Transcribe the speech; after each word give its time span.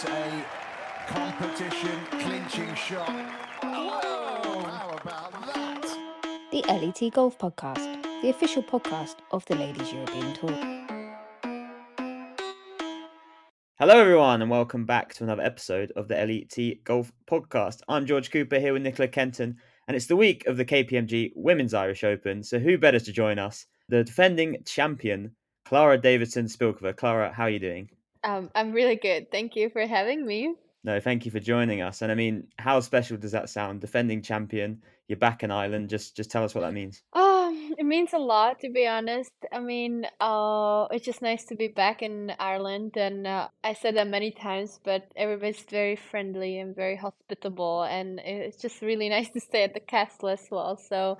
It's 0.00 0.08
a 0.08 0.44
competition 1.08 1.98
clinching 2.20 2.72
shot. 2.76 3.10
Whoa! 3.64 4.60
How 4.60 4.96
about 5.02 5.32
that? 5.52 5.82
The 6.52 6.62
LET 6.68 7.12
Golf 7.12 7.36
Podcast, 7.36 8.22
the 8.22 8.30
official 8.30 8.62
podcast 8.62 9.16
of 9.32 9.44
the 9.46 9.56
Ladies 9.56 9.92
European 9.92 10.34
Tour. 10.34 10.52
Hello, 13.80 13.98
everyone, 13.98 14.40
and 14.40 14.48
welcome 14.48 14.86
back 14.86 15.14
to 15.14 15.24
another 15.24 15.42
episode 15.42 15.90
of 15.96 16.06
the 16.06 16.14
LET 16.14 16.84
Golf 16.84 17.10
Podcast. 17.28 17.80
I'm 17.88 18.06
George 18.06 18.30
Cooper 18.30 18.60
here 18.60 18.74
with 18.74 18.82
Nicola 18.82 19.08
Kenton, 19.08 19.56
and 19.88 19.96
it's 19.96 20.06
the 20.06 20.14
week 20.14 20.46
of 20.46 20.56
the 20.56 20.64
KPMG 20.64 21.32
Women's 21.34 21.74
Irish 21.74 22.04
Open. 22.04 22.44
So, 22.44 22.60
who 22.60 22.78
better 22.78 23.00
to 23.00 23.12
join 23.12 23.40
us? 23.40 23.66
The 23.88 24.04
defending 24.04 24.62
champion, 24.64 25.34
Klara 25.66 26.00
Davidson 26.00 26.46
Spilkova. 26.46 26.94
Klara, 26.94 27.32
how 27.32 27.44
are 27.44 27.50
you 27.50 27.58
doing? 27.58 27.90
Um, 28.24 28.50
I'm 28.54 28.72
really 28.72 28.96
good. 28.96 29.30
Thank 29.30 29.56
you 29.56 29.70
for 29.70 29.86
having 29.86 30.26
me. 30.26 30.54
No, 30.84 31.00
thank 31.00 31.24
you 31.24 31.30
for 31.30 31.40
joining 31.40 31.82
us. 31.82 32.02
And 32.02 32.12
I 32.12 32.14
mean, 32.14 32.46
how 32.58 32.80
special 32.80 33.16
does 33.16 33.32
that 33.32 33.50
sound? 33.50 33.80
Defending 33.80 34.22
champion, 34.22 34.82
you're 35.08 35.18
back 35.18 35.42
in 35.42 35.50
Ireland. 35.50 35.88
Just, 35.88 36.16
just 36.16 36.30
tell 36.30 36.44
us 36.44 36.54
what 36.54 36.60
that 36.60 36.72
means. 36.72 37.02
Um, 37.12 37.74
it 37.76 37.84
means 37.84 38.12
a 38.12 38.18
lot 38.18 38.60
to 38.60 38.70
be 38.70 38.86
honest. 38.86 39.32
I 39.52 39.58
mean, 39.60 40.06
uh, 40.20 40.86
it's 40.90 41.04
just 41.04 41.20
nice 41.20 41.44
to 41.46 41.56
be 41.56 41.68
back 41.68 42.02
in 42.02 42.32
Ireland, 42.38 42.96
and 42.96 43.26
uh, 43.26 43.48
I 43.64 43.74
said 43.74 43.96
that 43.96 44.06
many 44.08 44.30
times, 44.30 44.80
but 44.84 45.10
everybody's 45.16 45.62
very 45.62 45.96
friendly 45.96 46.58
and 46.58 46.74
very 46.74 46.96
hospitable, 46.96 47.82
and 47.82 48.20
it's 48.20 48.56
just 48.56 48.80
really 48.80 49.08
nice 49.16 49.30
to 49.30 49.40
stay 49.40 49.64
at 49.64 49.74
the 49.74 49.80
castle 49.80 50.28
as 50.28 50.46
well. 50.50 50.76
So, 50.76 51.18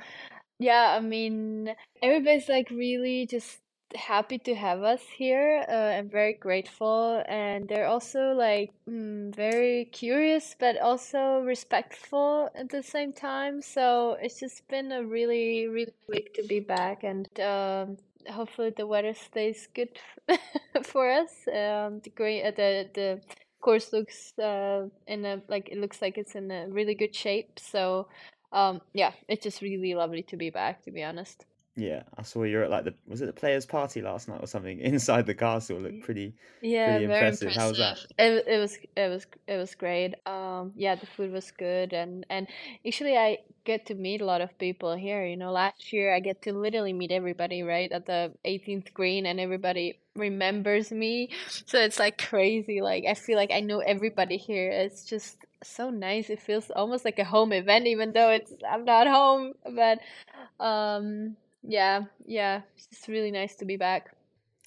yeah, 0.59 0.97
I 0.97 1.01
mean, 1.01 1.75
everybody's 2.03 2.49
like 2.49 2.71
really 2.71 3.27
just 3.27 3.59
happy 3.95 4.39
to 4.39 4.55
have 4.55 4.83
us 4.83 5.03
here. 5.17 5.65
Uh, 5.69 5.97
I'm 5.99 6.09
very 6.09 6.35
grateful, 6.35 7.23
and 7.29 7.69
they're 7.69 7.87
also 7.87 8.33
like 8.33 8.71
mm, 8.89 9.35
very 9.35 9.87
curious, 9.87 10.55
but 10.59 10.79
also 10.81 11.41
respectful 11.41 12.51
at 12.55 12.69
the 12.69 12.83
same 12.83 13.13
time. 13.13 13.63
So 13.63 14.17
it's 14.21 14.41
just 14.41 14.67
been 14.69 14.93
a 14.93 15.05
really, 15.05 15.67
really 15.69 15.95
week 16.09 16.35
to 16.35 16.43
be 16.43 16.61
back, 16.61 17.05
and 17.05 17.29
um, 17.41 17.97
hopefully 18.31 18.71
the 18.77 18.87
weather 18.87 19.15
stays 19.15 19.69
good 19.75 19.99
for 20.83 21.11
us. 21.11 21.31
Um, 21.49 22.01
the 22.01 22.13
green, 22.15 22.47
uh, 22.47 22.51
the 22.51 22.89
the 22.95 23.21
course 23.61 23.93
looks 23.93 24.39
uh 24.39 24.87
in 25.09 25.25
a 25.25 25.43
like 25.49 25.69
it 25.69 25.79
looks 25.79 26.01
like 26.01 26.17
it's 26.17 26.35
in 26.35 26.51
a 26.51 26.67
really 26.69 26.95
good 26.95 27.15
shape. 27.15 27.59
So 27.59 28.09
um, 28.53 28.81
yeah, 28.95 29.13
it's 29.29 29.43
just 29.43 29.63
really 29.63 29.95
lovely 29.95 30.23
to 30.25 30.37
be 30.37 30.51
back. 30.51 30.85
To 30.85 30.91
be 30.91 31.03
honest. 31.03 31.45
Yeah, 31.79 32.03
I 32.17 32.23
saw 32.23 32.43
you 32.43 32.57
were 32.59 32.65
at 32.65 32.71
like 32.71 32.85
the 32.85 32.95
was 33.07 33.23
it 33.23 33.27
the 33.27 33.33
players' 33.33 33.65
party 33.65 34.03
last 34.03 34.29
night 34.29 34.43
or 34.43 34.49
something 34.49 34.81
inside 34.93 35.27
the 35.27 35.35
castle. 35.35 35.77
It 35.77 35.83
looked 35.83 36.01
pretty 36.01 36.35
Yeah, 36.61 36.99
pretty 36.99 37.05
very 37.07 37.31
impressive. 37.31 37.55
How 37.55 37.69
was 37.69 37.79
that? 37.79 37.99
It 38.19 38.45
it 38.49 38.59
was 38.59 38.79
it 38.97 39.09
was 39.09 39.27
it 39.47 39.57
was 39.57 39.75
great. 39.77 40.15
Um, 40.27 40.73
yeah, 40.77 40.97
the 40.97 41.07
food 41.07 41.31
was 41.33 41.53
good, 41.53 41.93
and 41.93 42.27
and 42.31 42.49
actually 42.85 43.17
I 43.17 43.39
get 43.65 43.87
to 43.87 43.95
meet 43.95 44.21
a 44.21 44.25
lot 44.25 44.41
of 44.41 44.59
people 44.59 44.97
here. 44.97 45.25
You 45.25 45.37
know, 45.37 45.53
last 45.53 45.93
year 45.93 46.13
I 46.13 46.19
get 46.19 46.43
to 46.43 46.53
literally 46.53 46.93
meet 46.93 47.13
everybody 47.13 47.63
right 47.63 47.93
at 47.93 48.07
the 48.07 48.33
18th 48.45 48.93
green, 48.93 49.25
and 49.25 49.39
everybody 49.39 50.01
remembers 50.17 50.91
me. 50.91 51.31
So 51.67 51.79
it's 51.79 52.01
like 52.01 52.19
crazy. 52.19 52.81
Like 52.81 53.05
I 53.09 53.15
feel 53.15 53.37
like 53.37 53.53
I 53.53 53.61
know 53.61 53.79
everybody 53.79 54.37
here. 54.37 54.69
It's 54.69 55.05
just 55.05 55.39
so 55.63 55.91
nice. 55.91 56.29
It 56.29 56.43
feels 56.43 56.71
almost 56.73 57.05
like 57.05 57.21
a 57.21 57.25
home 57.25 57.53
event, 57.53 57.87
even 57.87 58.13
though 58.13 58.31
it's 58.31 58.53
I'm 58.69 58.85
not 58.85 59.07
home. 59.07 59.53
But 59.65 60.01
um, 60.61 61.37
yeah, 61.63 62.03
yeah, 62.25 62.63
it's 62.77 63.09
really 63.09 63.31
nice 63.31 63.57
to 63.57 63.65
be 63.65 63.77
back. 63.77 64.15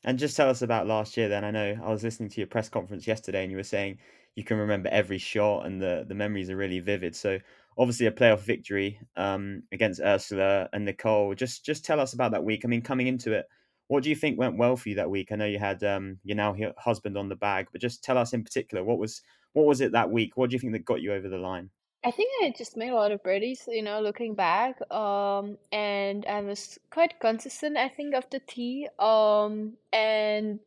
And 0.04 0.18
just 0.18 0.36
tell 0.36 0.50
us 0.50 0.62
about 0.62 0.88
last 0.88 1.16
year 1.16 1.30
then. 1.30 1.44
I 1.44 1.52
know 1.52 1.78
I 1.84 1.92
was 1.92 2.04
listening 2.04 2.30
to 2.30 2.42
your 2.42 2.48
press 2.48 2.70
conference 2.70 3.06
yesterday 3.06 3.44
and 3.44 3.52
you 3.52 3.58
were 3.58 3.64
saying 3.64 4.00
you 4.36 4.44
can 4.44 4.58
remember 4.58 4.90
every 4.90 5.18
shot 5.18 5.66
and 5.66 5.82
the, 5.82 6.06
the 6.08 6.16
memories 6.16 6.50
are 6.50 6.56
really 6.56 6.80
vivid. 6.80 7.16
So 7.16 7.38
obviously 7.78 8.08
a 8.08 8.12
playoff 8.12 8.40
victory 8.40 9.00
um, 9.16 9.64
against 9.72 10.02
Ursula 10.02 10.70
and 10.74 10.86
Nicole. 10.86 11.36
Just 11.36 11.66
just 11.66 11.86
tell 11.86 12.00
us 12.00 12.14
about 12.14 12.32
that 12.32 12.44
week. 12.44 12.62
I 12.64 12.68
mean, 12.68 12.82
coming 12.82 13.08
into 13.08 13.34
it, 13.34 13.46
what 13.88 14.04
do 14.04 14.10
you 14.10 14.16
think 14.16 14.40
went 14.40 14.58
well 14.58 14.76
for 14.76 14.90
you 14.90 14.96
that 14.96 15.10
week? 15.10 15.32
I 15.32 15.36
know 15.36 15.46
you 15.46 15.60
had 15.60 15.84
um, 15.84 16.18
your 16.24 16.38
now 16.38 16.56
husband 16.78 17.18
on 17.18 17.30
the 17.30 17.36
bag, 17.36 17.68
but 17.72 17.82
just 17.82 18.04
tell 18.04 18.18
us 18.18 18.34
in 18.34 18.44
particular 18.44 18.84
what 18.84 18.98
was 18.98 19.22
what 19.54 19.66
was 19.66 19.82
it 19.82 19.92
that 19.92 20.10
week? 20.10 20.38
What 20.38 20.50
do 20.50 20.56
you 20.56 20.60
think 20.60 20.74
that 20.74 20.86
got 20.86 21.02
you 21.02 21.14
over 21.14 21.28
the 21.28 21.38
line? 21.38 21.70
I 22.04 22.10
think 22.10 22.32
I 22.42 22.54
just 22.58 22.76
made 22.78 22.90
a 22.90 22.96
lot 22.96 23.12
of 23.12 23.22
birdies, 23.22 23.68
you 23.68 23.84
know, 23.84 24.02
looking 24.02 24.34
back. 24.34 24.82
Um, 24.92 25.58
and 25.72 26.26
I 26.26 26.42
was 26.42 26.80
quite 26.90 27.20
consistent, 27.20 27.78
I 27.78 27.90
think, 27.90 28.16
of 28.16 28.28
the 28.32 28.40
tee. 28.40 28.88
Um, 28.98 29.74
and 29.94 30.60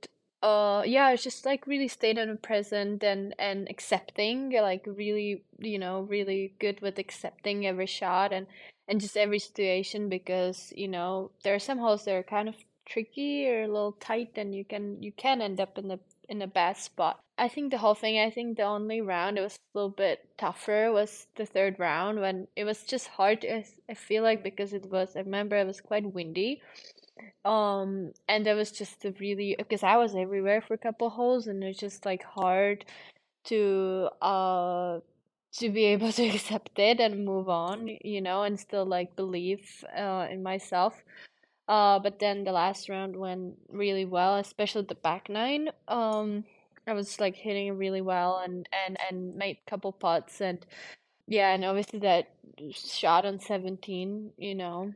uh, 0.42 0.82
yeah, 0.86 1.06
I 1.06 1.16
just 1.16 1.44
like 1.44 1.66
really 1.66 1.88
stayed 1.88 2.18
in 2.18 2.28
the 2.28 2.36
present 2.36 3.02
and 3.02 3.34
and 3.38 3.68
accepting, 3.68 4.50
like 4.52 4.86
really, 4.86 5.42
you 5.58 5.78
know, 5.78 6.02
really 6.02 6.54
good 6.60 6.80
with 6.80 6.98
accepting 6.98 7.66
every 7.66 7.86
shot 7.86 8.32
and 8.32 8.46
and 8.86 9.00
just 9.00 9.16
every 9.16 9.38
situation 9.38 10.08
because 10.08 10.72
you 10.76 10.86
know 10.86 11.30
there 11.42 11.54
are 11.54 11.58
some 11.58 11.78
holes 11.78 12.04
that 12.04 12.14
are 12.14 12.22
kind 12.22 12.48
of 12.48 12.56
tricky 12.86 13.48
or 13.48 13.62
a 13.64 13.68
little 13.68 13.92
tight, 13.92 14.32
and 14.36 14.54
you 14.54 14.64
can 14.64 15.02
you 15.02 15.10
can 15.12 15.42
end 15.42 15.60
up 15.60 15.78
in 15.78 15.88
the 15.88 15.98
in 16.28 16.42
a 16.42 16.46
bad 16.46 16.76
spot. 16.76 17.20
I 17.36 17.48
think 17.48 17.70
the 17.70 17.78
whole 17.78 17.94
thing, 17.94 18.18
I 18.18 18.30
think 18.30 18.56
the 18.56 18.62
only 18.62 19.00
round 19.00 19.38
it 19.38 19.42
was 19.42 19.56
a 19.56 19.78
little 19.78 19.90
bit 19.90 20.28
tougher 20.38 20.92
was 20.92 21.26
the 21.36 21.46
third 21.46 21.78
round 21.78 22.20
when 22.20 22.46
it 22.54 22.64
was 22.64 22.84
just 22.84 23.08
hard. 23.08 23.44
I, 23.44 23.64
I 23.88 23.94
feel 23.94 24.22
like 24.22 24.42
because 24.44 24.72
it 24.72 24.86
was, 24.90 25.16
I 25.16 25.20
remember 25.20 25.56
it 25.56 25.66
was 25.66 25.80
quite 25.80 26.12
windy. 26.12 26.62
Um, 27.44 28.12
and 28.28 28.46
there 28.46 28.56
was 28.56 28.70
just 28.72 29.04
a 29.04 29.12
really, 29.20 29.54
because 29.58 29.82
I 29.82 29.96
was 29.96 30.14
everywhere 30.14 30.60
for 30.62 30.74
a 30.74 30.78
couple 30.78 31.10
holes 31.10 31.46
and 31.46 31.62
it's 31.64 31.78
just 31.78 32.06
like 32.06 32.22
hard 32.24 32.84
to, 33.44 34.10
uh, 34.22 35.00
to 35.58 35.70
be 35.70 35.84
able 35.86 36.12
to 36.12 36.26
accept 36.34 36.78
it 36.78 37.00
and 37.00 37.24
move 37.24 37.48
on, 37.48 37.90
you 38.04 38.20
know, 38.20 38.42
and 38.44 38.58
still 38.58 38.86
like 38.86 39.16
believe, 39.16 39.84
uh, 39.96 40.26
in 40.30 40.42
myself. 40.42 41.02
Uh, 41.66 41.98
but 41.98 42.18
then 42.18 42.44
the 42.44 42.52
last 42.52 42.88
round 42.88 43.16
went 43.16 43.54
really 43.70 44.04
well, 44.04 44.36
especially 44.36 44.82
the 44.82 44.94
back 44.94 45.28
nine. 45.28 45.70
Um, 45.88 46.44
I 46.86 46.92
was 46.92 47.18
like 47.18 47.36
hitting 47.36 47.76
really 47.78 48.02
well 48.02 48.38
and 48.44 48.68
and 48.86 48.98
and 49.08 49.36
made 49.36 49.58
a 49.66 49.70
couple 49.70 49.92
putts 49.92 50.40
and 50.40 50.64
yeah, 51.26 51.54
and 51.54 51.64
obviously 51.64 52.00
that 52.00 52.28
shot 52.70 53.24
on 53.24 53.40
17, 53.40 54.32
you 54.36 54.54
know. 54.54 54.92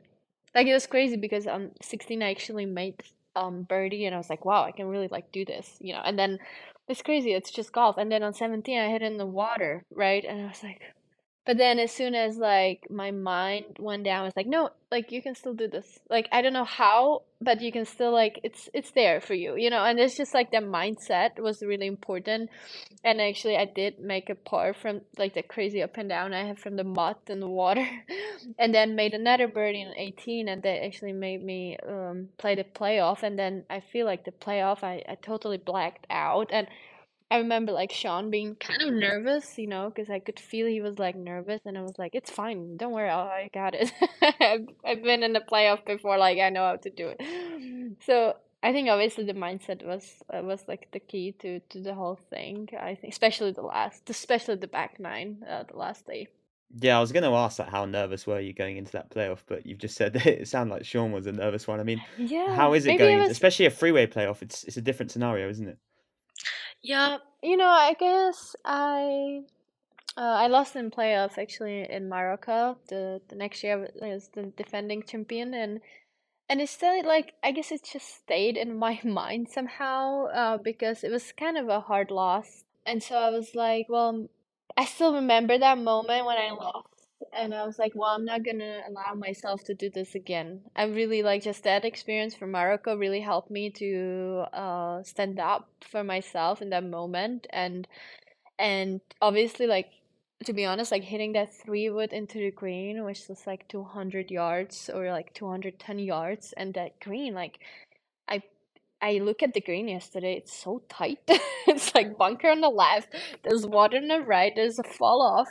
Like 0.55 0.67
it 0.67 0.75
was 0.75 0.87
crazy 0.87 1.17
because 1.17 1.47
on 1.47 1.73
16 1.83 2.23
I 2.23 2.31
actually 2.31 2.67
made 2.67 3.03
um 3.37 3.62
birdie 3.62 4.05
and 4.06 4.15
I 4.15 4.19
was 4.19 4.31
like, 4.31 4.45
wow, 4.45 4.65
I 4.65 4.73
can 4.73 4.87
really 4.89 5.09
like 5.09 5.33
do 5.33 5.45
this, 5.45 5.77
you 5.81 5.95
know. 5.95 6.03
And 6.05 6.19
then 6.19 6.39
it's 6.89 7.03
crazy, 7.03 7.33
it's 7.33 7.50
just 7.50 7.73
golf. 7.73 7.97
And 7.99 8.12
then 8.12 8.23
on 8.23 8.35
17 8.35 8.79
I 8.79 8.89
hit 8.91 9.03
in 9.03 9.17
the 9.19 9.27
water, 9.27 9.85
right? 9.95 10.25
And 10.25 10.43
I 10.43 10.49
was 10.49 10.62
like, 10.62 10.83
but 11.49 11.57
then 11.57 11.79
as 11.79 11.91
soon 11.91 12.15
as 12.15 12.37
like 12.37 12.89
my 12.91 13.11
mind 13.11 13.79
went 13.79 14.05
down, 14.05 14.27
it's 14.27 14.37
like, 14.37 14.47
no, 14.47 14.69
like 14.91 15.11
you 15.11 15.23
can 15.23 15.35
still 15.35 15.55
do 15.55 15.67
this. 15.67 15.99
Like 16.11 16.29
I 16.31 16.43
don't 16.43 16.53
know 16.53 16.67
how, 16.67 17.23
but 17.41 17.63
you 17.63 17.73
can 17.73 17.87
still 17.87 18.13
like 18.13 18.39
it's 18.43 18.69
it's 18.75 18.91
there 18.91 19.19
for 19.23 19.33
you, 19.33 19.57
you 19.57 19.71
know. 19.71 19.83
And 19.83 19.99
it's 19.99 20.15
just 20.15 20.35
like 20.35 20.51
the 20.51 20.59
mindset 20.59 21.41
was 21.41 21.63
really 21.63 21.87
important. 21.87 22.51
And 23.03 23.19
actually, 23.19 23.57
I 23.57 23.65
did 23.65 23.99
make 23.99 24.29
a 24.29 24.35
par 24.35 24.75
from 24.75 25.01
like 25.17 25.33
the 25.33 25.43
crazy 25.43 25.83
up 25.83 25.97
and 25.97 26.11
down 26.11 26.35
I 26.35 26.49
had 26.49 26.59
from 26.59 26.77
the 26.77 26.85
mud 26.85 27.17
and 27.29 27.41
the 27.41 27.49
water, 27.49 27.89
and 28.59 28.75
then 28.75 28.95
made 28.95 29.15
another 29.15 29.49
birdie 29.49 29.81
in 29.81 29.95
eighteen, 29.97 30.49
and 30.49 30.63
that 30.65 30.85
actually 30.85 31.15
made 31.15 31.43
me 31.43 31.79
um 31.89 32.29
play 32.37 32.57
the 32.57 32.65
playoff. 32.65 33.23
And 33.23 33.39
then 33.39 33.65
I 33.71 33.81
feel 33.81 34.05
like 34.05 34.27
the 34.27 34.33
playoff, 34.33 34.83
I 34.83 35.03
I 35.09 35.15
totally 35.15 35.57
blacked 35.57 36.07
out 36.11 36.51
and 36.53 36.69
I 37.31 37.39
remember 37.39 37.72
like 37.72 37.93
Sean 37.93 38.31
being 38.31 38.55
kind 38.55 38.81
of 38.83 38.94
nervous, 38.94 39.59
you 39.59 39.66
know, 39.66 39.91
because 39.91 40.09
I 40.09 40.19
could 40.19 40.41
feel 40.41 40.66
he 40.66 40.81
was 40.81 40.99
like 40.99 41.15
nervous, 41.15 41.61
and 41.66 41.77
I 41.77 41.83
was 41.83 41.99
like, 41.99 42.15
"It's 42.15 42.31
fine, 42.31 42.77
don't 42.78 42.93
worry, 42.93 43.11
I 43.11 43.50
got 43.53 43.75
it. 43.75 43.93
I've 44.22 44.66
I've 44.84 45.03
been 45.03 45.22
in 45.22 45.34
the 45.34 45.41
playoff 45.41 45.84
before, 45.84 46.17
like 46.17 46.38
I 46.38 46.49
know 46.50 46.65
how 46.65 46.77
to 46.77 46.91
do 46.91 47.12
it." 47.19 47.97
So 48.06 48.34
I 48.62 48.72
think 48.72 48.88
obviously 48.88 49.25
the 49.25 49.35
mindset 49.35 49.85
was 49.87 50.23
uh, 50.32 50.43
was 50.43 50.64
like 50.67 50.88
the 50.93 51.00
key 51.00 51.32
to 51.41 51.61
to 51.61 51.81
the 51.81 51.94
whole 51.94 52.19
thing. 52.31 52.69
I 52.81 52.94
think, 52.94 53.12
especially 53.12 53.53
the 53.53 53.62
last, 53.62 54.08
especially 54.08 54.56
the 54.56 54.67
back 54.67 54.99
nine, 54.99 55.44
uh, 55.49 55.64
the 55.64 55.76
last 55.76 56.06
day. 56.06 56.29
Yeah, 56.81 56.99
I 56.99 57.00
was 57.00 57.12
going 57.12 57.23
to 57.23 57.31
ask 57.31 57.56
that. 57.56 57.70
How 57.70 57.87
nervous 57.87 58.26
were 58.26 58.41
you 58.41 58.53
going 58.53 58.76
into 58.76 58.93
that 58.93 59.11
playoff? 59.11 59.38
But 59.47 59.64
you've 59.64 59.79
just 59.79 59.97
said 59.97 60.12
that 60.14 60.26
it 60.26 60.49
sounded 60.49 60.73
like 60.75 60.85
Sean 60.85 61.12
was 61.12 61.26
a 61.26 61.32
nervous 61.32 61.67
one. 61.69 61.81
I 61.81 61.82
mean, 61.82 62.03
Yeah, 62.19 62.55
how 62.55 62.73
is 62.75 62.87
it 62.87 62.99
going? 62.99 63.19
was 63.19 63.31
Especially 63.31 63.67
a 63.67 63.70
freeway 63.70 64.06
playoff. 64.06 64.43
It's 64.43 64.64
it's 64.64 64.76
a 64.76 64.82
different 64.82 65.12
scenario, 65.12 65.49
isn't 65.50 65.69
it? 65.69 65.79
Yeah, 66.83 67.19
you 67.43 67.57
know, 67.57 67.69
I 67.69 67.95
guess 67.95 68.57
I 68.65 69.43
uh, 70.17 70.21
I 70.45 70.49
lost 70.49 70.77
in 70.77 70.91
playoffs 70.91 71.39
actually 71.39 71.91
in 71.91 72.09
Morocco. 72.09 72.79
The 72.89 73.23
the 73.29 73.37
next 73.37 73.63
year 73.65 73.89
I 74.03 74.09
was 74.15 74.29
the 74.29 74.45
defending 74.57 75.03
champion 75.05 75.55
and 75.55 75.81
and 76.49 76.61
it's 76.61 76.73
still 76.73 77.05
like 77.07 77.35
I 77.45 77.53
guess 77.53 77.73
it 77.73 77.85
just 77.85 78.09
stayed 78.23 78.57
in 78.59 78.77
my 78.79 79.01
mind 79.05 79.49
somehow 79.51 80.27
uh, 80.27 80.59
because 80.59 81.05
it 81.05 81.11
was 81.13 81.33
kind 81.33 81.59
of 81.59 81.69
a 81.69 81.81
hard 81.81 82.11
loss. 82.11 82.65
And 82.87 83.03
so 83.03 83.17
I 83.19 83.31
was 83.31 83.55
like, 83.55 83.87
well, 83.89 84.29
I 84.77 84.85
still 84.87 85.15
remember 85.15 85.59
that 85.59 85.79
moment 85.79 86.27
when 86.27 86.39
I 86.39 86.51
lost 86.53 86.98
and 87.33 87.55
I 87.55 87.65
was 87.65 87.79
like, 87.79 87.93
well, 87.95 88.11
I'm 88.11 88.25
not 88.25 88.45
gonna 88.45 88.83
allow 88.89 89.15
myself 89.15 89.65
to 89.65 89.75
do 89.75 89.91
this 89.91 90.15
again. 90.15 90.61
I 90.77 90.85
really 90.85 91.23
like 91.23 91.43
just 91.43 91.65
that 91.65 91.85
experience 91.85 92.35
from 92.35 92.53
Morocco 92.53 92.97
really 92.97 93.21
helped 93.21 93.51
me 93.51 93.71
to 93.71 94.45
uh 94.53 95.03
stand 95.03 95.39
up 95.41 95.69
for 95.91 96.05
myself 96.05 96.63
in 96.63 96.71
that 96.71 96.85
moment 96.85 97.47
and 97.51 97.87
and 98.59 99.01
obviously 99.21 99.67
like 99.67 99.91
to 100.45 100.53
be 100.53 100.65
honest, 100.65 100.93
like 100.93 101.03
hitting 101.03 101.33
that 101.33 101.53
three 101.55 101.91
wood 101.91 102.13
into 102.13 102.39
the 102.39 102.51
green, 102.51 103.05
which 103.05 103.29
was 103.29 103.47
like 103.47 103.67
200 103.69 104.31
yards 104.31 104.89
or 104.93 105.11
like 105.11 105.35
210 105.35 105.99
yards, 105.99 106.55
and 106.57 106.75
that 106.75 107.01
green, 107.01 107.35
like, 107.35 107.59
I 109.00 109.15
look 109.19 109.43
at 109.43 109.55
the 109.55 109.61
green 109.61 109.89
yesterday, 109.89 110.35
it's 110.35 110.53
so 110.56 110.83
tight. 110.89 111.21
it's 111.69 111.95
like 111.95 112.19
bunker 112.19 112.49
on 112.50 112.61
the 112.61 112.69
left, 112.69 113.15
there's 113.45 113.67
water 113.67 113.97
on 113.99 114.09
the 114.09 114.21
right, 114.21 114.53
there's 114.55 114.79
a 114.79 114.83
fall 114.83 115.23
off. 115.23 115.49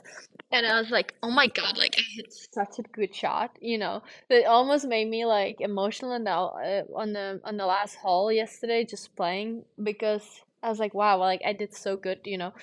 And 0.51 0.65
I 0.65 0.79
was 0.79 0.89
like, 0.89 1.13
oh 1.23 1.31
my 1.31 1.47
god, 1.47 1.77
like 1.77 1.95
I 1.97 2.01
hit 2.15 2.33
such 2.33 2.79
a 2.79 2.83
good 2.83 3.13
shot, 3.15 3.57
you 3.61 3.77
know. 3.77 4.03
It 4.29 4.45
almost 4.45 4.85
made 4.87 5.07
me 5.09 5.25
like 5.25 5.61
emotional 5.61 6.19
now 6.19 6.49
uh, 6.63 6.83
on 6.95 7.13
the 7.13 7.39
on 7.43 7.57
the 7.57 7.65
last 7.65 7.95
hole 7.95 8.31
yesterday, 8.31 8.85
just 8.85 9.15
playing 9.15 9.63
because 9.81 10.23
I 10.63 10.69
was 10.69 10.79
like, 10.79 10.93
wow, 10.93 11.17
like 11.17 11.41
I 11.45 11.53
did 11.53 11.73
so 11.75 11.97
good, 11.97 12.19
you 12.25 12.37
know, 12.37 12.53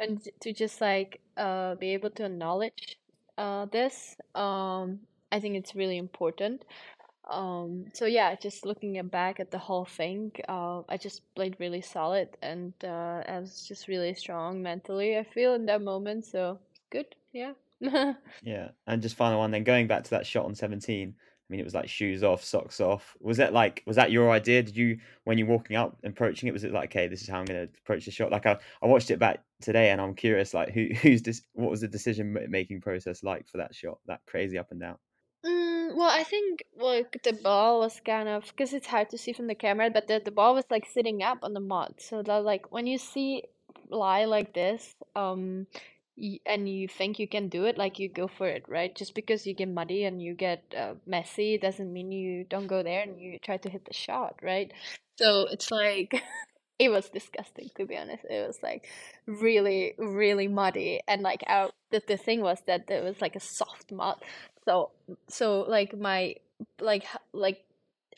and 0.00 0.20
to 0.40 0.52
just 0.52 0.80
like 0.80 1.20
uh 1.36 1.74
be 1.76 1.90
able 1.94 2.10
to 2.10 2.24
acknowledge 2.26 2.98
uh 3.38 3.66
this, 3.66 4.16
um, 4.34 5.00
I 5.32 5.40
think 5.40 5.56
it's 5.56 5.74
really 5.74 5.98
important. 5.98 6.64
Um, 7.28 7.86
so 7.94 8.04
yeah, 8.06 8.34
just 8.36 8.66
looking 8.66 9.00
back 9.08 9.40
at 9.40 9.50
the 9.50 9.58
whole 9.58 9.84
thing, 9.84 10.32
uh, 10.48 10.82
I 10.88 10.96
just 10.96 11.22
played 11.34 11.56
really 11.58 11.80
solid 11.80 12.28
and 12.42 12.74
uh, 12.84 13.22
I 13.26 13.38
was 13.40 13.66
just 13.66 13.88
really 13.88 14.14
strong 14.14 14.62
mentally. 14.62 15.16
I 15.16 15.24
feel 15.24 15.54
in 15.54 15.66
that 15.66 15.82
moment, 15.82 16.26
so 16.26 16.58
good. 16.90 17.06
Yeah. 17.32 17.52
Yeah, 18.42 18.68
and 18.86 19.02
just 19.02 19.16
final 19.16 19.38
one 19.38 19.50
then 19.50 19.64
going 19.64 19.86
back 19.86 20.04
to 20.04 20.10
that 20.10 20.26
shot 20.26 20.44
on 20.44 20.54
17. 20.54 21.14
I 21.18 21.52
mean, 21.52 21.60
it 21.60 21.64
was 21.64 21.74
like 21.74 21.88
shoes 21.88 22.22
off, 22.22 22.42
socks 22.42 22.80
off. 22.80 23.14
Was 23.20 23.36
that 23.36 23.52
like 23.52 23.82
was 23.86 23.96
that 23.96 24.10
your 24.10 24.30
idea? 24.30 24.62
Did 24.62 24.76
you 24.76 24.98
when 25.24 25.36
you're 25.36 25.46
walking 25.46 25.76
up 25.76 25.98
approaching 26.02 26.48
it? 26.48 26.52
Was 26.52 26.64
it 26.64 26.72
like, 26.72 26.90
okay, 26.90 27.06
this 27.06 27.20
is 27.20 27.28
how 27.28 27.38
I'm 27.38 27.44
going 27.44 27.66
to 27.66 27.72
approach 27.82 28.06
the 28.06 28.10
shot? 28.10 28.32
Like 28.32 28.46
I, 28.46 28.58
I 28.82 28.86
watched 28.86 29.10
it 29.10 29.18
back 29.18 29.42
today, 29.60 29.90
and 29.90 30.00
I'm 30.00 30.14
curious, 30.14 30.54
like 30.54 30.70
who 30.72 30.88
who's 31.02 31.20
this? 31.22 31.42
What 31.52 31.70
was 31.70 31.82
the 31.82 31.88
decision 31.88 32.36
making 32.48 32.80
process 32.80 33.22
like 33.22 33.46
for 33.46 33.58
that 33.58 33.74
shot? 33.74 33.98
That 34.06 34.20
crazy 34.26 34.56
up 34.56 34.70
and 34.70 34.80
down. 34.80 34.96
Well, 35.94 36.10
I 36.10 36.24
think 36.24 36.64
like 36.76 37.22
the 37.22 37.32
ball 37.32 37.78
was 37.80 38.00
kind 38.04 38.28
of 38.28 38.44
because 38.48 38.72
it's 38.74 38.88
hard 38.88 39.10
to 39.10 39.18
see 39.18 39.32
from 39.32 39.46
the 39.46 39.54
camera, 39.54 39.90
but 39.90 40.08
the, 40.08 40.20
the 40.24 40.32
ball 40.32 40.54
was 40.54 40.64
like 40.70 40.86
sitting 40.86 41.22
up 41.22 41.38
on 41.42 41.54
the 41.54 41.60
mud. 41.60 41.94
So 42.00 42.22
that 42.22 42.44
like 42.44 42.72
when 42.72 42.86
you 42.88 42.98
see 42.98 43.44
lie 43.88 44.24
like 44.24 44.54
this, 44.54 44.96
um, 45.14 45.68
y- 46.16 46.40
and 46.46 46.68
you 46.68 46.88
think 46.88 47.20
you 47.20 47.28
can 47.28 47.48
do 47.48 47.64
it, 47.66 47.78
like 47.78 48.00
you 48.00 48.08
go 48.08 48.26
for 48.26 48.48
it, 48.48 48.64
right? 48.68 48.94
Just 48.94 49.14
because 49.14 49.46
you 49.46 49.54
get 49.54 49.68
muddy 49.68 50.04
and 50.04 50.20
you 50.20 50.34
get 50.34 50.64
uh, 50.76 50.94
messy 51.06 51.58
doesn't 51.58 51.92
mean 51.92 52.10
you 52.12 52.44
don't 52.44 52.66
go 52.66 52.82
there 52.82 53.02
and 53.02 53.20
you 53.20 53.38
try 53.38 53.56
to 53.58 53.70
hit 53.70 53.84
the 53.86 53.94
shot, 53.94 54.40
right? 54.42 54.72
So 55.18 55.46
it's 55.50 55.70
like 55.70 56.22
it 56.80 56.88
was 56.90 57.08
disgusting 57.08 57.70
to 57.76 57.86
be 57.86 57.96
honest. 57.96 58.24
It 58.28 58.46
was 58.46 58.58
like 58.62 58.88
really, 59.26 59.94
really 59.98 60.48
muddy, 60.48 61.00
and 61.08 61.22
like 61.22 61.44
out. 61.46 61.72
The, 61.90 62.02
the 62.08 62.16
thing 62.16 62.40
was 62.40 62.58
that 62.66 62.88
there 62.88 63.04
was 63.04 63.20
like 63.20 63.36
a 63.36 63.40
soft 63.40 63.92
mud, 63.92 64.16
so 64.64 64.90
so 65.28 65.60
like 65.68 65.96
my 65.96 66.36
like 66.80 67.04
like 67.32 67.64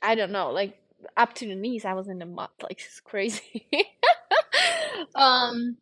I 0.02 0.14
don't 0.14 0.32
know, 0.32 0.50
like 0.50 0.78
up 1.16 1.34
to 1.34 1.46
the 1.46 1.54
knees. 1.54 1.84
I 1.84 1.94
was 1.94 2.08
in 2.08 2.19
the 2.19 2.26
mud, 2.26 2.50
like 2.62 2.81
it's 2.84 3.00
crazy. 3.00 3.66
um, 5.14 5.76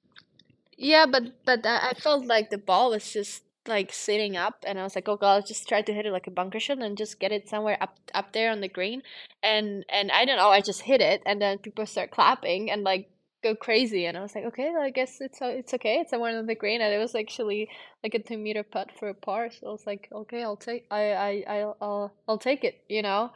yeah, 0.77 1.07
but 1.11 1.45
but 1.45 1.67
I 1.67 1.93
felt 1.99 2.27
like 2.27 2.51
the 2.51 2.59
ball 2.59 2.91
was 2.91 3.13
just 3.13 3.43
like 3.67 3.93
sitting 3.93 4.37
up, 4.37 4.65
and 4.67 4.79
I 4.79 4.83
was 4.83 4.95
like, 4.95 5.09
oh 5.09 5.17
god, 5.17 5.33
I'll 5.35 5.43
just 5.43 5.69
try 5.69 5.83
to 5.83 5.93
hit 5.95 6.07
it 6.07 6.13
like 6.13 6.27
a 6.27 6.31
bunker 6.31 6.61
shot 6.61 6.79
and 6.79 6.99
just 6.99 7.21
get 7.21 7.33
it 7.33 7.49
somewhere 7.49 7.79
up 7.81 7.99
up 8.15 8.33
there 8.33 8.51
on 8.51 8.61
the 8.61 8.69
green, 8.69 9.03
and 9.43 9.85
and 9.89 10.11
I 10.13 10.25
don't 10.25 10.39
know, 10.39 10.51
I 10.51 10.61
just 10.61 10.83
hit 10.83 11.01
it, 11.01 11.23
and 11.27 11.41
then 11.41 11.59
people 11.59 11.87
start 11.87 12.11
clapping 12.11 12.71
and 12.71 12.85
like 12.85 13.09
go 13.45 13.55
crazy, 13.55 14.07
and 14.07 14.17
I 14.19 14.23
was 14.23 14.35
like, 14.35 14.47
okay, 14.47 14.73
I 14.81 14.91
guess 14.91 15.21
it's 15.21 15.41
o- 15.43 15.49
it's 15.61 15.75
okay, 15.75 16.01
it's 16.01 16.11
somewhere 16.11 16.37
on 16.39 16.47
the 16.47 16.57
green, 16.57 16.81
and 16.81 16.93
it 16.95 16.99
was 16.99 17.15
actually 17.15 17.69
like 18.03 18.15
a 18.15 18.19
two 18.21 18.39
meter 18.39 18.65
putt 18.65 18.91
for 18.99 19.09
a 19.11 19.15
par, 19.15 19.51
so 19.51 19.69
I 19.69 19.71
was 19.71 19.87
like, 19.87 20.09
okay, 20.13 20.43
I'll 20.43 20.57
take 20.57 20.87
I 20.91 21.03
I 21.29 21.45
I'll 21.59 21.77
I'll, 21.81 22.13
I'll 22.29 22.39
take 22.39 22.65
it, 22.65 22.83
you 22.89 23.03
know. 23.03 23.31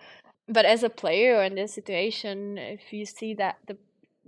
But 0.49 0.65
as 0.65 0.83
a 0.83 0.91
player 0.91 1.43
in 1.45 1.55
this 1.55 1.75
situation, 1.75 2.59
if 2.59 2.93
you 2.93 3.07
see 3.07 3.35
that 3.35 3.59
the 3.69 3.77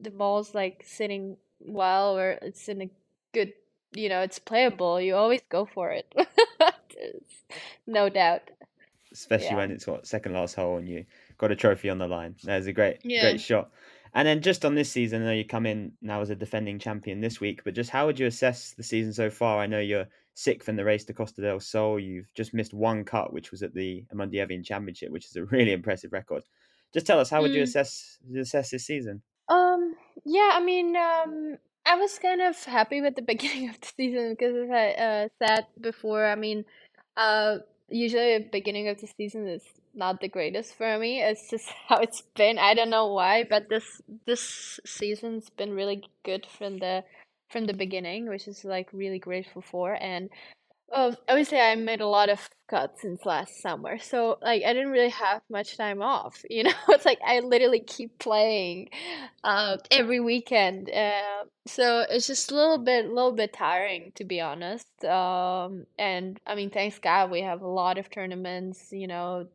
the 0.00 0.10
ball's 0.10 0.54
like 0.54 0.84
sitting 0.86 1.36
well 1.60 2.16
or 2.16 2.38
it's 2.42 2.68
in 2.68 2.82
a 2.82 2.90
good, 3.32 3.52
you 3.94 4.08
know, 4.08 4.20
it's 4.20 4.38
playable, 4.38 5.00
you 5.00 5.16
always 5.16 5.42
go 5.48 5.66
for 5.66 5.90
it. 5.90 6.06
No 7.86 8.08
doubt. 8.08 8.42
especially 9.12 9.56
Yeah. 9.56 9.56
when 9.56 9.70
it's 9.72 9.86
what 9.86 10.06
second 10.06 10.34
last 10.34 10.54
hole 10.54 10.78
and 10.78 10.88
you 10.88 11.04
got 11.38 11.50
a 11.50 11.56
trophy 11.56 11.90
on 11.90 11.98
the 11.98 12.06
line. 12.06 12.36
There's 12.44 12.66
a 12.66 12.72
great 12.72 12.98
Yeah. 13.02 13.20
great 13.22 13.40
shot. 13.40 13.70
And 14.14 14.26
then 14.26 14.40
just 14.42 14.64
on 14.64 14.74
this 14.74 14.90
season, 14.90 15.22
I 15.22 15.26
know 15.26 15.32
you 15.32 15.44
come 15.44 15.66
in 15.66 15.92
now 16.02 16.20
as 16.20 16.30
a 16.30 16.36
defending 16.36 16.78
champion 16.78 17.20
this 17.20 17.40
week, 17.40 17.62
but 17.64 17.74
just 17.74 17.90
how 17.90 18.06
would 18.06 18.18
you 18.18 18.26
assess 18.26 18.72
the 18.72 18.82
season 18.82 19.12
so 19.12 19.30
far? 19.30 19.60
I 19.60 19.66
know 19.66 19.78
you're 19.80 20.08
sixth 20.34 20.68
in 20.68 20.76
the 20.76 20.84
race 20.84 21.04
to 21.06 21.12
Costa 21.12 21.42
del 21.42 21.60
Sol. 21.60 21.98
You've 22.00 22.32
just 22.34 22.54
missed 22.54 22.74
one 22.74 23.04
cut, 23.04 23.32
which 23.32 23.50
was 23.50 23.62
at 23.62 23.74
the 23.74 24.04
Amundi 24.12 24.36
Evian 24.36 24.62
Championship, 24.62 25.10
which 25.10 25.26
is 25.26 25.36
a 25.36 25.44
really 25.56 25.72
impressive 25.72 26.12
record. 26.12 26.42
Just 26.92 27.06
tell 27.06 27.20
us 27.20 27.30
how 27.30 27.40
would 27.42 27.54
you 27.54 27.60
Mm. 27.60 27.64
assess 27.64 28.18
assess 28.36 28.70
this 28.70 28.86
season? 28.86 29.22
Um, 29.48 29.94
yeah, 30.24 30.50
I 30.54 30.60
mean, 30.60 30.96
um, 30.96 31.58
I 31.86 31.96
was 31.96 32.18
kind 32.18 32.40
of 32.40 32.62
happy 32.64 33.00
with 33.00 33.14
the 33.16 33.22
beginning 33.34 33.68
of 33.68 33.80
the 33.80 33.86
season 33.96 34.30
because 34.30 34.56
as 34.56 34.70
I 34.70 34.90
uh, 34.92 35.28
said 35.38 35.66
before, 35.80 36.26
I 36.26 36.34
mean, 36.34 36.64
uh, 37.16 37.58
usually 37.90 38.38
the 38.38 38.48
beginning 38.50 38.88
of 38.88 39.00
the 39.00 39.08
season 39.18 39.46
is 39.48 39.62
not 39.94 40.20
the 40.20 40.28
greatest 40.28 40.76
for 40.76 40.98
me. 40.98 41.20
It's 41.22 41.50
just 41.50 41.68
how 41.88 41.98
it's 41.98 42.22
been. 42.36 42.58
I 42.58 42.74
don't 42.74 42.90
know 42.90 43.12
why, 43.12 43.44
but 43.44 43.68
this 43.68 44.00
this 44.26 44.80
season's 44.86 45.50
been 45.50 45.72
really 45.74 46.04
good 46.24 46.46
from 46.46 46.78
the 46.78 47.04
from 47.50 47.66
the 47.66 47.74
beginning, 47.74 48.28
which 48.28 48.46
is 48.48 48.64
like 48.64 48.88
really 48.92 49.18
grateful 49.18 49.62
for. 49.62 49.94
And 50.00 50.30
um, 50.92 51.16
obviously, 51.28 51.58
I 51.60 51.74
made 51.76 52.00
a 52.00 52.06
lot 52.06 52.28
of 52.28 52.48
cuts 52.68 53.02
since 53.02 53.24
last 53.24 53.60
summer, 53.60 53.98
so 53.98 54.38
like 54.42 54.62
I 54.64 54.72
didn't 54.72 54.90
really 54.90 55.10
have 55.10 55.42
much 55.50 55.76
time 55.76 56.02
off. 56.02 56.44
You 56.50 56.64
know, 56.64 56.72
it's 56.88 57.04
like 57.04 57.20
I 57.26 57.40
literally 57.40 57.80
keep 57.80 58.18
playing, 58.18 58.90
uh, 59.44 59.76
every 59.90 60.20
weekend. 60.20 60.90
Uh, 60.90 61.44
so 61.66 62.04
it's 62.08 62.26
just 62.26 62.50
a 62.50 62.54
little 62.54 62.78
bit, 62.78 63.08
little 63.08 63.32
bit 63.32 63.52
tiring 63.52 64.12
to 64.16 64.24
be 64.24 64.40
honest. 64.40 65.04
Um, 65.04 65.86
and 65.98 66.40
I 66.46 66.54
mean, 66.54 66.70
thanks 66.70 66.98
God 66.98 67.30
we 67.30 67.42
have 67.42 67.62
a 67.62 67.68
lot 67.68 67.98
of 67.98 68.10
tournaments. 68.10 68.88
You 68.90 69.06
know, 69.06 69.46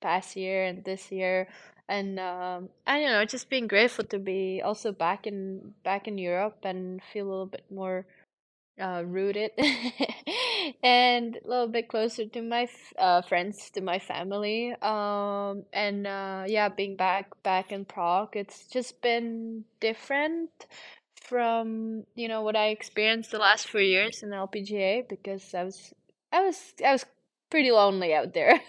past 0.00 0.36
year 0.36 0.64
and 0.64 0.84
this 0.84 1.10
year, 1.10 1.48
and 1.88 2.18
um, 2.18 2.68
I 2.86 3.00
don't 3.00 3.10
know, 3.10 3.24
just 3.24 3.50
being 3.50 3.66
grateful 3.66 4.04
to 4.06 4.18
be 4.18 4.62
also 4.64 4.92
back 4.92 5.26
in 5.26 5.74
back 5.82 6.08
in 6.08 6.18
Europe 6.18 6.58
and 6.62 7.02
feel 7.12 7.26
a 7.26 7.30
little 7.30 7.46
bit 7.46 7.64
more 7.70 8.06
uh, 8.80 9.02
rooted 9.06 9.52
and 10.82 11.36
a 11.36 11.48
little 11.48 11.68
bit 11.68 11.88
closer 11.88 12.26
to 12.26 12.42
my 12.42 12.62
f- 12.62 12.92
uh, 12.98 13.22
friends, 13.22 13.70
to 13.70 13.80
my 13.80 13.98
family. 13.98 14.74
Um, 14.82 15.64
and 15.72 16.06
uh, 16.06 16.44
yeah, 16.46 16.68
being 16.68 16.96
back 16.96 17.30
back 17.42 17.72
in 17.72 17.84
Prague, 17.84 18.36
it's 18.36 18.66
just 18.66 19.00
been 19.00 19.64
different 19.80 20.50
from 21.14 22.04
you 22.14 22.28
know 22.28 22.42
what 22.42 22.56
I 22.56 22.68
experienced 22.68 23.30
the 23.30 23.38
last 23.38 23.68
four 23.68 23.80
years 23.80 24.22
in 24.22 24.30
LPGA 24.30 25.08
because 25.08 25.54
I 25.54 25.64
was 25.64 25.94
I 26.32 26.40
was 26.42 26.74
I 26.84 26.92
was 26.92 27.06
pretty 27.50 27.70
lonely 27.70 28.14
out 28.14 28.34
there, 28.34 28.60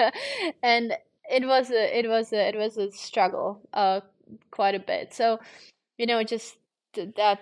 and 0.62 0.96
it 1.30 1.46
was 1.46 1.70
a 1.70 1.98
it 1.98 2.08
was 2.08 2.32
a 2.32 2.48
it 2.48 2.56
was 2.56 2.76
a 2.76 2.92
struggle 2.92 3.60
uh 3.72 4.00
quite 4.50 4.74
a 4.74 4.80
bit. 4.80 5.14
So 5.14 5.40
you 5.98 6.06
know 6.06 6.22
just 6.22 6.56
that 6.94 7.40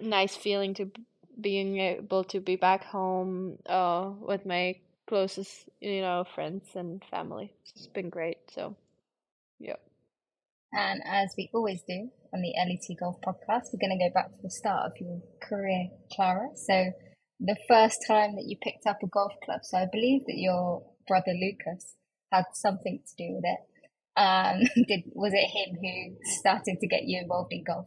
nice 0.00 0.36
feeling 0.36 0.74
to 0.74 0.90
being 1.40 1.78
able 1.78 2.24
to 2.24 2.40
be 2.40 2.56
back 2.56 2.84
home 2.84 3.58
uh 3.66 4.10
with 4.20 4.46
my 4.46 4.76
closest 5.06 5.68
you 5.80 6.00
know 6.00 6.24
friends 6.34 6.64
and 6.74 7.02
family 7.10 7.52
it's 7.74 7.86
been 7.88 8.08
great 8.08 8.38
so 8.50 8.74
yeah 9.58 9.76
And 10.72 11.02
as 11.06 11.34
we 11.36 11.50
always 11.54 11.82
do 11.86 12.10
on 12.32 12.42
the 12.42 12.52
LET 12.58 12.98
Golf 12.98 13.20
Podcast, 13.20 13.70
we're 13.70 13.78
going 13.86 13.96
to 13.96 14.04
go 14.08 14.12
back 14.12 14.28
to 14.34 14.42
the 14.42 14.50
start 14.50 14.90
of 14.90 14.92
your 15.00 15.20
career, 15.40 15.90
Klara. 16.12 16.48
So, 16.56 16.90
the 17.38 17.56
first 17.68 17.98
time 18.08 18.34
that 18.34 18.46
you 18.48 18.56
picked 18.60 18.84
up 18.86 18.98
a 19.02 19.06
golf 19.06 19.32
club. 19.44 19.60
So, 19.62 19.78
I 19.78 19.86
believe 19.92 20.22
that 20.26 20.36
your 20.36 20.82
brother 21.06 21.30
Lucas 21.32 21.94
had 22.32 22.46
something 22.54 22.98
to 23.06 23.14
do 23.16 23.34
with 23.36 23.44
it. 23.44 23.60
Um, 24.16 24.56
did 24.88 25.02
was 25.14 25.32
it 25.32 25.46
him 25.46 25.78
who 25.80 26.16
started 26.40 26.78
to 26.80 26.88
get 26.88 27.04
you 27.04 27.20
involved 27.20 27.52
in 27.52 27.62
golf? 27.62 27.86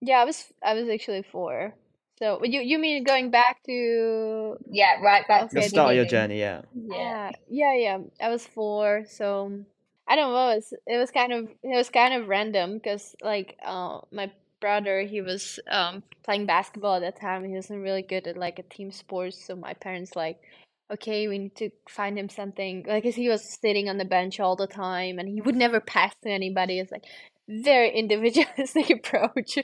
yeah 0.00 0.18
i 0.20 0.24
was 0.24 0.52
i 0.62 0.74
was 0.74 0.88
actually 0.88 1.22
four 1.22 1.74
so 2.18 2.42
you 2.44 2.60
you 2.60 2.78
mean 2.78 3.04
going 3.04 3.30
back 3.30 3.62
to 3.64 4.56
Yeah, 4.70 5.00
right 5.02 5.26
back 5.28 5.48
to 5.50 5.54
The 5.54 5.60
Okay, 5.60 5.66
the 5.66 5.70
start 5.70 5.90
of 5.90 5.96
your 5.96 6.04
journey, 6.06 6.40
yeah. 6.40 6.62
Yeah. 6.74 7.30
Ah, 7.32 7.32
yeah, 7.48 7.74
yeah. 7.74 7.98
I 8.20 8.28
was 8.28 8.46
four, 8.46 9.04
so 9.08 9.52
I 10.08 10.16
don't 10.16 10.32
know. 10.32 10.50
It 10.50 10.56
was, 10.56 10.72
it 10.86 10.96
was 10.98 11.10
kind 11.10 11.32
of 11.32 11.48
it 11.62 11.76
was 11.76 11.90
kind 11.90 12.14
of 12.14 12.28
random 12.28 12.74
because 12.74 13.14
like 13.22 13.56
uh 13.64 14.00
my 14.12 14.30
brother 14.60 15.00
he 15.02 15.20
was 15.20 15.58
um 15.70 16.02
playing 16.24 16.46
basketball 16.46 16.94
at 16.96 17.00
that 17.02 17.20
time. 17.20 17.44
He 17.44 17.54
wasn't 17.54 17.82
really 17.82 18.02
good 18.02 18.26
at 18.26 18.36
like 18.36 18.58
a 18.58 18.62
team 18.62 18.90
sport, 18.92 19.34
so 19.34 19.56
my 19.56 19.74
parents 19.74 20.16
like, 20.16 20.38
okay, 20.92 21.28
we 21.28 21.38
need 21.38 21.56
to 21.56 21.70
find 21.88 22.18
him 22.18 22.28
something 22.28 22.84
like 22.86 23.02
'cause 23.04 23.14
he 23.14 23.28
was 23.28 23.58
sitting 23.60 23.88
on 23.88 23.98
the 23.98 24.04
bench 24.04 24.40
all 24.40 24.56
the 24.56 24.66
time 24.66 25.18
and 25.18 25.28
he 25.28 25.40
would 25.40 25.56
never 25.56 25.80
pass 25.80 26.14
to 26.22 26.30
anybody. 26.30 26.78
It's 26.78 26.92
like 26.92 27.04
very 27.48 27.90
individualistic 27.90 28.90
approach. 28.98 29.54
so 29.54 29.62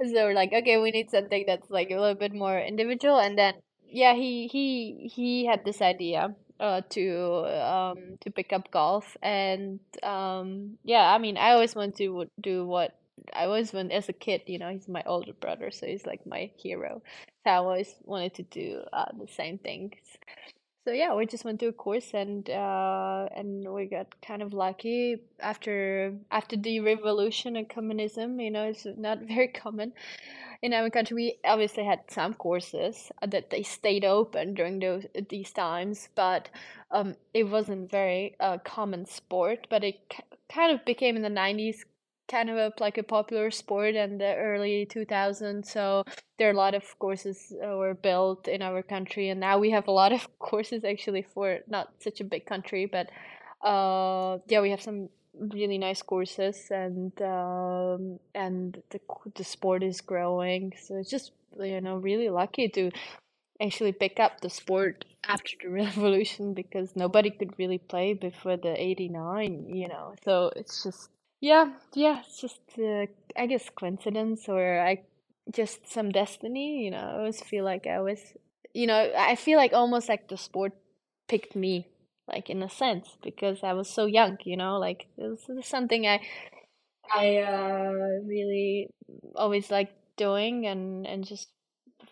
we're 0.00 0.34
like, 0.34 0.52
okay, 0.52 0.78
we 0.78 0.90
need 0.90 1.10
something 1.10 1.44
that's 1.46 1.70
like 1.70 1.90
a 1.90 1.98
little 1.98 2.14
bit 2.14 2.32
more 2.32 2.58
individual. 2.58 3.18
And 3.18 3.38
then 3.38 3.54
yeah, 3.88 4.14
he 4.14 4.46
he 4.48 5.10
he 5.12 5.46
had 5.46 5.64
this 5.64 5.80
idea 5.80 6.34
uh 6.58 6.80
to 6.88 7.44
um 7.62 8.16
to 8.20 8.30
pick 8.30 8.52
up 8.52 8.70
golf 8.70 9.16
and 9.22 9.80
um 10.02 10.78
yeah, 10.84 11.12
I 11.12 11.18
mean, 11.18 11.36
I 11.36 11.52
always 11.52 11.74
want 11.74 11.96
to 11.96 12.26
do 12.40 12.66
what 12.66 12.96
I 13.34 13.44
always 13.46 13.72
want 13.72 13.92
as 13.92 14.08
a 14.08 14.12
kid, 14.12 14.42
you 14.46 14.58
know, 14.58 14.70
he's 14.70 14.88
my 14.88 15.02
older 15.06 15.32
brother, 15.32 15.70
so 15.70 15.86
he's 15.86 16.06
like 16.06 16.26
my 16.26 16.50
hero. 16.56 17.02
So 17.44 17.50
I 17.50 17.56
always 17.56 17.94
wanted 18.04 18.34
to 18.34 18.42
do 18.42 18.82
uh, 18.92 19.06
the 19.18 19.26
same 19.28 19.58
things 19.58 19.94
so 20.86 20.92
yeah, 20.92 21.12
we 21.14 21.26
just 21.26 21.44
went 21.44 21.58
to 21.58 21.66
a 21.66 21.72
course 21.72 22.14
and 22.14 22.48
uh, 22.48 23.28
and 23.34 23.68
we 23.72 23.86
got 23.86 24.06
kind 24.22 24.40
of 24.40 24.52
lucky 24.52 25.16
after 25.40 26.14
after 26.30 26.56
the 26.56 26.78
revolution 26.78 27.56
and 27.56 27.68
communism. 27.68 28.38
You 28.38 28.52
know, 28.52 28.68
it's 28.68 28.86
not 28.96 29.18
very 29.34 29.48
common 29.48 29.92
in 30.62 30.72
our 30.72 30.88
country. 30.88 31.16
We 31.16 31.38
obviously 31.44 31.84
had 31.84 32.02
some 32.08 32.34
courses 32.34 33.10
that 33.26 33.50
they 33.50 33.64
stayed 33.64 34.04
open 34.04 34.54
during 34.54 34.78
those 34.78 35.06
these 35.28 35.50
times, 35.50 36.08
but 36.14 36.50
um, 36.92 37.16
it 37.34 37.50
wasn't 37.50 37.90
very 37.90 38.36
uh, 38.38 38.58
common 38.58 39.06
sport. 39.06 39.66
But 39.68 39.82
it 39.82 39.98
kind 40.48 40.72
of 40.72 40.84
became 40.84 41.16
in 41.16 41.22
the 41.22 41.28
nineties 41.28 41.84
kind 42.28 42.50
of 42.50 42.56
a, 42.56 42.72
like 42.80 42.98
a 42.98 43.02
popular 43.02 43.50
sport 43.50 43.94
in 43.94 44.18
the 44.18 44.34
early 44.36 44.86
2000s 44.86 45.66
so 45.66 46.04
there 46.38 46.48
are 46.48 46.52
a 46.52 46.56
lot 46.56 46.74
of 46.74 46.98
courses 46.98 47.52
uh, 47.64 47.76
were 47.76 47.94
built 47.94 48.48
in 48.48 48.62
our 48.62 48.82
country 48.82 49.28
and 49.28 49.40
now 49.40 49.58
we 49.58 49.70
have 49.70 49.88
a 49.88 49.92
lot 49.92 50.12
of 50.12 50.26
courses 50.38 50.84
actually 50.84 51.22
for 51.22 51.60
not 51.68 51.92
such 52.00 52.20
a 52.20 52.24
big 52.24 52.46
country 52.46 52.86
but 52.86 53.08
uh 53.66 54.38
yeah 54.48 54.60
we 54.60 54.70
have 54.70 54.82
some 54.82 55.08
really 55.38 55.78
nice 55.78 56.02
courses 56.02 56.68
and 56.70 57.12
um 57.22 58.18
and 58.34 58.82
the 58.90 59.00
the 59.34 59.44
sport 59.44 59.82
is 59.82 60.00
growing 60.00 60.72
so 60.80 60.96
it's 60.96 61.10
just 61.10 61.32
you 61.60 61.80
know 61.80 61.96
really 61.96 62.28
lucky 62.30 62.68
to 62.68 62.90
actually 63.60 63.92
pick 63.92 64.18
up 64.18 64.40
the 64.40 64.50
sport 64.50 65.04
after 65.24 65.56
the 65.62 65.70
revolution 65.84 66.54
because 66.54 66.94
nobody 66.96 67.30
could 67.30 67.52
really 67.58 67.78
play 67.78 68.14
before 68.14 68.56
the 68.56 68.80
89 68.80 69.66
you 69.68 69.88
know 69.88 70.14
so 70.24 70.50
it's 70.56 70.82
just 70.82 71.10
yeah, 71.40 71.72
yeah, 71.94 72.20
it's 72.26 72.40
just 72.40 72.60
uh, 72.78 73.06
I 73.36 73.46
guess 73.46 73.68
coincidence 73.70 74.48
or 74.48 74.80
I 74.80 75.02
just 75.50 75.90
some 75.90 76.10
destiny, 76.10 76.84
you 76.84 76.90
know. 76.90 76.98
I 76.98 77.18
always 77.18 77.40
feel 77.42 77.64
like 77.64 77.86
I 77.86 78.00
was, 78.00 78.20
you 78.74 78.86
know, 78.86 79.12
I 79.16 79.36
feel 79.36 79.58
like 79.58 79.72
almost 79.72 80.08
like 80.08 80.28
the 80.28 80.36
sport 80.36 80.72
picked 81.28 81.54
me, 81.54 81.88
like 82.26 82.50
in 82.50 82.62
a 82.62 82.70
sense, 82.70 83.16
because 83.22 83.62
I 83.62 83.74
was 83.74 83.88
so 83.88 84.06
young, 84.06 84.38
you 84.44 84.56
know, 84.56 84.78
like 84.78 85.06
this 85.16 85.48
is 85.48 85.66
something 85.66 86.06
I 86.06 86.20
I 87.14 87.38
uh 87.38 87.92
really 88.24 88.90
always 89.36 89.70
like 89.70 89.92
doing 90.16 90.66
and 90.66 91.06
and 91.06 91.24
just 91.26 91.48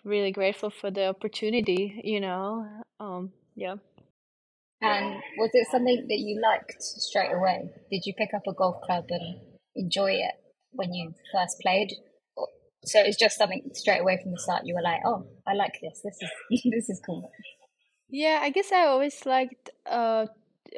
really 0.05 0.33
grateful 0.33 0.71
for 0.71 0.91
the 0.91 1.09
opportunity, 1.09 2.01
you 2.05 2.21
know. 2.21 2.67
Um 3.01 3.33
yeah. 3.57 3.77
And 4.85 5.17
was 5.39 5.51
it 5.55 5.67
something 5.71 6.07
that 6.09 6.19
you 6.19 6.41
liked 6.43 6.83
straight 6.83 7.33
away? 7.33 7.71
Did 7.91 8.05
you 8.05 8.13
pick 8.15 8.35
up 8.35 8.43
a 8.47 8.53
golf 8.53 8.83
club 8.83 9.07
and 9.09 9.41
enjoy 9.75 10.13
it 10.13 10.35
when 10.73 10.93
you 10.93 11.15
first 11.33 11.59
played? 11.61 11.91
So 12.85 13.01
it's 13.01 13.17
just 13.17 13.39
something 13.39 13.71
straight 13.73 14.01
away 14.01 14.19
from 14.23 14.33
the 14.33 14.39
start. 14.39 14.67
You 14.67 14.75
were 14.75 14.83
like, 14.83 15.01
"Oh, 15.07 15.27
I 15.47 15.55
like 15.55 15.81
this. 15.81 16.03
This 16.05 16.19
is 16.21 16.63
this 16.71 16.91
is 16.91 17.01
cool." 17.05 17.31
Yeah, 18.11 18.41
I 18.43 18.51
guess 18.51 18.73
I 18.73 18.85
always 18.85 19.25
liked 19.25 19.71
uh 19.87 20.27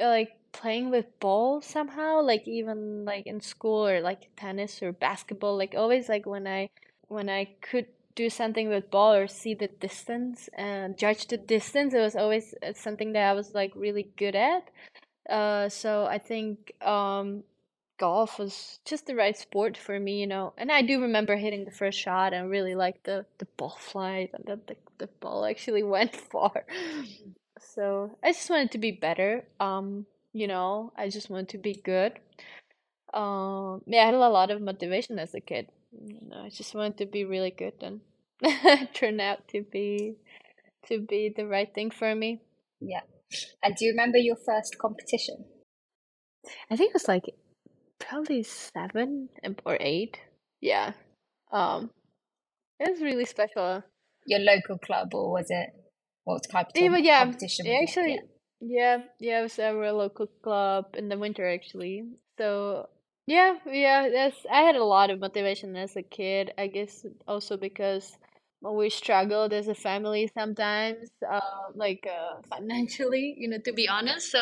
like 0.00 0.36
playing 0.52 0.90
with 0.90 1.06
ball 1.18 1.60
somehow. 1.60 2.22
Like 2.22 2.46
even 2.46 3.04
like 3.04 3.26
in 3.26 3.40
school 3.40 3.88
or 3.88 4.00
like 4.00 4.30
tennis 4.36 4.82
or 4.82 4.92
basketball. 4.92 5.56
Like 5.56 5.75
always 5.76 6.08
like 6.08 6.26
when 6.26 6.46
I 6.46 6.68
when 7.08 7.28
I 7.28 7.56
could 7.60 7.86
do 8.16 8.30
something 8.30 8.68
with 8.70 8.90
ball 8.90 9.14
or 9.14 9.28
see 9.28 9.54
the 9.54 9.68
distance 9.68 10.50
and 10.54 10.99
judge 10.99 11.28
the 11.28 11.38
distance 11.38 11.94
it 11.94 12.00
was 12.00 12.16
always 12.16 12.54
uh, 12.66 12.73
something 12.75 13.12
that 13.12 13.30
i 13.30 13.35
was 13.35 13.54
like 13.54 13.73
really 13.76 14.08
good 14.18 14.37
at. 14.37 14.70
Uh 15.30 15.68
so 15.68 16.06
i 16.06 16.18
think 16.18 16.73
um 16.82 17.44
golf 17.99 18.38
was 18.38 18.80
just 18.85 19.06
the 19.06 19.14
right 19.14 19.37
sport 19.38 19.76
for 19.76 19.99
me 20.00 20.20
you 20.20 20.26
know 20.26 20.52
and 20.58 20.70
i 20.73 20.82
do 20.82 21.00
remember 21.02 21.37
hitting 21.37 21.64
the 21.64 21.70
first 21.82 21.99
shot 21.99 22.32
and 22.35 22.50
really 22.50 22.75
like 22.75 23.02
the 23.04 23.25
the 23.38 23.46
ball 23.58 23.76
flight 23.78 24.30
and 24.35 24.44
that 24.46 24.66
the, 24.68 24.76
the 24.99 25.08
ball 25.20 25.44
actually 25.46 25.82
went 25.96 26.14
far. 26.16 26.64
So 27.61 28.16
i 28.23 28.32
just 28.32 28.50
wanted 28.50 28.70
to 28.73 28.78
be 28.78 28.92
better 28.92 29.44
um 29.61 30.06
you 30.32 30.46
know 30.46 30.92
i 30.96 31.08
just 31.08 31.30
wanted 31.30 31.50
to 31.50 31.58
be 31.58 31.75
good. 31.75 32.18
Um 33.14 33.82
yeah 33.87 34.02
i 34.02 34.06
had 34.06 34.14
a 34.14 34.18
lot 34.18 34.50
of 34.50 34.61
motivation 34.62 35.18
as 35.18 35.35
a 35.35 35.40
kid 35.40 35.68
know, 35.93 36.43
I 36.45 36.49
just 36.50 36.75
wanted 36.75 36.99
to 36.99 37.07
be 37.07 37.25
really 37.25 37.50
good 37.50 37.75
and 37.83 38.00
turn 38.95 39.21
out 39.21 39.49
to 39.49 39.62
be 39.62 40.16
to 40.88 41.00
be 41.00 41.33
the 41.35 41.47
right 41.47 41.73
thing 41.73 41.90
for 41.90 42.14
me. 42.14 42.40
Yeah. 42.81 43.00
And 43.62 43.75
do 43.75 43.85
you 43.85 43.90
remember 43.93 44.19
your 44.19 44.37
first 44.37 44.78
competition? 44.78 45.45
I 46.71 46.76
think 46.76 46.90
it 46.90 46.95
was 46.95 47.09
like 47.09 47.25
probably 47.99 48.43
seven 48.43 49.28
or 49.64 49.76
eight. 49.81 50.21
Yeah. 50.61 50.93
Um 51.52 51.90
it 52.78 52.90
was 52.90 53.00
really 53.00 53.25
special. 53.25 53.83
Your 54.26 54.40
local 54.40 54.78
club 54.78 55.14
or 55.14 55.33
was 55.33 55.47
it 55.50 55.71
what 56.25 56.43
type 56.50 56.69
of 56.69 56.73
yeah, 56.75 56.97
yeah, 56.97 57.19
competition? 57.21 57.66
actually 57.83 58.14
yeah. 58.14 58.19
yeah, 58.61 58.99
yeah, 59.21 59.40
it 59.40 59.43
was 59.43 59.59
our 59.59 59.93
local 59.93 60.26
club 60.43 60.87
in 60.95 61.09
the 61.09 61.19
winter 61.19 61.49
actually. 61.49 62.05
So 62.38 62.88
yeah, 63.26 63.54
yeah, 63.66 64.09
that's 64.12 64.37
I 64.50 64.61
had 64.62 64.76
a 64.76 64.85
lot 64.85 65.11
of 65.11 65.18
motivation 65.21 65.76
as 65.76 65.97
a 65.97 66.02
kid. 66.02 66.52
I 66.56 66.68
guess 66.68 67.04
also 67.26 67.56
because 67.56 68.16
we 68.62 68.88
struggled 68.90 69.52
as 69.52 69.68
a 69.68 69.75
family 69.75 70.30
sometimes, 70.33 71.09
uh, 71.28 71.40
like 71.75 72.06
uh, 72.09 72.40
financially, 72.50 73.35
you 73.37 73.49
know, 73.49 73.59
to 73.59 73.73
be 73.73 73.88
honest. 73.88 74.30
So 74.30 74.38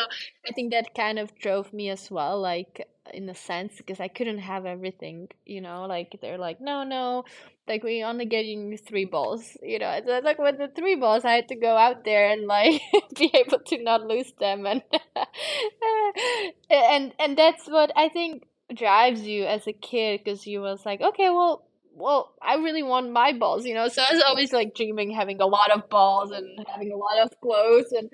I 0.47 0.51
think 0.53 0.71
that 0.71 0.93
kind 0.95 1.17
of 1.19 1.33
drove 1.39 1.73
me 1.73 1.89
as 1.89 2.09
well, 2.11 2.39
like 2.39 2.87
in 3.13 3.27
a 3.29 3.35
sense, 3.35 3.73
because 3.77 3.99
I 3.99 4.07
couldn't 4.07 4.39
have 4.39 4.65
everything, 4.65 5.29
you 5.45 5.61
know, 5.61 5.85
like 5.85 6.17
they're 6.21 6.37
like, 6.39 6.61
no, 6.61 6.83
no, 6.83 7.25
like 7.67 7.83
we 7.83 8.03
only 8.03 8.25
getting 8.25 8.77
three 8.77 9.05
balls, 9.05 9.57
you 9.63 9.79
know. 9.79 9.99
So 10.05 10.19
like 10.23 10.37
with 10.39 10.57
the 10.59 10.69
three 10.75 10.95
balls, 10.95 11.25
I 11.25 11.33
had 11.33 11.47
to 11.49 11.55
go 11.55 11.75
out 11.75 12.03
there 12.05 12.29
and 12.29 12.45
like 12.45 12.81
be 13.17 13.31
able 13.33 13.59
to 13.59 13.83
not 13.83 14.05
lose 14.05 14.31
them, 14.39 14.65
and 14.67 14.83
and 16.69 17.13
and 17.19 17.37
that's 17.37 17.67
what 17.67 17.91
I 17.95 18.09
think 18.09 18.43
drives 18.73 19.21
you 19.21 19.45
as 19.45 19.67
a 19.67 19.73
kid 19.73 20.21
because 20.23 20.47
you 20.47 20.61
was 20.61 20.85
like 20.85 21.01
okay 21.01 21.29
well 21.29 21.67
well 21.93 22.33
i 22.41 22.55
really 22.55 22.83
want 22.83 23.11
my 23.11 23.31
balls 23.31 23.65
you 23.65 23.73
know? 23.73 23.87
So 23.87 24.01
i 24.01 24.13
was 24.13 24.23
always 24.23 24.51
like 24.51 24.75
dreaming 24.75 25.11
having 25.11 25.39
a 25.39 25.45
lot 25.45 25.71
of 25.71 25.89
balls 25.89 26.31
and 26.31 26.65
having 26.67 26.91
a 26.91 26.97
lot 26.97 27.19
of 27.19 27.39
clothes 27.41 27.91
and 27.91 28.09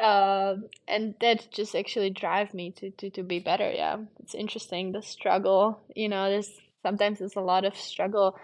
uh, 0.00 0.54
and 0.86 1.14
that 1.20 1.50
just 1.50 1.74
actually 1.74 2.10
drive 2.10 2.54
me 2.54 2.70
to, 2.72 2.90
to 2.92 3.10
to 3.10 3.22
be 3.22 3.40
better 3.40 3.70
yeah. 3.72 3.96
It's 4.20 4.34
interesting 4.34 4.92
the 4.92 5.02
struggle 5.02 5.80
you 5.94 6.08
know 6.08 6.28
there's 6.28 6.50
sometimes 6.82 7.18
there's 7.18 7.36
a 7.36 7.40
lot 7.40 7.64
of 7.64 7.76
struggle. 7.76 8.36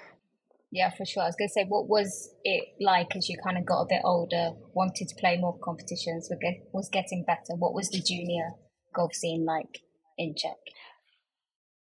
Yeah 0.73 0.91
for 0.91 1.05
sure. 1.05 1.23
I 1.23 1.27
was 1.27 1.37
gonna 1.39 1.49
say 1.49 1.67
what 1.69 1.89
was 1.89 2.31
it 2.45 2.65
like 2.81 3.15
as 3.17 3.29
you 3.29 3.37
kind 3.45 3.59
of 3.59 3.67
got 3.67 3.83
a 3.83 3.87
bit 3.89 4.03
older 4.05 4.53
wanted 4.75 5.09
to 5.09 5.15
play 5.21 5.37
more 5.37 5.57
competitions 5.59 6.31
was 6.73 6.89
getting 6.89 7.25
better? 7.25 7.55
What 7.57 7.75
was 7.75 7.91
the 7.91 8.01
junior 8.01 8.53
golf 8.95 9.15
scene 9.15 9.45
like 9.45 9.83
in 10.19 10.35
czech 10.35 10.57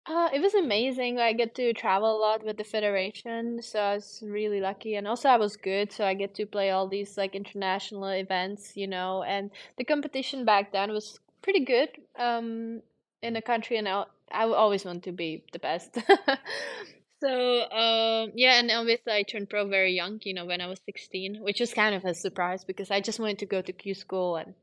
uh, 0.10 0.30
it 0.34 0.42
was 0.42 0.56
amazing. 0.56 1.20
I 1.20 1.34
get 1.34 1.54
to 1.56 1.72
travel 1.74 2.18
a 2.18 2.20
lot 2.20 2.44
with 2.44 2.58
the 2.58 2.64
federation, 2.64 3.62
so 3.62 3.80
I 3.80 3.94
was 3.96 4.24
really 4.26 4.60
lucky. 4.60 4.96
And 4.96 5.08
also, 5.08 5.30
I 5.30 5.38
was 5.38 5.56
good, 5.56 5.92
so 5.92 6.04
I 6.04 6.16
get 6.16 6.34
to 6.36 6.46
play 6.46 6.72
all 6.72 6.88
these 6.88 7.16
like 7.16 7.36
international 7.36 8.06
events, 8.06 8.76
you 8.76 8.88
know. 8.88 9.24
And 9.24 9.52
the 9.78 9.84
competition 9.84 10.46
back 10.46 10.72
then 10.72 10.92
was 10.92 11.20
pretty 11.44 11.64
good. 11.64 11.90
Um, 12.18 12.82
in 13.22 13.34
the 13.34 13.42
country, 13.42 13.78
and 13.78 13.88
I, 13.88 14.06
I 14.32 14.46
always 14.46 14.84
want 14.86 15.04
to 15.04 15.12
be 15.12 15.44
the 15.52 15.60
best. 15.60 15.96
so 17.22 17.62
um, 17.72 18.32
yeah, 18.36 18.60
and 18.60 18.72
obviously 18.72 19.14
I 19.14 19.24
turned 19.24 19.50
pro 19.50 19.68
very 19.68 19.94
young, 19.94 20.20
you 20.24 20.34
know, 20.34 20.46
when 20.46 20.62
I 20.62 20.68
was 20.68 20.80
sixteen, 20.86 21.38
which 21.42 21.60
was 21.60 21.74
kind 21.74 21.94
of 21.94 22.06
a 22.06 22.16
surprise 22.16 22.64
because 22.64 22.90
I 22.90 23.02
just 23.02 23.20
wanted 23.20 23.40
to 23.40 23.46
go 23.46 23.62
to 23.62 23.72
Q 23.72 23.94
school 23.94 24.38
and 24.38 24.54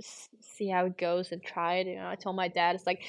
see 0.00 0.68
how 0.68 0.86
it 0.86 0.96
goes 0.96 1.30
and 1.30 1.42
try 1.42 1.76
it. 1.76 1.88
You 1.88 1.96
know, 1.96 2.08
I 2.08 2.14
told 2.14 2.36
my 2.36 2.48
dad, 2.48 2.74
it's 2.74 2.86
like 2.86 3.02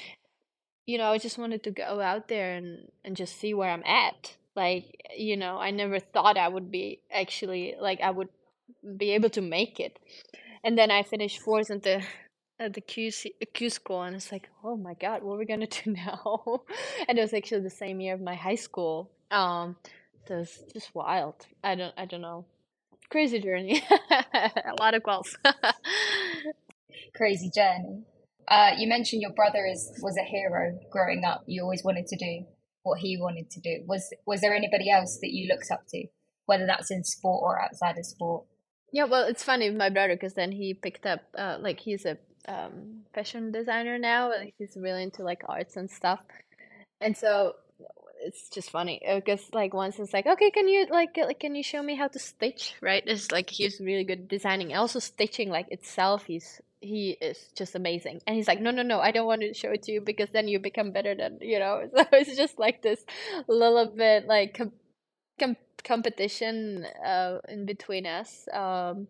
you 0.86 0.98
know, 0.98 1.12
I 1.12 1.18
just 1.18 1.38
wanted 1.38 1.64
to 1.64 1.72
go 1.72 2.00
out 2.00 2.28
there 2.28 2.54
and, 2.54 2.92
and 3.04 3.16
just 3.16 3.40
see 3.40 3.54
where 3.54 3.70
I'm 3.70 3.84
at. 3.84 4.36
Like, 4.56 5.02
you 5.18 5.36
know, 5.36 5.58
I 5.58 5.72
never 5.72 6.00
thought 6.00 6.38
I 6.38 6.48
would 6.48 6.72
be 6.72 7.00
actually, 7.12 7.76
like, 7.80 8.02
I 8.02 8.12
would 8.12 8.30
be 8.98 9.12
able 9.12 9.30
to 9.32 9.42
make 9.42 9.80
it. 9.80 10.00
And 10.64 10.78
then 10.78 10.92
I 10.92 11.04
finished 11.04 11.42
fourth 11.42 11.72
at 11.72 11.84
the 11.84 12.04
at 12.60 12.74
the 12.74 12.80
Q, 12.80 13.12
Q 13.54 13.70
school, 13.70 14.02
and 14.04 14.16
it's 14.16 14.32
like, 14.32 14.50
oh 14.64 14.78
my 14.78 14.94
god, 14.94 15.24
what 15.24 15.34
are 15.34 15.38
we 15.38 15.46
gonna 15.46 15.68
do 15.84 15.92
now? 15.92 16.62
and 17.08 17.18
it 17.18 17.22
was 17.22 17.34
actually 17.34 17.62
the 17.62 17.70
same 17.70 18.00
year 18.00 18.14
of 18.14 18.22
my 18.22 18.36
high 18.36 18.56
school. 18.56 19.12
Um, 19.30 19.76
so 20.28 20.40
it's 20.40 20.64
just 20.72 20.96
wild. 20.96 21.36
I 21.64 21.76
don't, 21.76 21.94
I 21.98 22.06
don't 22.06 22.22
know. 22.22 22.46
Crazy 23.10 23.40
journey. 23.40 23.84
a 24.12 24.74
lot 24.80 24.94
of 24.94 25.04
calls. 25.04 25.38
Crazy 27.16 27.52
journey. 27.54 28.04
Uh, 28.48 28.72
you 28.78 28.88
mentioned 28.88 29.22
your 29.22 29.34
brother 29.34 29.66
is 29.66 29.92
was 30.02 30.18
a 30.18 30.24
hero 30.24 30.78
growing 30.92 31.24
up. 31.24 31.44
You 31.48 31.64
always 31.64 31.84
wanted 31.84 32.08
to 32.08 32.16
do 32.16 32.46
what 32.84 33.00
he 33.00 33.18
wanted 33.18 33.50
to 33.52 33.60
do. 33.60 33.84
Was 33.88 34.14
was 34.26 34.42
there 34.42 34.54
anybody 34.54 34.90
else 34.90 35.18
that 35.22 35.32
you 35.32 35.48
looked 35.52 35.72
up 35.72 35.88
to, 35.90 36.06
whether 36.46 36.66
that's 36.66 36.92
in 36.92 37.04
sport 37.04 37.42
or 37.44 37.60
outside 37.60 37.98
of 37.98 38.06
sport? 38.06 38.46
Yeah, 38.92 39.06
well, 39.06 39.24
it's 39.28 39.44
funny 39.44 39.70
with 39.70 39.78
my 39.78 39.90
brother 39.90 40.16
because 40.16 40.36
then 40.36 40.52
he 40.52 40.74
picked 40.74 41.06
up 41.06 41.22
uh, 41.38 41.58
like 41.60 41.80
he's 41.80 42.06
a 42.06 42.18
um, 42.48 43.02
fashion 43.14 43.52
designer 43.52 43.98
now. 43.98 44.32
He's 44.58 44.78
really 44.80 45.04
into 45.04 45.24
like 45.24 45.42
arts 45.50 45.76
and 45.76 45.90
stuff, 45.90 46.20
and 47.02 47.18
so 47.18 47.56
it's 48.26 48.50
just 48.50 48.70
funny 48.70 49.02
because 49.16 49.42
like 49.54 49.74
once 49.74 50.00
it's 50.00 50.14
like 50.14 50.26
okay 50.26 50.50
can 50.50 50.68
you 50.68 50.88
like 50.90 51.16
like 51.18 51.40
can 51.40 51.54
you 51.54 51.62
show 51.62 51.84
me 51.84 51.96
how 51.96 52.08
to 52.08 52.18
stitch 52.18 52.74
right 52.82 53.04
it's 53.06 53.32
like 53.32 53.50
he's 53.50 53.80
really 53.80 54.04
good 54.04 54.20
at 54.20 54.28
designing 54.28 54.74
also 54.74 55.00
stitching 55.00 55.50
like 55.50 55.68
itself 55.70 56.24
he's 56.26 56.62
he 56.86 57.12
is 57.22 57.50
just 57.56 57.76
amazing. 57.76 58.22
And 58.28 58.36
he's 58.36 58.48
like 58.48 58.62
no 58.62 58.72
no 58.72 58.84
no 58.84 59.00
i 59.00 59.12
don't 59.12 59.28
want 59.28 59.42
to 59.42 59.54
show 59.54 59.72
it 59.72 59.84
to 59.84 59.92
you 59.92 60.02
because 60.02 60.30
then 60.32 60.48
you 60.48 60.60
become 60.60 60.92
better 60.92 61.16
than 61.16 61.40
you 61.42 61.60
know? 61.60 61.90
So 61.96 62.06
it's 62.14 62.36
just 62.36 62.60
like 62.60 62.82
this 62.82 63.06
little 63.48 63.88
bit 63.88 64.28
like 64.28 64.54
com- 64.58 64.74
com- 65.40 65.58
competition 65.84 66.86
uh 67.06 67.40
in 67.50 67.66
between 67.66 68.06
us 68.06 68.48
um 68.54 69.08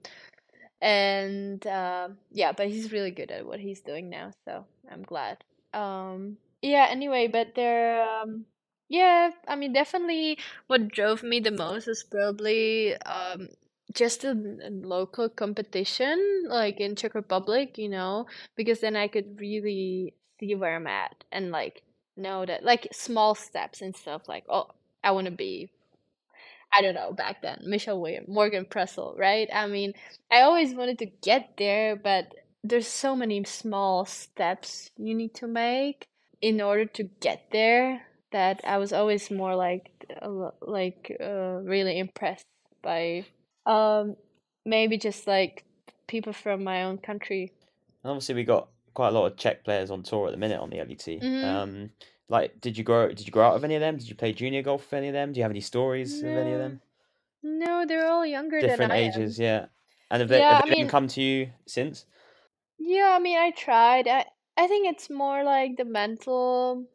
and 0.81 1.65
uh, 1.65 2.09
yeah 2.31 2.51
but 2.51 2.67
he's 2.67 2.91
really 2.91 3.11
good 3.11 3.31
at 3.31 3.45
what 3.45 3.59
he's 3.59 3.81
doing 3.81 4.09
now 4.09 4.31
so 4.45 4.65
i'm 4.91 5.03
glad. 5.03 5.43
Um 5.73 6.37
yeah 6.61 6.87
anyway 6.89 7.27
but 7.27 7.55
there 7.55 8.03
um 8.03 8.45
yeah, 8.87 9.31
I 9.47 9.55
mean, 9.55 9.73
definitely 9.73 10.37
what 10.67 10.89
drove 10.89 11.23
me 11.23 11.39
the 11.39 11.51
most 11.51 11.87
is 11.87 12.03
probably 12.03 12.95
um 12.97 13.49
just 13.95 14.23
a, 14.23 14.33
local 14.33 15.29
competition, 15.29 16.45
like 16.47 16.79
in 16.79 16.95
Czech 16.95 17.15
Republic, 17.15 17.77
you 17.77 17.89
know, 17.89 18.27
because 18.55 18.79
then 18.81 18.95
I 18.95 19.07
could 19.07 19.39
really 19.39 20.13
see 20.39 20.55
where 20.55 20.75
I'm 20.75 20.87
at 20.87 21.23
and 21.31 21.51
like 21.51 21.81
know 22.17 22.45
that 22.45 22.63
like 22.63 22.87
small 22.91 23.35
steps 23.35 23.81
and 23.81 23.95
stuff 23.95 24.27
like, 24.27 24.43
oh, 24.49 24.67
I 25.03 25.11
want 25.11 25.25
to 25.25 25.31
be 25.31 25.69
I 26.73 26.81
don't 26.81 26.95
know, 26.95 27.13
back 27.13 27.41
then, 27.41 27.61
Michelle 27.65 28.01
Williams, 28.01 28.27
Morgan 28.27 28.65
Pressel, 28.65 29.17
right? 29.17 29.47
I 29.53 29.65
mean, 29.67 29.93
I 30.29 30.41
always 30.41 30.73
wanted 30.73 30.99
to 30.99 31.05
get 31.05 31.51
there, 31.57 31.95
but 31.95 32.33
there's 32.65 32.87
so 32.87 33.15
many 33.15 33.43
small 33.45 34.05
steps 34.05 34.91
you 34.97 35.13
need 35.15 35.33
to 35.35 35.47
make 35.47 36.07
in 36.41 36.59
order 36.59 36.85
to 36.85 37.03
get 37.21 37.45
there 37.51 38.01
that 38.31 38.59
I 38.65 38.77
was 38.77 38.91
always 38.91 39.31
more 39.31 39.55
like 39.55 39.91
like 40.61 41.15
uh, 41.21 41.61
really 41.63 41.97
impressed 41.97 42.47
by 42.81 43.25
um 43.65 44.15
maybe 44.65 44.97
just 44.97 45.27
like 45.27 45.65
people 46.07 46.33
from 46.33 46.63
my 46.63 46.83
own 46.83 46.97
country. 46.97 47.53
And 48.03 48.11
obviously, 48.11 48.35
we 48.35 48.43
got 48.43 48.69
quite 48.93 49.09
a 49.09 49.11
lot 49.11 49.25
of 49.31 49.37
Czech 49.37 49.63
players 49.63 49.91
on 49.91 50.03
tour 50.03 50.27
at 50.27 50.31
the 50.31 50.37
minute 50.37 50.59
on 50.59 50.69
the 50.69 50.79
LET. 50.79 51.07
Mhm. 51.21 51.41
Um, 51.41 51.91
like, 52.29 52.59
did 52.61 52.77
you 52.77 52.83
grow? 52.83 53.09
Did 53.09 53.25
you 53.25 53.31
grow 53.31 53.47
out 53.47 53.55
of 53.55 53.63
any 53.63 53.75
of 53.75 53.81
them? 53.81 53.97
Did 53.97 54.09
you 54.09 54.15
play 54.15 54.33
junior 54.33 54.61
golf 54.61 54.83
with 54.85 54.93
any 54.93 55.07
of 55.09 55.13
them? 55.13 55.31
Do 55.33 55.39
you 55.39 55.43
have 55.43 55.51
any 55.51 55.61
stories 55.61 56.23
of 56.23 56.37
any 56.37 56.53
of 56.53 56.59
them? 56.59 56.81
no, 57.43 57.85
they're 57.85 58.07
all 58.07 58.25
younger 58.25 58.63
than 58.63 58.81
Different 58.81 58.91
I 58.91 58.95
ages, 58.95 59.39
yeah. 59.39 59.67
And 60.09 60.21
have 60.21 60.29
they, 60.29 60.43
Yeah, 60.43 60.47
have 60.47 60.59
they 60.59 60.73
even 60.77 60.87
mean, 60.87 60.87
come 60.87 61.07
to 61.09 61.21
you 61.21 61.53
since? 61.65 62.05
yeah, 62.77 63.13
I 63.15 63.19
mean, 63.19 63.37
I 63.37 63.51
tried. 63.51 64.07
I 64.07 64.25
I 64.57 64.67
think 64.67 64.87
it's 64.87 65.09
more 65.09 65.43
like 65.43 65.77
the 65.77 65.85
mental 65.85 66.87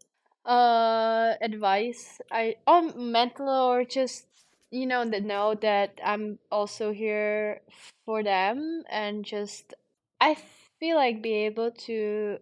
uh 0.45 1.35
advice. 1.41 2.21
I 2.31 2.57
on 2.67 3.13
mental 3.13 3.49
or 3.49 3.85
just 3.85 4.27
you 4.71 4.87
know 4.87 5.05
the 5.05 5.21
know 5.21 5.55
that 5.55 6.01
I'm 6.05 6.39
also 6.51 6.93
here 6.93 7.61
for 8.05 8.23
them 8.23 8.85
and 8.89 9.25
just 9.25 9.75
I 10.21 10.37
feel 10.79 10.97
like 10.97 11.23
be 11.23 11.33
able 11.47 11.71
to 11.87 12.39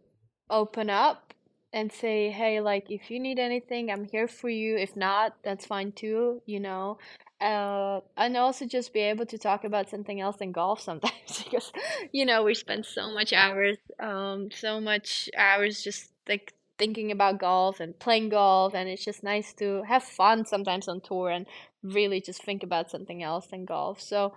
open 0.51 0.91
up 0.91 1.35
and 1.73 1.93
say, 1.93 2.31
hey, 2.31 2.61
like 2.61 2.91
if 2.91 3.11
you 3.11 3.21
need 3.21 3.39
anything, 3.39 3.91
I'm 3.91 4.05
here 4.05 4.27
for 4.27 4.49
you. 4.49 4.77
If 4.77 4.97
not, 4.97 5.37
that's 5.43 5.67
fine 5.67 5.93
too, 5.93 6.41
you 6.47 6.61
know. 6.61 6.99
Uh, 7.41 8.01
and 8.17 8.37
also 8.37 8.67
just 8.67 8.93
be 8.93 9.01
able 9.01 9.27
to 9.27 9.39
talk 9.39 9.63
about 9.65 9.89
something 9.89 10.21
else 10.21 10.39
than 10.39 10.51
golf 10.51 10.81
sometimes 10.91 11.43
because, 11.45 11.73
you 12.13 12.25
know, 12.25 12.43
we 12.43 12.55
spend 12.55 12.85
so 12.87 13.13
much 13.13 13.33
hours, 13.33 13.77
um, 14.01 14.51
so 14.51 14.81
much 14.81 15.29
hours 15.37 15.83
just 15.83 16.11
like 16.29 16.55
thinking 16.79 17.11
about 17.11 17.39
golf 17.39 17.81
and 17.81 17.99
playing 17.99 18.29
golf, 18.29 18.75
and 18.75 18.89
it's 18.89 19.05
just 19.05 19.23
nice 19.23 19.53
to 19.53 19.83
have 19.83 20.03
fun 20.03 20.47
sometimes 20.47 20.89
on 20.89 21.01
tour 21.01 21.31
and 21.31 21.47
really 21.83 22.21
just 22.21 22.43
think 22.43 22.63
about 22.63 22.91
something 22.91 23.23
else 23.23 23.47
than 23.49 23.65
golf. 23.65 24.01
So, 24.01 24.35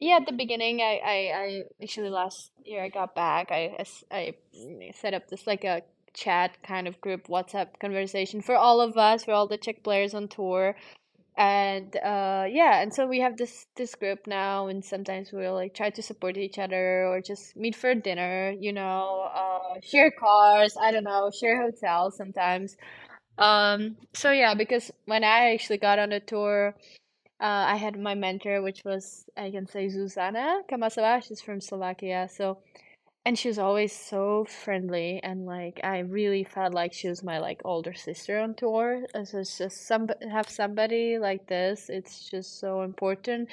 yeah, 0.00 0.16
at 0.16 0.26
the 0.26 0.32
beginning, 0.32 0.80
I, 0.80 1.00
I, 1.04 1.16
I 1.36 1.62
actually 1.82 2.10
last 2.10 2.50
year 2.64 2.82
I 2.82 2.88
got 2.88 3.14
back. 3.14 3.50
I, 3.50 3.84
I 4.10 4.34
set 4.94 5.14
up 5.14 5.28
this 5.28 5.46
like 5.46 5.64
a 5.64 5.82
chat 6.14 6.56
kind 6.62 6.88
of 6.88 7.00
group 7.00 7.28
WhatsApp 7.28 7.78
conversation 7.80 8.40
for 8.40 8.56
all 8.56 8.80
of 8.80 8.96
us, 8.96 9.24
for 9.24 9.32
all 9.32 9.46
the 9.46 9.58
Czech 9.58 9.82
players 9.82 10.14
on 10.14 10.28
tour. 10.28 10.74
And 11.36 11.96
uh 11.96 12.46
yeah, 12.50 12.82
and 12.82 12.92
so 12.92 13.06
we 13.06 13.20
have 13.20 13.36
this 13.38 13.66
this 13.76 13.94
group 13.94 14.26
now, 14.26 14.66
and 14.66 14.84
sometimes 14.84 15.32
we'll 15.32 15.54
like 15.54 15.74
try 15.74 15.88
to 15.90 16.02
support 16.02 16.36
each 16.36 16.58
other 16.58 17.06
or 17.06 17.20
just 17.22 17.56
meet 17.56 17.76
for 17.76 17.94
dinner, 17.94 18.52
you 18.58 18.72
know, 18.72 19.30
uh 19.34 19.80
share 19.82 20.10
cars, 20.10 20.76
I 20.80 20.90
don't 20.90 21.04
know, 21.04 21.30
share 21.30 21.62
hotels 21.62 22.16
sometimes. 22.16 22.76
Um, 23.40 23.96
so 24.14 24.32
yeah, 24.32 24.54
because 24.54 24.92
when 25.06 25.24
I 25.24 25.52
actually 25.54 25.78
got 25.78 25.98
on 25.98 26.10
the 26.10 26.20
tour, 26.20 26.74
uh, 27.40 27.64
I 27.74 27.76
had 27.76 27.98
my 27.98 28.14
mentor, 28.14 28.62
which 28.62 28.82
was 28.84 29.26
I 29.36 29.50
can 29.50 29.66
say 29.66 29.88
Zuzana 29.88 30.62
Kamasová. 30.70 31.24
She's 31.26 31.42
from 31.42 31.60
Slovakia, 31.60 32.28
so 32.30 32.58
and 33.26 33.38
she 33.38 33.48
was 33.48 33.58
always 33.58 33.92
so 33.94 34.46
friendly 34.46 35.20
and 35.22 35.46
like 35.46 35.80
I 35.84 36.00
really 36.00 36.44
felt 36.44 36.74
like 36.74 36.92
she 36.94 37.08
was 37.08 37.22
my 37.22 37.38
like 37.38 37.62
older 37.64 37.94
sister 37.94 38.38
on 38.40 38.54
tour. 38.54 39.04
And 39.14 39.28
So 39.28 39.38
it's 39.40 39.58
just 39.58 39.86
some 39.86 40.08
have 40.30 40.50
somebody 40.50 41.18
like 41.18 41.46
this. 41.48 41.88
It's 41.90 42.30
just 42.30 42.60
so 42.60 42.82
important. 42.82 43.50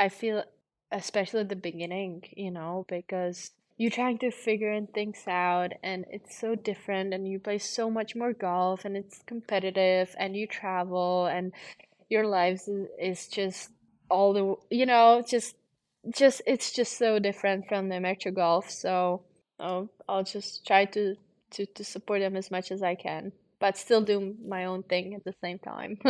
I 0.00 0.08
feel 0.10 0.44
especially 0.92 1.40
at 1.42 1.50
the 1.50 1.56
beginning, 1.56 2.24
you 2.36 2.50
know, 2.52 2.86
because 2.88 3.52
you're 3.76 3.90
trying 3.90 4.18
to 4.18 4.30
figure 4.30 4.80
things 4.94 5.24
out 5.26 5.72
and 5.82 6.04
it's 6.10 6.38
so 6.38 6.54
different 6.54 7.12
and 7.12 7.26
you 7.26 7.38
play 7.38 7.58
so 7.58 7.90
much 7.90 8.14
more 8.14 8.32
golf 8.32 8.84
and 8.84 8.96
it's 8.96 9.22
competitive 9.26 10.14
and 10.18 10.36
you 10.36 10.46
travel 10.46 11.26
and 11.26 11.52
your 12.08 12.26
lives 12.26 12.68
is, 12.98 13.26
just 13.28 13.70
all 14.10 14.32
the 14.32 14.54
you 14.70 14.86
know 14.86 15.22
just 15.26 15.56
just 16.14 16.42
it's 16.46 16.72
just 16.72 16.98
so 16.98 17.18
different 17.18 17.66
from 17.66 17.88
the 17.88 17.96
amateur 17.96 18.30
golf 18.30 18.70
so 18.70 19.22
I'll, 19.58 19.88
I'll 20.08 20.22
just 20.22 20.66
try 20.66 20.84
to, 20.84 21.16
to 21.52 21.66
to 21.66 21.84
support 21.84 22.20
them 22.20 22.36
as 22.36 22.50
much 22.50 22.70
as 22.70 22.82
I 22.82 22.94
can 22.94 23.32
but 23.58 23.78
still 23.78 24.02
do 24.02 24.36
my 24.46 24.66
own 24.66 24.82
thing 24.82 25.14
at 25.14 25.24
the 25.24 25.34
same 25.42 25.58
time 25.58 25.98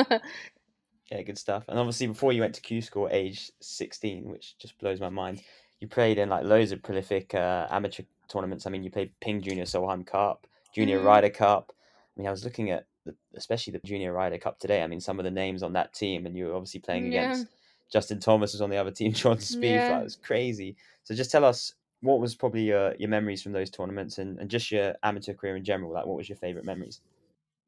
Yeah, 1.11 1.21
good 1.21 1.37
stuff. 1.37 1.65
And 1.69 1.79
obviously, 1.79 2.07
before 2.07 2.33
you 2.33 2.41
went 2.41 2.55
to 2.55 2.63
Q 2.63 2.81
School, 2.81 3.09
age 3.11 3.51
sixteen, 3.61 4.25
which 4.25 4.57
just 4.59 4.79
blows 4.79 5.01
my 5.01 5.11
mind, 5.11 5.43
you 5.85 5.89
played 5.89 6.19
in 6.19 6.31
like 6.31 6.45
loads 6.45 6.73
of 6.73 6.83
prolific 6.83 7.35
uh, 7.35 7.67
amateur 7.71 8.05
tournaments. 8.29 8.67
I 8.67 8.71
mean, 8.71 8.83
you 8.83 8.91
played 8.91 9.13
Ping 9.21 9.43
Junior 9.43 9.65
Solheim 9.65 10.07
Cup, 10.07 10.47
Junior 10.73 10.99
Mhm. 10.99 11.05
Ryder 11.05 11.31
Cup. 11.31 11.73
I 12.17 12.21
mean, 12.21 12.27
I 12.27 12.31
was 12.31 12.43
looking 12.43 12.71
at 12.71 12.87
the, 13.05 13.15
especially 13.35 13.73
the 13.75 13.81
Junior 13.87 14.13
Ryder 14.15 14.39
Cup 14.39 14.59
today. 14.59 14.83
I 14.83 14.87
mean, 14.87 15.01
some 15.01 15.19
of 15.21 15.25
the 15.25 15.31
names 15.31 15.63
on 15.63 15.75
that 15.75 15.93
team, 15.93 16.25
and 16.25 16.35
you 16.37 16.47
were 16.47 16.55
obviously 16.55 16.81
playing 16.81 17.13
Yeah. 17.13 17.21
against 17.25 17.49
Justin 17.93 18.19
Thomas 18.19 18.53
was 18.55 18.63
on 18.63 18.71
the 18.71 18.79
other 18.79 18.91
team, 18.91 19.13
Sean 19.23 19.37
Spieth. 19.37 19.89
Yeah. 19.89 20.01
It 20.01 20.05
was 20.05 20.17
crazy. 20.17 20.75
So 21.03 21.15
just 21.15 21.31
tell 21.31 21.45
us 21.45 21.75
what 22.01 22.19
was 22.19 22.35
probably 22.35 22.63
your, 22.63 22.95
your 22.97 23.11
memories 23.11 23.43
from 23.43 23.53
those 23.53 23.69
tournaments 23.71 24.17
and, 24.19 24.39
and 24.39 24.49
just 24.51 24.71
your 24.71 24.95
amateur 25.03 25.35
career 25.35 25.57
in 25.57 25.65
general. 25.65 25.93
Like, 25.93 26.07
what 26.07 26.17
was 26.17 26.29
your 26.31 26.37
favorite 26.37 26.65
memories? 26.65 27.01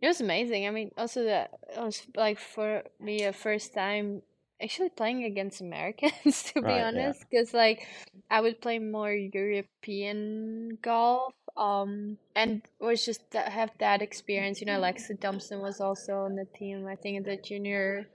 It 0.01 0.07
was 0.09 0.23
amazing. 0.23 0.67
I 0.67 0.71
mean, 0.71 0.91
also 0.97 1.25
that 1.25 1.51
was 1.77 2.03
like 2.17 2.39
for 2.39 2.83
me 2.99 3.25
a 3.25 3.33
first 3.35 3.75
time 3.75 4.23
actually 4.63 4.91
playing 4.91 5.25
against 5.25 5.61
Americans 5.61 6.43
to 6.55 6.63
be 6.63 6.79
Right, 6.79 6.89
yeah. 6.93 7.13
honest, 7.13 7.25
because 7.31 7.53
like 7.55 7.87
I 8.31 8.41
would 8.41 8.61
play 8.61 8.79
more 8.79 9.13
European 9.13 10.79
golf, 10.83 11.35
um, 11.57 12.19
and 12.35 12.63
was 12.81 13.05
just 13.05 13.23
have 13.35 13.71
that 13.81 14.03
experience. 14.03 14.61
You 14.61 14.67
know, 14.67 14.81
Lexi 14.81 15.19
Thompson 15.21 15.61
was 15.61 15.81
also 15.81 16.21
on 16.21 16.37
the 16.37 16.47
team. 16.59 16.87
I 16.87 16.97
think 16.97 17.17
in 17.19 17.23
the 17.25 17.37
junior 17.37 18.09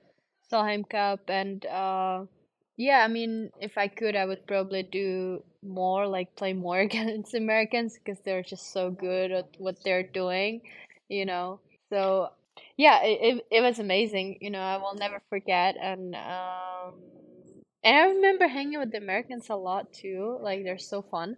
Solheim 0.51 0.87
Cup, 0.89 1.29
and 1.29 1.65
uh, 1.65 2.25
yeah, 2.77 3.03
I 3.03 3.07
mean, 3.07 3.51
if 3.59 3.77
I 3.77 3.87
could, 3.87 4.15
I 4.15 4.25
would 4.25 4.47
probably 4.47 4.83
do 4.83 5.43
more, 5.63 6.07
like 6.07 6.35
play 6.35 6.53
more 6.53 6.79
against 6.87 7.33
Americans 7.33 7.97
because 7.97 8.21
they're 8.23 8.43
just 8.43 8.71
so 8.73 8.91
good 8.91 9.31
at 9.31 9.47
what 9.57 9.83
they're 9.83 10.03
doing, 10.03 10.61
you 11.09 11.25
know. 11.25 11.59
So 11.91 12.29
yeah, 12.81 13.03
it, 13.03 13.19
it 13.21 13.45
it 13.57 13.61
was 13.61 13.77
amazing. 13.77 14.39
You 14.41 14.49
know, 14.49 14.59
I 14.59 14.77
will 14.77 14.95
never 14.95 15.21
forget. 15.29 15.75
And 15.79 16.15
um, 16.15 16.95
and 17.83 17.95
I 17.95 18.07
remember 18.07 18.47
hanging 18.47 18.79
with 18.79 18.91
the 18.91 18.97
Americans 18.97 19.51
a 19.51 19.55
lot 19.55 19.93
too. 19.93 20.39
Like 20.41 20.63
they're 20.63 20.79
so 20.79 21.03
fun. 21.03 21.37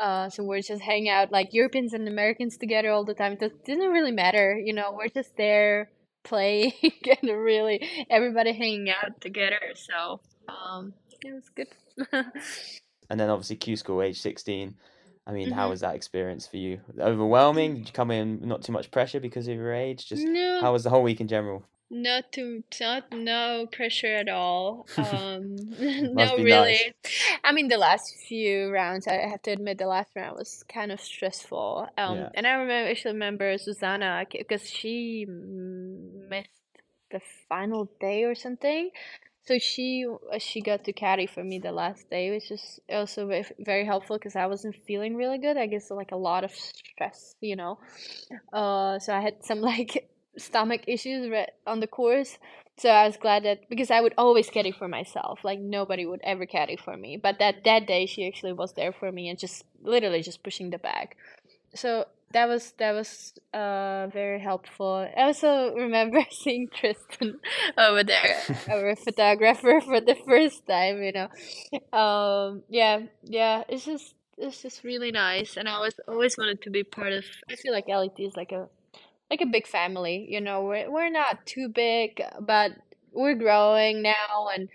Uh, 0.00 0.30
so 0.30 0.44
we're 0.44 0.62
just 0.62 0.82
hanging 0.82 1.08
out 1.08 1.32
like 1.32 1.48
Europeans 1.52 1.92
and 1.92 2.06
Americans 2.06 2.56
together 2.56 2.92
all 2.92 3.04
the 3.04 3.14
time. 3.14 3.36
It 3.40 3.64
didn't 3.64 3.90
really 3.90 4.12
matter, 4.12 4.56
you 4.56 4.72
know. 4.72 4.92
We're 4.96 5.08
just 5.08 5.36
there 5.36 5.90
playing 6.22 6.72
and 7.22 7.30
really 7.32 8.06
everybody 8.08 8.52
hanging 8.52 8.88
out 8.90 9.20
together. 9.20 9.58
So 9.74 10.20
um, 10.48 10.94
it 11.20 11.34
was 11.34 11.48
good. 11.48 11.68
and 13.10 13.18
then 13.18 13.28
obviously 13.28 13.56
Q 13.56 13.74
School, 13.74 14.02
age 14.02 14.20
16. 14.20 14.76
I 15.26 15.32
mean, 15.32 15.48
Mm-hmm. 15.48 15.58
how 15.58 15.70
was 15.70 15.80
that 15.80 15.94
experience 15.94 16.46
for 16.46 16.56
you? 16.56 16.80
Overwhelming? 16.98 17.74
Did 17.76 17.86
you 17.88 17.92
come 17.92 18.10
in 18.10 18.40
not 18.46 18.62
too 18.62 18.72
much 18.72 18.90
pressure 18.90 19.20
because 19.20 19.48
of 19.48 19.56
your 19.56 19.72
age? 19.72 20.06
Just 20.08 20.24
No, 20.24 20.60
how 20.60 20.72
was 20.72 20.84
the 20.84 20.90
whole 20.90 21.02
week 21.02 21.20
in 21.20 21.28
general? 21.28 21.64
not 21.90 22.32
too, 22.32 22.64
not 22.80 23.12
no 23.12 23.66
pressure 23.70 24.14
at 24.16 24.28
all. 24.28 24.86
Um, 24.98 25.56
no, 26.14 26.36
really. 26.36 26.72
nice. 26.72 26.92
I 27.44 27.52
mean, 27.52 27.68
the 27.68 27.78
last 27.78 28.14
few 28.28 28.70
rounds, 28.70 29.06
I 29.06 29.14
have 29.14 29.42
to 29.42 29.52
admit, 29.52 29.78
the 29.78 29.86
last 29.86 30.10
round 30.16 30.36
was 30.36 30.64
kind 30.68 30.90
of 30.92 31.00
stressful. 31.00 31.88
Um, 31.96 32.16
Yeah. 32.16 32.28
and 32.34 32.46
I 32.46 32.52
remember, 32.52 32.90
actually 32.90 33.12
remember 33.14 33.54
Zuzana 33.54 34.26
because 34.30 34.68
she 34.68 35.26
missed 35.26 36.50
the 37.10 37.20
final 37.48 37.88
day 38.00 38.24
or 38.24 38.34
something. 38.34 38.90
So 39.46 39.58
she 39.58 40.06
she 40.38 40.60
got 40.60 40.84
to 40.84 40.92
caddy 40.92 41.26
for 41.26 41.44
me 41.44 41.60
the 41.60 41.70
last 41.70 42.10
day, 42.10 42.32
which 42.32 42.50
is 42.50 42.80
also 42.90 43.28
very, 43.60 43.84
helpful 43.84 44.18
because 44.18 44.34
I 44.34 44.46
wasn't 44.46 44.74
feeling 44.86 45.14
really 45.14 45.38
good. 45.38 45.56
I 45.56 45.66
guess 45.66 45.90
like 45.90 46.10
a 46.10 46.16
lot 46.16 46.42
of 46.42 46.52
stress, 46.52 47.36
you 47.40 47.54
know. 47.54 47.78
Uh, 48.52 48.98
so 48.98 49.14
I 49.14 49.20
had 49.20 49.44
some 49.44 49.60
like 49.72 50.10
stomach 50.36 50.82
issues 50.88 51.32
on 51.66 51.80
the 51.80 51.86
course. 51.86 52.38
So 52.78 52.90
I 52.90 53.06
was 53.06 53.16
glad 53.16 53.44
that 53.44 53.68
because 53.70 53.90
I 53.90 54.00
would 54.00 54.14
always 54.18 54.50
caddy 54.50 54.72
for 54.72 54.88
myself, 54.88 55.44
like 55.44 55.60
nobody 55.60 56.04
would 56.04 56.20
ever 56.24 56.44
caddy 56.44 56.76
for 56.76 56.96
me. 56.96 57.16
But 57.16 57.38
that 57.38 57.64
that 57.64 57.86
day 57.86 58.06
she 58.06 58.26
actually 58.26 58.52
was 58.52 58.72
there 58.72 58.92
for 58.92 59.12
me 59.12 59.28
and 59.28 59.38
just 59.38 59.64
literally 59.80 60.22
just 60.22 60.42
pushing 60.42 60.70
the 60.70 60.78
bag. 60.78 61.14
So 61.74 62.06
that 62.32 62.48
was 62.48 62.72
that 62.78 62.92
was 62.92 63.34
uh 63.54 64.08
very 64.12 64.40
helpful. 64.40 65.08
I 65.16 65.22
also 65.22 65.74
remember 65.74 66.20
seeing 66.30 66.68
Tristan 66.68 67.38
over 67.78 68.04
there, 68.04 68.36
our 68.70 68.96
photographer, 68.96 69.80
for 69.80 70.00
the 70.00 70.16
first 70.26 70.66
time. 70.66 71.02
You 71.02 71.12
know, 71.12 71.98
um, 71.98 72.62
yeah, 72.68 73.00
yeah. 73.24 73.62
It's 73.68 73.84
just 73.84 74.14
it's 74.38 74.62
just 74.62 74.84
really 74.84 75.12
nice, 75.12 75.56
and 75.56 75.68
I 75.68 75.78
was 75.80 75.94
always 76.08 76.36
wanted 76.36 76.62
to 76.62 76.70
be 76.70 76.82
part 76.84 77.12
of. 77.12 77.24
I 77.50 77.56
feel 77.56 77.72
like 77.72 77.88
LET 77.88 78.18
is 78.18 78.36
like 78.36 78.52
a 78.52 78.68
like 79.30 79.40
a 79.40 79.46
big 79.46 79.66
family. 79.66 80.26
You 80.28 80.40
know, 80.40 80.64
we're 80.64 80.90
we're 80.90 81.10
not 81.10 81.46
too 81.46 81.68
big, 81.68 82.22
but 82.40 82.72
we're 83.12 83.34
growing 83.34 84.02
now, 84.02 84.48
and 84.54 84.68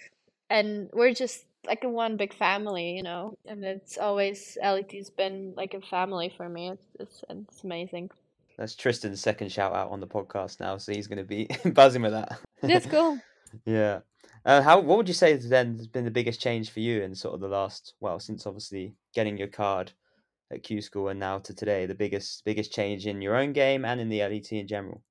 and 0.49 0.89
we're 0.93 1.13
just 1.13 1.45
like 1.65 1.83
one 1.83 2.17
big 2.17 2.33
family, 2.33 2.91
you 2.95 3.03
know. 3.03 3.37
And 3.45 3.63
it's 3.63 3.97
always 3.97 4.57
LET's 4.61 5.09
been 5.09 5.53
like 5.55 5.73
a 5.73 5.81
family 5.81 6.33
for 6.35 6.47
me. 6.47 6.71
It's 6.71 6.87
it's, 6.99 7.23
it's 7.29 7.63
amazing. 7.63 8.09
That's 8.57 8.75
Tristan's 8.75 9.21
second 9.21 9.51
shout 9.51 9.73
out 9.73 9.89
on 9.91 9.99
the 9.99 10.07
podcast 10.07 10.59
now, 10.59 10.77
so 10.77 10.93
he's 10.93 11.07
going 11.07 11.17
to 11.17 11.23
be 11.23 11.47
buzzing 11.71 12.01
with 12.01 12.11
that. 12.11 12.39
That's 12.61 12.85
cool. 12.85 13.19
Yeah. 13.65 13.99
Uh, 14.45 14.61
how? 14.61 14.79
What 14.79 14.97
would 14.97 15.09
you 15.09 15.13
say 15.13 15.35
then 15.35 15.75
has 15.75 15.87
been 15.87 16.05
the 16.05 16.09
biggest 16.09 16.39
change 16.39 16.69
for 16.69 16.79
you 16.79 17.01
in 17.01 17.13
sort 17.13 17.35
of 17.35 17.41
the 17.41 17.49
last, 17.49 17.95
well, 17.99 18.17
since 18.17 18.47
obviously 18.47 18.93
getting 19.13 19.37
your 19.37 19.49
card 19.49 19.91
at 20.49 20.63
Q 20.63 20.81
School 20.81 21.09
and 21.09 21.19
now 21.19 21.39
to 21.39 21.53
today, 21.53 21.85
the 21.85 21.95
biggest 21.95 22.45
biggest 22.45 22.71
change 22.71 23.05
in 23.07 23.21
your 23.21 23.35
own 23.35 23.51
game 23.51 23.83
and 23.83 23.99
in 23.99 24.07
the 24.07 24.19
LET 24.19 24.53
in 24.53 24.67
general? 24.67 25.01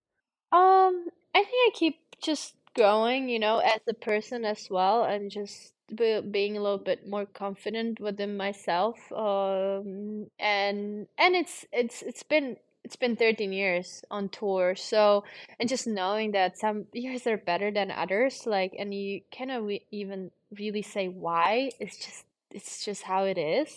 Um, 0.52 1.08
I 1.34 1.44
think 1.44 1.48
I 1.48 1.70
keep 1.74 1.98
just 2.22 2.54
growing, 2.74 3.28
you 3.28 3.38
know, 3.38 3.58
as 3.58 3.80
a 3.86 3.94
person 3.94 4.46
as 4.46 4.68
well, 4.70 5.04
and 5.04 5.30
just 5.30 5.74
be, 5.94 6.20
being 6.20 6.56
a 6.56 6.62
little 6.62 6.78
bit 6.78 7.06
more 7.08 7.26
confident 7.26 8.00
within 8.00 8.36
myself. 8.36 8.96
Um, 9.12 10.26
and 10.38 11.06
and 11.18 11.36
it's 11.36 11.66
it's 11.72 12.02
it's 12.02 12.22
been 12.22 12.56
it's 12.84 12.96
been 12.96 13.16
13 13.16 13.52
years 13.52 14.02
on 14.10 14.28
tour, 14.30 14.74
so 14.74 15.24
and 15.58 15.68
just 15.68 15.86
knowing 15.86 16.32
that 16.32 16.58
some 16.58 16.86
years 16.92 17.26
are 17.26 17.36
better 17.36 17.70
than 17.70 17.90
others, 17.90 18.46
like, 18.46 18.74
and 18.78 18.94
you 18.94 19.20
cannot 19.30 19.64
re 19.64 19.84
even 19.90 20.30
really 20.58 20.82
say 20.82 21.08
why. 21.08 21.70
It's 21.80 21.96
just 21.98 22.24
it's 22.50 22.84
just 22.84 23.02
how 23.02 23.24
it 23.24 23.38
is, 23.38 23.74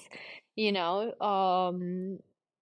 you 0.56 0.72
know. 0.72 1.14
Um, 1.22 2.20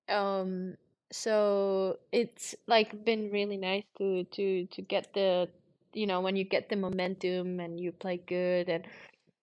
um 0.09 0.75
so 1.11 1.97
it's 2.11 2.55
like 2.67 3.03
been 3.05 3.31
really 3.31 3.57
nice 3.57 3.83
to 3.97 4.23
to 4.25 4.65
to 4.67 4.81
get 4.81 5.13
the 5.13 5.47
you 5.93 6.07
know 6.07 6.21
when 6.21 6.35
you 6.35 6.43
get 6.45 6.69
the 6.69 6.75
momentum 6.75 7.59
and 7.59 7.79
you 7.79 7.91
play 7.91 8.17
good 8.25 8.69
and 8.69 8.85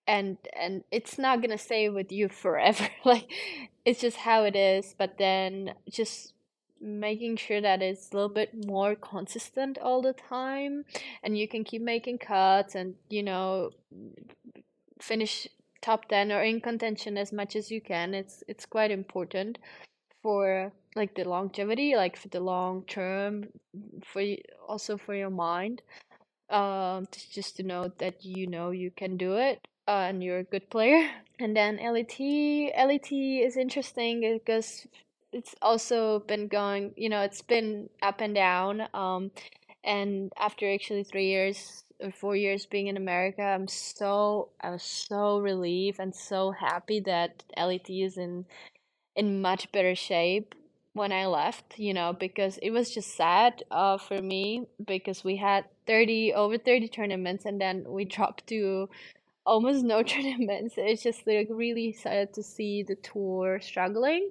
and 0.09 0.39
and 0.59 0.83
it's 0.91 1.19
not 1.19 1.43
gonna 1.43 1.59
stay 1.59 1.89
with 1.89 2.11
you 2.11 2.29
forever 2.29 2.89
like 3.05 3.31
it's 3.85 4.01
just 4.01 4.17
how 4.17 4.43
it 4.43 4.57
is 4.57 4.95
but 4.99 5.19
then 5.19 5.75
just 5.89 6.33
making 6.81 7.37
sure 7.37 7.61
that 7.61 7.83
it's 7.83 8.11
a 8.11 8.15
little 8.15 8.29
bit 8.29 8.51
more 8.67 8.95
consistent 8.95 9.77
all 9.79 10.01
the 10.01 10.13
time 10.13 10.85
and 11.23 11.37
you 11.37 11.47
can 11.47 11.63
keep 11.63 11.83
making 11.83 12.17
cuts 12.17 12.75
and 12.75 12.95
you 13.11 13.23
know 13.23 13.71
finish 15.01 15.47
top 15.83 16.09
10 16.09 16.33
or 16.33 16.43
in 16.43 16.61
contention 16.61 17.19
as 17.19 17.33
much 17.33 17.55
as 17.55 17.71
you 17.71 17.81
can 17.81 18.15
it's 18.15 18.43
it's 18.49 18.65
quite 18.65 18.91
important 18.91 19.59
for 20.23 20.73
like 20.97 21.15
the 21.15 21.25
longevity 21.25 21.95
like 21.95 22.17
for 22.17 22.29
the 22.29 22.41
long 22.41 22.83
term 22.85 23.47
for 24.05 24.23
also 24.67 24.97
for 24.97 25.15
your 25.15 25.31
mind 25.31 25.83
um 26.51 27.07
just 27.31 27.57
to 27.57 27.63
know 27.63 27.93
that 27.99 28.25
you 28.25 28.47
know 28.47 28.71
you 28.71 28.91
can 28.91 29.17
do 29.17 29.35
it 29.35 29.67
uh, 29.89 30.07
and 30.09 30.23
you're 30.23 30.39
a 30.41 30.45
good 30.45 30.71
player. 30.71 31.09
And 31.41 31.57
then 31.57 31.77
LET 31.77 32.19
LET 32.19 33.13
is 33.13 33.57
interesting 33.57 34.41
because 34.43 34.89
it's 35.33 35.55
also 35.63 36.19
been 36.19 36.49
going 36.49 36.93
you 36.97 37.09
know 37.09 37.21
it's 37.21 37.43
been 37.43 37.89
up 38.03 38.21
and 38.21 38.35
down 38.35 38.89
um 38.93 39.31
and 39.85 40.33
after 40.37 40.69
actually 40.73 41.05
three 41.05 41.29
years 41.29 41.85
or 42.01 42.11
four 42.11 42.35
years 42.35 42.67
being 42.67 42.89
in 42.89 42.97
America 42.97 43.43
I'm 43.43 43.69
so 43.69 44.49
I 44.61 44.71
was 44.71 44.83
so 44.83 45.39
relieved 45.39 46.01
and 46.01 46.13
so 46.13 46.51
happy 46.51 46.99
that 47.01 47.45
LET 47.57 47.89
is 47.89 48.19
in 48.19 48.47
in 49.15 49.41
much 49.41 49.71
better 49.73 49.95
shape 49.95 50.57
when 50.95 51.13
I 51.13 51.27
left, 51.27 51.79
you 51.79 51.95
know, 51.95 52.13
because 52.13 52.59
it 52.59 52.71
was 52.71 52.91
just 52.91 53.17
sad 53.17 53.63
uh, 53.71 53.99
for 53.99 54.21
me 54.21 54.67
because 54.85 55.23
we 55.23 55.37
had 55.37 55.65
30 55.87 56.35
over 56.35 56.59
30 56.59 56.89
tournaments 56.89 57.45
and 57.45 57.61
then 57.61 57.85
we 57.87 58.05
dropped 58.05 58.49
to 58.49 58.89
almost 59.49 59.85
no 59.85 60.03
tournaments. 60.13 60.75
It's 60.77 61.03
just 61.03 61.27
like 61.27 61.49
really 61.51 61.93
sad 61.93 62.35
to 62.35 62.43
see 62.43 62.83
the 62.83 62.97
tour 62.97 63.61
struggling. 63.61 64.31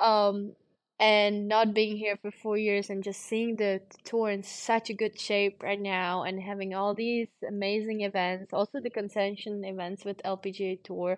Um 0.00 0.52
and 1.00 1.48
not 1.48 1.74
being 1.74 1.96
here 1.96 2.16
for 2.20 2.30
four 2.30 2.58
years 2.58 2.90
and 2.90 3.04
just 3.04 3.20
seeing 3.22 3.56
the 3.56 3.80
tour 4.04 4.30
in 4.30 4.42
such 4.42 4.90
a 4.90 4.94
good 4.94 5.18
shape 5.18 5.62
right 5.62 5.80
now 5.80 6.24
and 6.24 6.40
having 6.40 6.74
all 6.74 6.94
these 6.94 7.28
amazing 7.46 8.00
events, 8.02 8.52
also 8.52 8.80
the 8.80 8.90
contention 8.90 9.64
events 9.64 10.04
with 10.04 10.20
LPGA 10.24 10.82
Tour, 10.82 11.16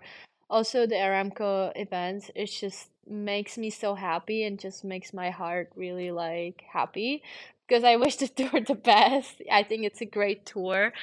also 0.49 0.85
the 0.85 0.95
Aramco 0.95 1.71
events, 1.75 2.29
it 2.35 2.47
just 2.47 2.89
makes 3.07 3.57
me 3.57 3.71
so 3.71 3.95
happy 3.95 4.43
and 4.43 4.59
just 4.59 4.83
makes 4.83 5.13
my 5.13 5.31
heart 5.31 5.71
really 5.75 6.11
like 6.11 6.63
happy 6.71 7.23
because 7.67 7.83
I 7.83 7.95
wish 7.95 8.17
the 8.17 8.27
tour 8.39 8.61
the 8.61 8.75
best. 8.75 9.41
I 9.51 9.63
think 9.63 9.85
it's 9.85 10.01
a 10.01 10.05
great 10.05 10.45
tour. 10.45 10.93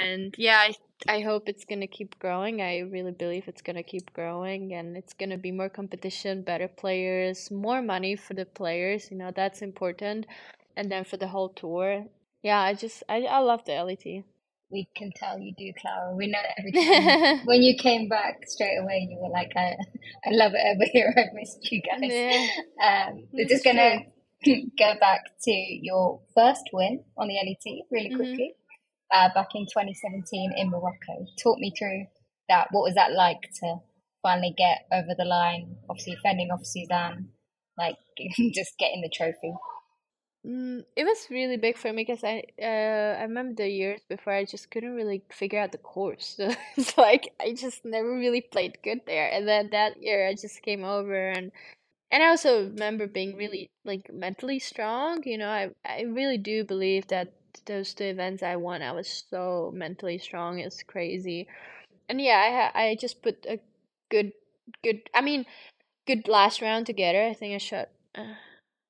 And 0.00 0.34
yeah, 0.38 0.58
I 0.58 0.74
I 1.08 1.20
hope 1.20 1.48
it's 1.48 1.64
gonna 1.64 1.86
keep 1.86 2.18
growing. 2.18 2.62
I 2.62 2.78
really 2.80 3.12
believe 3.12 3.48
it's 3.48 3.62
gonna 3.62 3.82
keep 3.82 4.12
growing 4.12 4.72
and 4.74 4.96
it's 4.96 5.12
gonna 5.12 5.38
be 5.38 5.50
more 5.50 5.68
competition, 5.68 6.42
better 6.42 6.68
players, 6.68 7.50
more 7.50 7.82
money 7.82 8.16
for 8.16 8.34
the 8.34 8.46
players, 8.46 9.10
you 9.10 9.16
know, 9.16 9.30
that's 9.34 9.62
important. 9.62 10.26
And 10.76 10.90
then 10.90 11.04
for 11.04 11.16
the 11.16 11.28
whole 11.28 11.50
tour. 11.50 12.06
Yeah, 12.42 12.60
I 12.60 12.74
just 12.74 13.02
I, 13.08 13.22
I 13.22 13.38
love 13.40 13.64
the 13.64 13.72
LET. 13.72 14.24
We 14.70 14.88
can 14.96 15.12
tell 15.14 15.38
you 15.38 15.52
do, 15.56 15.70
Klara. 15.78 16.16
We 16.16 16.28
know 16.28 16.38
that 16.42 16.54
every 16.58 16.72
time. 16.72 17.40
when 17.44 17.62
you 17.62 17.76
came 17.76 18.08
back 18.08 18.48
straight 18.48 18.78
away, 18.78 19.06
you 19.10 19.18
were 19.20 19.28
like, 19.28 19.52
I, 19.54 19.76
I 20.24 20.30
love 20.30 20.52
it 20.54 20.64
over 20.64 20.84
here. 20.90 21.12
I've 21.18 21.34
missed 21.34 21.70
you 21.70 21.82
guys. 21.82 22.00
Yeah. 22.10 22.46
Um, 22.82 23.24
we're 23.32 23.46
just 23.46 23.64
going 23.64 23.76
to 23.76 23.98
go 24.78 24.94
back 24.98 25.20
to 25.42 25.50
your 25.52 26.20
first 26.34 26.62
win 26.72 27.04
on 27.18 27.28
the 27.28 27.34
LET 27.34 27.84
really 27.90 28.08
Mhm. 28.10 28.16
quickly. 28.16 28.54
Uh, 29.12 29.28
back 29.34 29.48
in 29.54 29.66
2017 29.66 30.52
in 30.56 30.70
Morocco. 30.70 31.26
Talk 31.42 31.58
me 31.58 31.72
through 31.78 32.06
that. 32.48 32.68
What 32.70 32.82
was 32.82 32.94
that 32.94 33.12
like 33.12 33.42
to 33.60 33.76
finally 34.22 34.54
get 34.56 34.86
over 34.92 35.14
the 35.16 35.24
line? 35.26 35.76
Obviously, 35.90 36.16
fending 36.22 36.50
off 36.50 36.64
Suzanne, 36.64 37.28
like 37.76 37.96
just 38.54 38.78
getting 38.78 39.02
the 39.02 39.10
trophy. 39.14 39.54
Mm, 40.46 40.84
it 40.96 41.04
was 41.04 41.28
really 41.30 41.56
big 41.56 41.76
for 41.76 41.92
me 41.92 42.02
because 42.02 42.24
I 42.24 42.42
uh 42.60 43.16
I 43.20 43.22
remember 43.22 43.54
the 43.62 43.68
years 43.68 44.00
before 44.08 44.32
I 44.32 44.44
just 44.44 44.70
couldn't 44.72 44.94
really 44.94 45.22
figure 45.30 45.60
out 45.60 45.70
the 45.72 45.78
course. 45.78 46.40
It's 46.76 46.98
like 46.98 47.32
I 47.40 47.52
just 47.52 47.84
never 47.84 48.10
really 48.10 48.40
played 48.40 48.78
good 48.82 49.02
there. 49.06 49.28
And 49.30 49.46
then 49.46 49.70
that 49.70 50.02
year 50.02 50.26
I 50.26 50.34
just 50.34 50.62
came 50.62 50.82
over 50.84 51.28
and 51.28 51.52
and 52.10 52.22
I 52.22 52.28
also 52.28 52.64
remember 52.68 53.06
being 53.06 53.36
really 53.36 53.70
like 53.84 54.12
mentally 54.12 54.58
strong. 54.60 55.22
You 55.24 55.38
know, 55.38 55.48
I 55.50 55.70
I 55.86 56.02
really 56.02 56.38
do 56.38 56.64
believe 56.64 57.08
that 57.08 57.32
those 57.66 57.94
two 57.94 58.04
events 58.04 58.42
I 58.42 58.56
won, 58.56 58.82
I 58.82 58.92
was 58.92 59.24
so 59.30 59.72
mentally 59.74 60.18
strong. 60.18 60.58
It's 60.58 60.82
crazy. 60.82 61.48
And 62.08 62.20
yeah, 62.20 62.70
I 62.74 62.82
I 62.84 62.96
just 62.96 63.22
put 63.22 63.46
a 63.48 63.58
good 64.10 64.32
good 64.82 65.02
I 65.14 65.20
mean 65.20 65.46
good 66.06 66.28
last 66.28 66.60
round 66.60 66.86
together. 66.86 67.24
I 67.24 67.34
think 67.34 67.54
I 67.54 67.58
shot 67.58 67.88
uh, 68.14 68.34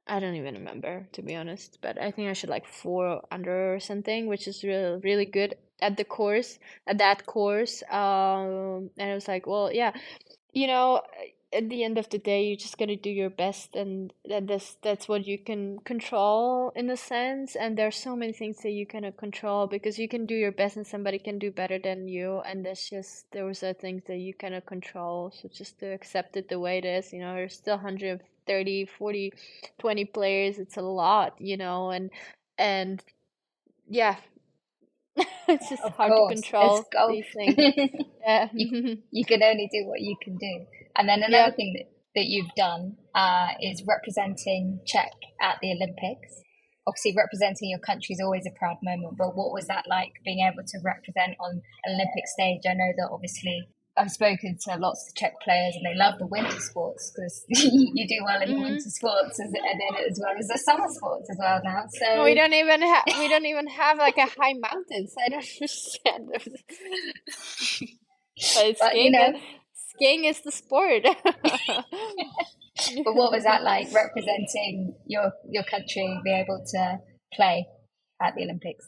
I 0.06 0.20
don't 0.20 0.34
even 0.34 0.54
remember 0.54 1.06
to 1.12 1.22
be 1.22 1.34
honest, 1.36 1.78
but 1.82 2.00
I 2.00 2.10
think 2.10 2.28
I 2.28 2.32
should 2.34 2.50
like 2.50 2.66
four 2.66 3.22
under 3.30 3.74
or 3.74 3.80
something, 3.80 4.26
which 4.26 4.48
is 4.48 4.64
really 4.64 5.00
really 5.02 5.26
good 5.26 5.54
at 5.80 5.96
the 5.96 6.04
course 6.04 6.58
at 6.86 6.98
that 6.98 7.26
course. 7.26 7.82
Um, 7.90 8.90
and 8.98 9.10
I 9.10 9.14
was 9.14 9.28
like, 9.28 9.46
well, 9.46 9.72
yeah, 9.72 9.92
you 10.52 10.66
know, 10.66 11.02
at 11.52 11.68
the 11.70 11.84
end 11.84 11.98
of 11.98 12.08
the 12.10 12.18
day, 12.18 12.44
you 12.46 12.56
just 12.56 12.78
gotta 12.78 12.96
do 12.96 13.10
your 13.10 13.30
best, 13.30 13.76
and 13.76 14.12
that 14.28 14.46
that's 14.48 14.76
that's 14.82 15.08
what 15.08 15.26
you 15.26 15.38
can 15.38 15.78
control 15.80 16.72
in 16.76 16.90
a 16.90 16.96
sense. 16.96 17.56
And 17.56 17.76
there's 17.78 17.96
so 17.96 18.16
many 18.16 18.32
things 18.32 18.58
that 18.62 18.70
you 18.70 18.86
cannot 18.86 19.16
control 19.16 19.66
because 19.66 19.98
you 19.98 20.08
can 20.08 20.26
do 20.26 20.34
your 20.34 20.52
best, 20.52 20.76
and 20.76 20.86
somebody 20.86 21.18
can 21.18 21.38
do 21.38 21.50
better 21.50 21.78
than 21.78 22.08
you. 22.08 22.40
And 22.46 22.64
that's 22.66 22.88
just 22.90 23.30
those 23.32 23.62
are 23.62 23.74
things 23.74 24.02
that 24.08 24.18
you 24.18 24.34
cannot 24.34 24.66
control. 24.66 25.32
So 25.32 25.48
just 25.48 25.78
to 25.80 25.86
accept 25.86 26.36
it 26.36 26.48
the 26.48 26.60
way 26.60 26.78
it 26.78 26.84
is. 26.86 27.12
You 27.12 27.20
know, 27.20 27.34
there's 27.34 27.54
still 27.56 27.76
130, 27.76 28.86
40, 28.86 29.32
20 29.78 30.04
players. 30.06 30.58
It's 30.58 30.76
a 30.78 30.82
lot. 30.82 31.34
You 31.40 31.56
know, 31.58 31.90
and 31.90 32.10
and 32.58 33.02
yeah, 33.88 34.16
it's 35.48 35.68
just 35.68 35.88
Of 35.88 35.92
hard 35.96 36.16
course, 36.16 36.16
to 36.16 36.22
control 36.22 36.86
these 37.06 37.26
things. 37.34 37.60
Yeah. 38.26 38.48
you, 38.52 38.72
you 39.10 39.24
can 39.26 39.42
only 39.42 39.68
do 39.72 39.86
what 39.86 40.00
you 40.00 40.16
can 40.22 40.36
do. 40.38 40.66
And 40.96 41.08
then 41.08 41.20
Yeah. 41.20 41.26
another 41.28 41.52
thing 41.56 41.74
that, 41.78 41.88
that 42.14 42.26
you've 42.26 42.54
done 42.56 42.96
uh, 43.14 43.48
is 43.60 43.82
representing 43.86 44.80
Czech 44.86 45.12
at 45.40 45.58
the 45.62 45.72
Olympics. 45.72 46.40
Obviously, 46.86 47.14
representing 47.16 47.70
your 47.70 47.78
country 47.78 48.12
is 48.14 48.20
always 48.20 48.44
a 48.46 48.50
proud 48.58 48.76
moment, 48.82 49.16
but 49.16 49.36
what 49.36 49.52
was 49.52 49.66
that 49.68 49.84
like 49.88 50.12
being 50.24 50.40
able 50.46 50.64
to 50.66 50.78
represent 50.84 51.36
on 51.38 51.62
an 51.84 51.94
Olympic 51.94 52.26
stage? 52.26 52.62
I 52.68 52.74
know 52.74 52.90
that 52.98 53.08
obviously 53.12 53.68
I've 53.96 54.10
spoken 54.10 54.56
to 54.66 54.76
lots 54.78 55.06
of 55.08 55.14
Czech 55.14 55.34
players 55.44 55.76
and 55.76 55.84
they 55.86 55.94
love 55.96 56.18
the 56.18 56.26
winter 56.26 56.58
sports 56.58 57.12
because 57.14 57.44
you 57.48 58.08
do 58.08 58.24
well 58.24 58.40
in 58.42 58.48
the 58.50 58.56
Mhm. 58.56 58.62
winter 58.62 58.90
sports 58.90 59.38
as, 59.38 59.46
and 59.52 59.80
then 59.80 59.94
as 60.10 60.18
well 60.20 60.34
as 60.36 60.48
the 60.48 60.58
summer 60.58 60.88
sports 60.88 61.28
as 61.30 61.36
well 61.38 61.60
now. 61.62 61.84
So 62.00 62.24
We 62.24 62.34
don't 62.34 62.52
even 62.54 62.82
have 62.82 63.04
we 63.18 63.28
don't 63.28 63.46
even 63.46 63.66
have 63.68 63.98
like 63.98 64.16
a 64.16 64.26
high 64.26 64.54
mountains. 64.54 65.14
I 65.24 65.28
don't 65.28 65.44
understand. 65.60 66.30
but 68.54 68.76
But, 68.80 68.96
you 68.96 69.10
know- 69.10 69.38
skiing 69.94 70.24
is 70.24 70.40
the 70.40 70.52
sport. 70.52 71.04
But 73.04 73.14
what 73.14 73.32
was 73.32 73.44
that 73.44 73.62
like 73.62 73.92
representing 73.94 74.94
your 75.06 75.32
your 75.48 75.62
country, 75.62 76.20
be 76.24 76.32
able 76.32 76.64
to 76.72 76.98
play 77.34 77.66
at 78.20 78.34
the 78.34 78.42
Olympics? 78.42 78.84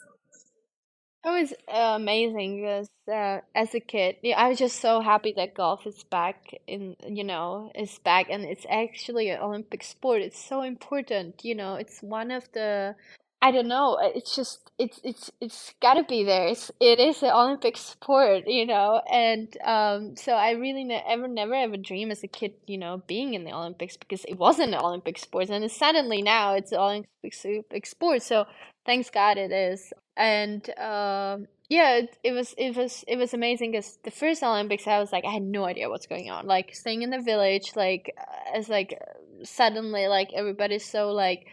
It 1.25 1.31
was 1.31 1.53
uh, 1.69 1.97
amazing 1.97 2.61
because 2.61 2.89
uh, 3.11 3.41
as 3.55 3.75
a 3.75 3.81
kid, 3.81 4.17
yeah, 4.23 4.39
I 4.39 4.49
was 4.49 4.59
just 4.59 4.81
so 4.81 5.01
happy 5.01 5.33
that 5.37 5.55
golf 5.55 5.87
is 5.87 6.05
back 6.05 6.61
in, 6.67 6.97
you 7.09 7.25
know, 7.25 7.71
is 7.75 7.99
back 7.99 8.27
and 8.29 8.45
it's 8.45 8.67
actually 8.69 9.31
an 9.31 9.41
Olympic 9.41 9.83
sport. 9.83 10.21
It's 10.21 10.39
so 10.39 10.61
important, 10.61 11.43
you 11.43 11.55
know. 11.55 11.77
It's 11.77 12.03
one 12.03 12.31
of 12.31 12.51
the, 12.53 12.95
I 13.45 13.51
don't 13.51 13.69
know. 13.69 13.95
uh, 13.95 14.11
It's 14.15 14.35
just 14.35 14.71
it's 14.79 15.01
it's 15.05 15.31
it's 15.41 15.75
gotta 15.81 16.03
be 16.03 16.25
there. 16.25 16.47
It's 16.49 16.71
it 16.81 16.99
is 16.99 17.23
an 17.23 17.31
Olympic 17.31 17.77
sport, 17.77 18.45
you 18.49 18.65
know. 18.67 19.03
And 19.13 19.55
um, 19.65 20.17
so 20.17 20.33
I 20.33 20.53
really 20.53 20.85
ne 20.85 21.03
ever 21.07 21.29
never 21.29 21.55
ever 21.55 21.77
dream 21.77 22.11
as 22.11 22.25
a 22.25 22.29
kid, 22.29 22.55
you 22.67 22.79
know, 22.79 23.03
being 23.07 23.35
in 23.35 23.45
the 23.45 23.53
Olympics 23.53 23.97
because 23.99 24.25
it 24.25 24.37
wasn't 24.39 24.75
an 24.75 24.81
Olympic 24.81 25.19
sport, 25.19 25.51
and 25.51 25.71
suddenly 25.71 26.23
now 26.23 26.55
it's 26.55 26.73
an 26.73 26.79
Olympic 26.79 27.11
Olympic 27.45 27.87
sport. 27.87 28.23
So 28.23 28.47
thanks 28.87 29.11
God 29.11 29.37
it 29.39 29.53
is 29.53 29.93
and 30.17 30.69
um 30.79 31.49
yeah 31.69 31.97
it, 31.97 32.17
it 32.23 32.33
was 32.33 32.55
it 32.57 32.77
was 32.77 33.05
it 33.09 33.17
was 33.17 33.35
amazing 33.35 33.73
because 33.73 33.99
the 34.05 34.11
first 34.13 34.45
olympics 34.45 34.87
i 34.87 35.01
was 35.01 35.11
like 35.13 35.25
i 35.25 35.33
had 35.33 35.43
no 35.43 35.65
idea 35.65 35.89
what's 35.89 36.07
going 36.07 36.31
on 36.31 36.47
like 36.47 36.75
staying 36.75 37.03
in 37.03 37.11
the 37.11 37.21
village 37.21 37.73
like 37.75 38.15
as 38.55 38.69
like 38.69 38.97
suddenly 39.43 40.07
like 40.07 40.33
everybody's 40.35 40.85
so 40.85 41.11
like 41.11 41.49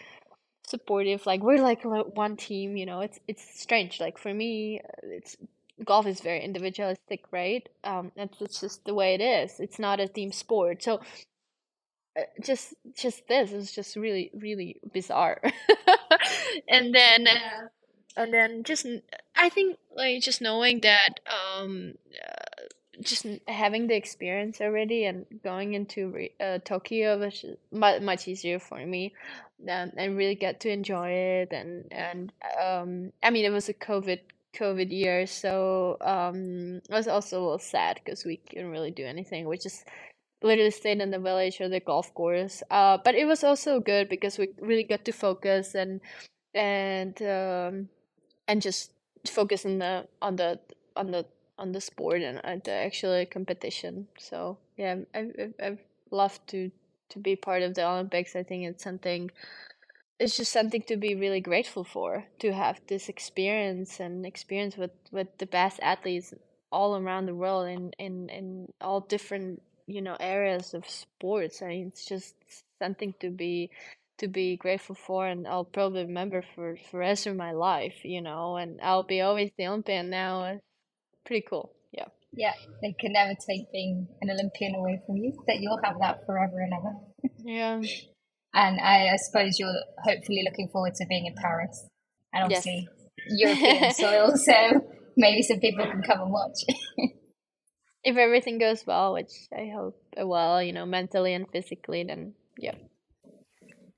supportive 0.71 1.25
like 1.27 1.41
we're 1.43 1.61
like 1.61 1.83
one 1.85 2.37
team 2.37 2.77
you 2.77 2.85
know 2.87 3.01
it's 3.01 3.19
it's 3.27 3.45
strange 3.61 3.99
like 4.01 4.17
for 4.17 4.33
me 4.33 4.81
uh, 4.81 5.07
it's 5.19 5.37
golf 5.85 6.07
is 6.07 6.21
very 6.21 6.41
individualistic 6.43 7.21
right? 7.31 7.69
Um 7.83 8.11
that's 8.17 8.41
it's 8.41 8.61
just 8.61 8.85
the 8.85 8.95
way 8.95 9.15
it 9.15 9.21
is 9.21 9.59
it's 9.59 9.79
not 9.79 9.99
a 9.99 10.07
team 10.07 10.31
sport 10.31 10.83
so 10.83 11.01
uh, 12.17 12.23
just 12.43 12.73
just 12.95 13.27
this 13.27 13.51
is 13.51 13.71
just 13.71 13.95
really 13.95 14.31
really 14.33 14.79
bizarre. 14.93 15.41
And 16.67 16.93
then 16.93 17.27
uh, 17.27 17.67
and 18.17 18.33
then 18.33 18.63
just 18.63 18.85
i 19.35 19.49
think 19.49 19.77
like 19.95 20.21
just 20.21 20.41
knowing 20.41 20.81
that 20.81 21.19
um 21.31 21.93
just 23.01 23.25
having 23.47 23.87
the 23.87 23.95
experience 23.95 24.61
already 24.61 25.05
and 25.05 25.25
going 25.43 25.73
into 25.73 26.29
uh, 26.39 26.59
tokyo 26.59 27.17
was 27.17 27.45
much, 27.71 28.01
much 28.01 28.27
easier 28.27 28.59
for 28.59 28.85
me 28.85 29.13
um, 29.69 29.91
and 29.97 30.17
really 30.17 30.35
get 30.35 30.59
to 30.59 30.69
enjoy 30.69 31.09
it 31.09 31.51
and 31.51 31.85
and 31.91 32.31
um 32.61 33.11
i 33.23 33.29
mean 33.29 33.45
it 33.45 33.51
was 33.51 33.69
a 33.69 33.73
covid 33.73 34.19
covid 34.53 34.91
year 34.91 35.25
so 35.25 35.97
um 36.01 36.77
it 36.77 36.89
was 36.89 37.07
also 37.07 37.39
a 37.39 37.43
little 37.43 37.59
sad 37.59 37.99
because 38.03 38.25
we 38.25 38.37
couldn't 38.37 38.69
really 38.69 38.91
do 38.91 39.05
anything. 39.05 39.47
We 39.47 39.57
just 39.57 39.87
literally 40.43 40.71
stayed 40.71 40.99
in 40.99 41.11
the 41.11 41.19
village 41.19 41.61
or 41.61 41.69
the 41.69 41.79
golf 41.79 42.13
course 42.13 42.63
uh 42.71 42.97
but 43.03 43.15
it 43.15 43.25
was 43.25 43.43
also 43.43 43.79
good 43.79 44.09
because 44.09 44.37
we 44.37 44.49
really 44.59 44.83
got 44.83 45.05
to 45.05 45.11
focus 45.11 45.75
and 45.75 46.01
and 46.53 47.21
um 47.21 47.89
and 48.47 48.61
just 48.61 48.91
focus 49.27 49.65
on 49.65 49.77
the 49.77 50.07
on 50.21 50.35
the 50.35 50.59
on 50.95 51.11
the 51.11 51.25
on 51.61 51.71
the 51.73 51.81
sport 51.81 52.21
and 52.21 52.39
uh, 52.43 52.57
the 52.65 52.71
actual 52.71 53.25
competition. 53.37 54.07
So 54.17 54.57
yeah 54.77 54.95
i 55.15 55.19
I've, 55.19 55.53
I've 55.65 55.83
loved 56.11 56.41
to 56.53 56.71
to 57.11 57.19
be 57.19 57.35
part 57.35 57.61
of 57.63 57.75
the 57.75 57.85
olympics. 57.85 58.35
I 58.35 58.43
think 58.43 58.61
it's 58.65 58.83
something 58.83 59.31
it's 60.19 60.37
just 60.37 60.51
something 60.51 60.83
to 60.83 60.97
be 60.97 61.15
really 61.15 61.41
grateful 61.41 61.83
for 61.83 62.25
to 62.39 62.53
have 62.53 62.79
this 62.87 63.09
experience 63.09 63.99
and 63.99 64.25
experience 64.25 64.77
with 64.77 64.91
with 65.11 65.27
the 65.39 65.45
best 65.45 65.79
athletes 65.81 66.33
all 66.71 66.95
around 66.97 67.25
the 67.25 67.35
world 67.35 67.67
in 67.67 67.91
in 67.99 68.29
in 68.29 68.47
all 68.81 69.01
different 69.01 69.61
you 69.87 70.01
know 70.01 70.17
areas 70.19 70.73
of 70.73 70.89
sports. 70.89 71.61
I 71.61 71.67
mean 71.67 71.87
it's 71.87 72.05
just 72.05 72.35
something 72.79 73.13
to 73.19 73.29
be 73.29 73.71
to 74.17 74.27
be 74.27 74.55
grateful 74.55 74.95
for 74.95 75.25
and 75.27 75.47
i'll 75.47 75.65
probably 75.65 76.03
remember 76.05 76.43
for 76.55 76.75
for 76.77 76.91
the 76.91 76.97
rest 76.99 77.25
of 77.27 77.35
my 77.35 77.51
life 77.53 78.05
you 78.05 78.21
know 78.21 78.55
and 78.57 78.79
i'll 78.81 79.03
be 79.03 79.21
always 79.21 79.49
the 79.57 79.65
olympian 79.67 80.11
now 80.11 80.59
pretty 81.25 81.45
cool 81.47 81.73
yeah 81.91 82.05
Yeah, 82.33 82.53
they 82.81 82.93
can 82.99 83.13
never 83.13 83.33
take 83.47 83.71
being 83.71 84.07
an 84.21 84.29
Olympian 84.29 84.75
away 84.75 85.01
from 85.05 85.17
you. 85.17 85.33
That 85.47 85.59
you'll 85.59 85.79
have 85.83 85.99
that 85.99 86.25
forever 86.25 86.59
and 86.59 86.73
ever. 86.73 86.93
yeah 87.43 87.81
And 88.53 88.81
I, 88.81 89.07
I 89.13 89.15
suppose 89.15 89.59
you're 89.59 89.73
hopefully 90.03 90.43
looking 90.43 90.67
forward 90.67 90.93
to 90.95 91.05
being 91.07 91.25
in 91.25 91.35
Paris, 91.35 91.87
and 92.33 92.43
obviously 92.43 92.89
yes. 93.29 93.55
obviously 93.55 93.67
European 93.69 93.93
soil. 94.03 94.35
So 94.35 94.53
maybe 95.15 95.41
some 95.41 95.59
people 95.59 95.85
can 95.85 96.01
come 96.01 96.21
and 96.21 96.31
watch. 96.31 96.59
if 98.03 98.17
everything 98.17 98.57
goes 98.57 98.83
well 98.87 99.13
which 99.13 99.29
i 99.55 99.69
hope 99.71 99.95
it 100.17 100.27
will 100.27 100.59
you 100.59 100.73
know 100.73 100.87
mentally 100.87 101.35
and 101.35 101.45
physically 101.51 102.03
then 102.03 102.33
yeah 102.57 102.73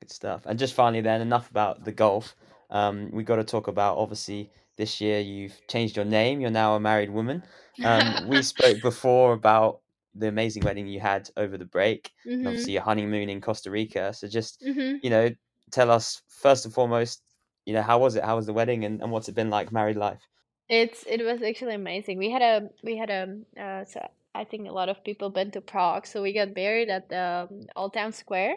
Good 0.03 0.11
stuff. 0.11 0.41
And 0.45 0.59
just 0.59 0.73
finally, 0.73 0.99
then, 0.99 1.21
enough 1.21 1.49
about 1.49 1.85
the 1.85 1.93
golf. 1.93 2.35
Um, 2.69 3.09
we 3.11 3.23
got 3.23 3.37
to 3.37 3.45
talk 3.45 3.69
about 3.69 3.97
obviously 3.97 4.51
this 4.77 4.99
year 5.01 5.19
you've 5.19 5.59
changed 5.67 5.95
your 5.95 6.05
name. 6.05 6.41
You're 6.41 6.51
now 6.51 6.75
a 6.75 6.79
married 6.79 7.09
woman. 7.09 7.43
Um, 7.83 8.27
we 8.27 8.41
spoke 8.53 8.81
before 8.81 9.33
about 9.33 9.79
the 10.15 10.27
amazing 10.27 10.63
wedding 10.63 10.87
you 10.87 10.99
had 10.99 11.29
over 11.37 11.57
the 11.57 11.65
break, 11.65 12.11
mm-hmm. 12.25 12.45
obviously 12.45 12.73
your 12.73 12.83
honeymoon 12.83 13.29
in 13.29 13.41
Costa 13.41 13.71
Rica. 13.71 14.13
So 14.13 14.27
just 14.27 14.61
Mm-hmm. 14.61 14.97
you 15.01 15.09
know, 15.09 15.29
tell 15.71 15.89
us 15.89 16.21
first 16.29 16.65
and 16.65 16.73
foremost, 16.73 17.21
you 17.65 17.73
know, 17.73 17.81
how 17.81 17.99
was 17.99 18.15
it? 18.15 18.23
How 18.23 18.35
was 18.35 18.45
the 18.45 18.53
wedding, 18.53 18.85
and, 18.85 19.01
and 19.01 19.11
what's 19.11 19.29
it 19.29 19.35
been 19.35 19.49
like 19.49 19.71
married 19.71 19.97
life? 19.97 20.21
It's 20.69 21.03
it 21.07 21.23
was 21.23 21.41
actually 21.41 21.75
amazing. 21.75 22.17
We 22.17 22.29
had 22.29 22.41
a 22.41 22.69
we 22.83 22.97
had 22.97 23.09
a 23.09 23.37
uh, 23.59 23.85
so 23.85 24.07
I 24.35 24.43
think 24.43 24.67
a 24.67 24.73
lot 24.73 24.89
of 24.89 25.03
people 25.03 25.29
been 25.29 25.51
to 25.51 25.61
Prague, 25.61 26.05
so 26.05 26.21
we 26.21 26.33
got 26.33 26.55
married 26.55 26.89
at 26.89 27.09
the 27.09 27.47
um, 27.49 27.61
Old 27.75 27.93
Town 27.93 28.11
Square. 28.11 28.55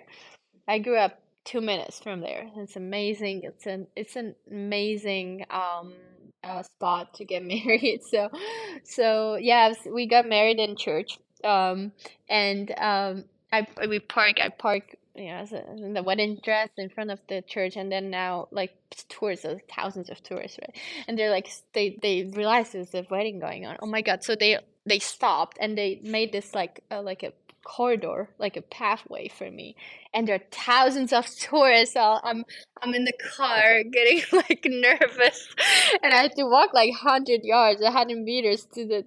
I 0.68 0.78
grew 0.78 0.96
up 0.96 1.20
two 1.46 1.60
minutes 1.62 2.00
from 2.00 2.20
there. 2.20 2.50
It's 2.56 2.76
amazing. 2.76 3.42
It's 3.44 3.66
an 3.66 3.86
it's 3.96 4.16
an 4.16 4.34
amazing 4.50 5.46
um 5.50 5.94
uh, 6.44 6.62
spot 6.62 7.14
to 7.14 7.24
get 7.24 7.42
married. 7.54 8.00
So 8.10 8.28
so 8.84 9.36
yeah, 9.36 9.72
we 9.90 10.06
got 10.06 10.28
married 10.28 10.58
in 10.58 10.76
church. 10.76 11.18
Um 11.42 11.92
and 12.28 12.70
um 12.78 13.24
I 13.52 13.66
we 13.88 14.00
park 14.00 14.36
I 14.42 14.50
park 14.50 14.96
you 15.16 15.28
know, 15.28 15.46
in 15.78 15.94
the 15.94 16.02
wedding 16.02 16.38
dress 16.42 16.68
in 16.76 16.90
front 16.90 17.10
of 17.10 17.20
the 17.28 17.42
church, 17.42 17.76
and 17.76 17.90
then 17.90 18.10
now 18.10 18.48
like 18.50 18.74
tourists, 19.08 19.44
uh, 19.44 19.56
thousands 19.74 20.10
of 20.10 20.22
tourists, 20.22 20.58
right? 20.60 20.76
And 21.08 21.18
they're 21.18 21.30
like, 21.30 21.48
they 21.72 21.98
they 22.02 22.24
realize 22.34 22.72
there's 22.72 22.94
a 22.94 23.06
wedding 23.10 23.38
going 23.38 23.66
on. 23.66 23.76
Oh 23.80 23.86
my 23.86 24.02
god! 24.02 24.22
So 24.22 24.36
they 24.36 24.58
they 24.84 24.98
stopped 24.98 25.56
and 25.60 25.76
they 25.76 26.00
made 26.02 26.32
this 26.32 26.54
like 26.54 26.84
uh, 26.90 27.02
like 27.02 27.22
a 27.22 27.32
corridor, 27.66 28.28
like 28.38 28.56
a 28.56 28.62
pathway 28.62 29.26
for 29.28 29.50
me. 29.50 29.74
And 30.14 30.26
there 30.26 30.36
are 30.36 30.46
thousands 30.52 31.12
of 31.12 31.26
tourists. 31.26 31.96
I'm 31.96 32.44
I'm 32.80 32.94
in 32.94 33.04
the 33.04 33.18
car 33.36 33.82
getting 33.92 34.22
like 34.32 34.64
nervous, 34.64 35.48
and 36.02 36.14
I 36.14 36.22
had 36.22 36.36
to 36.36 36.44
walk 36.44 36.72
like 36.72 36.94
hundred 36.94 37.40
yards, 37.42 37.84
hundred 37.84 38.18
meters 38.18 38.66
to 38.74 38.86
the 38.86 39.04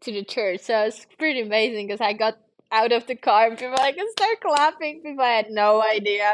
to 0.00 0.12
the 0.12 0.24
church. 0.24 0.60
So 0.62 0.84
it's 0.84 1.06
pretty 1.18 1.42
amazing 1.42 1.86
because 1.86 2.00
I 2.00 2.14
got 2.14 2.38
out 2.72 2.92
of 2.92 3.06
the 3.06 3.14
car 3.14 3.48
and 3.48 3.58
people 3.58 3.76
like 3.76 3.98
start 4.12 4.40
clapping. 4.40 5.02
People 5.02 5.24
I 5.24 5.36
had 5.42 5.50
no 5.50 5.82
idea, 5.82 6.32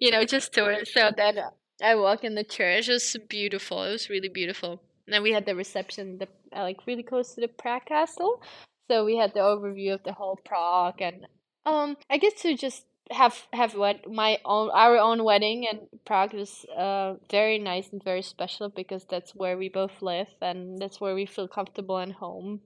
you 0.00 0.10
know, 0.10 0.24
just 0.24 0.52
tourists. 0.52 0.94
So 0.94 1.10
then 1.16 1.38
I 1.82 1.94
walk 1.94 2.24
in 2.24 2.34
the 2.34 2.44
church. 2.44 2.88
It 2.88 2.92
was 2.92 3.16
beautiful. 3.28 3.84
It 3.84 3.92
was 3.92 4.10
really 4.10 4.28
beautiful. 4.28 4.82
And 5.06 5.14
then 5.14 5.22
we 5.22 5.32
had 5.32 5.46
the 5.46 5.54
reception, 5.54 6.18
the 6.18 6.28
like 6.52 6.84
really 6.86 7.04
close 7.04 7.34
to 7.34 7.40
the 7.40 7.48
Prague 7.48 7.84
Castle. 7.86 8.42
So 8.88 9.04
we 9.04 9.16
had 9.16 9.34
the 9.34 9.40
overview 9.40 9.94
of 9.94 10.02
the 10.04 10.12
whole 10.12 10.38
Prague, 10.44 11.00
and 11.02 11.26
Um, 11.66 11.96
I 12.08 12.18
get 12.18 12.36
to 12.38 12.54
just 12.56 12.86
have 13.10 13.46
have 13.52 13.74
what 13.74 14.10
my 14.10 14.38
own 14.44 14.70
our 14.70 14.98
own 14.98 15.22
wedding 15.24 15.64
in 15.64 15.78
Prague 16.04 16.34
was 16.34 16.64
uh 16.76 17.14
very 17.30 17.58
nice 17.58 17.92
and 17.92 18.02
very 18.02 18.22
special 18.22 18.68
because 18.68 19.04
that's 19.04 19.34
where 19.34 19.56
we 19.56 19.68
both 19.68 20.02
live 20.02 20.28
and 20.40 20.78
that's 20.78 21.00
where 21.00 21.14
we 21.14 21.26
feel 21.26 21.48
comfortable 21.48 21.98
and 21.98 22.12
home, 22.12 22.60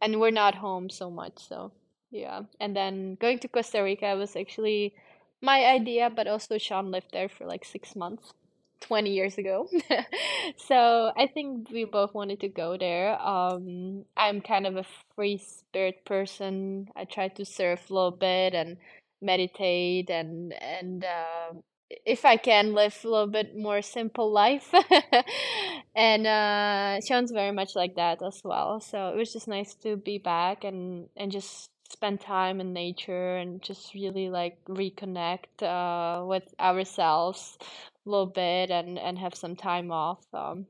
and 0.00 0.20
we're 0.20 0.30
not 0.30 0.54
home 0.56 0.90
so 0.90 1.10
much. 1.10 1.38
So 1.38 1.72
yeah, 2.10 2.42
and 2.60 2.74
then 2.76 3.16
going 3.20 3.38
to 3.40 3.48
Costa 3.48 3.82
Rica 3.82 4.16
was 4.16 4.36
actually 4.36 4.94
my 5.40 5.64
idea, 5.64 6.10
but 6.10 6.26
also 6.26 6.58
Sean 6.58 6.90
lived 6.90 7.10
there 7.12 7.28
for 7.28 7.46
like 7.46 7.64
six 7.64 7.96
months. 7.96 8.32
20 8.84 9.10
years 9.10 9.38
ago. 9.38 9.66
so 10.56 11.10
I 11.16 11.26
think 11.26 11.70
we 11.70 11.84
both 11.84 12.14
wanted 12.14 12.40
to 12.40 12.48
go 12.48 12.76
there. 12.76 13.18
Um, 13.20 14.04
I'm 14.16 14.40
kind 14.40 14.66
of 14.66 14.76
a 14.76 14.84
free 15.14 15.38
spirit 15.38 16.04
person. 16.04 16.88
I 16.94 17.04
try 17.04 17.28
to 17.28 17.44
surf 17.44 17.90
a 17.90 17.94
little 17.94 18.10
bit 18.10 18.54
and 18.54 18.76
meditate 19.22 20.10
and 20.10 20.52
and 20.52 21.02
uh, 21.02 21.54
if 22.04 22.24
I 22.26 22.36
can 22.36 22.74
live 22.74 22.98
a 23.04 23.08
little 23.08 23.26
bit 23.26 23.56
more 23.56 23.80
simple 23.80 24.30
life. 24.30 24.72
and 25.96 26.26
uh, 26.26 27.00
Sean's 27.08 27.32
very 27.32 27.52
much 27.52 27.70
like 27.74 27.94
that 27.96 28.22
as 28.22 28.40
well. 28.44 28.80
So 28.80 29.08
it 29.08 29.16
was 29.16 29.32
just 29.32 29.48
nice 29.48 29.74
to 29.76 29.96
be 29.96 30.18
back 30.18 30.64
and 30.64 31.08
and 31.16 31.32
just 31.32 31.70
spend 31.90 32.20
time 32.20 32.60
in 32.60 32.72
nature 32.72 33.36
and 33.36 33.62
just 33.62 33.94
really 33.94 34.28
like 34.28 34.58
reconnect 34.68 35.62
uh, 35.62 36.26
with 36.26 36.44
ourselves 36.60 37.56
little 38.10 38.26
bit 38.26 38.70
and 38.70 38.98
and 38.98 39.18
have 39.18 39.34
some 39.34 39.56
time 39.56 39.90
off. 39.90 40.24
Um, 40.32 40.66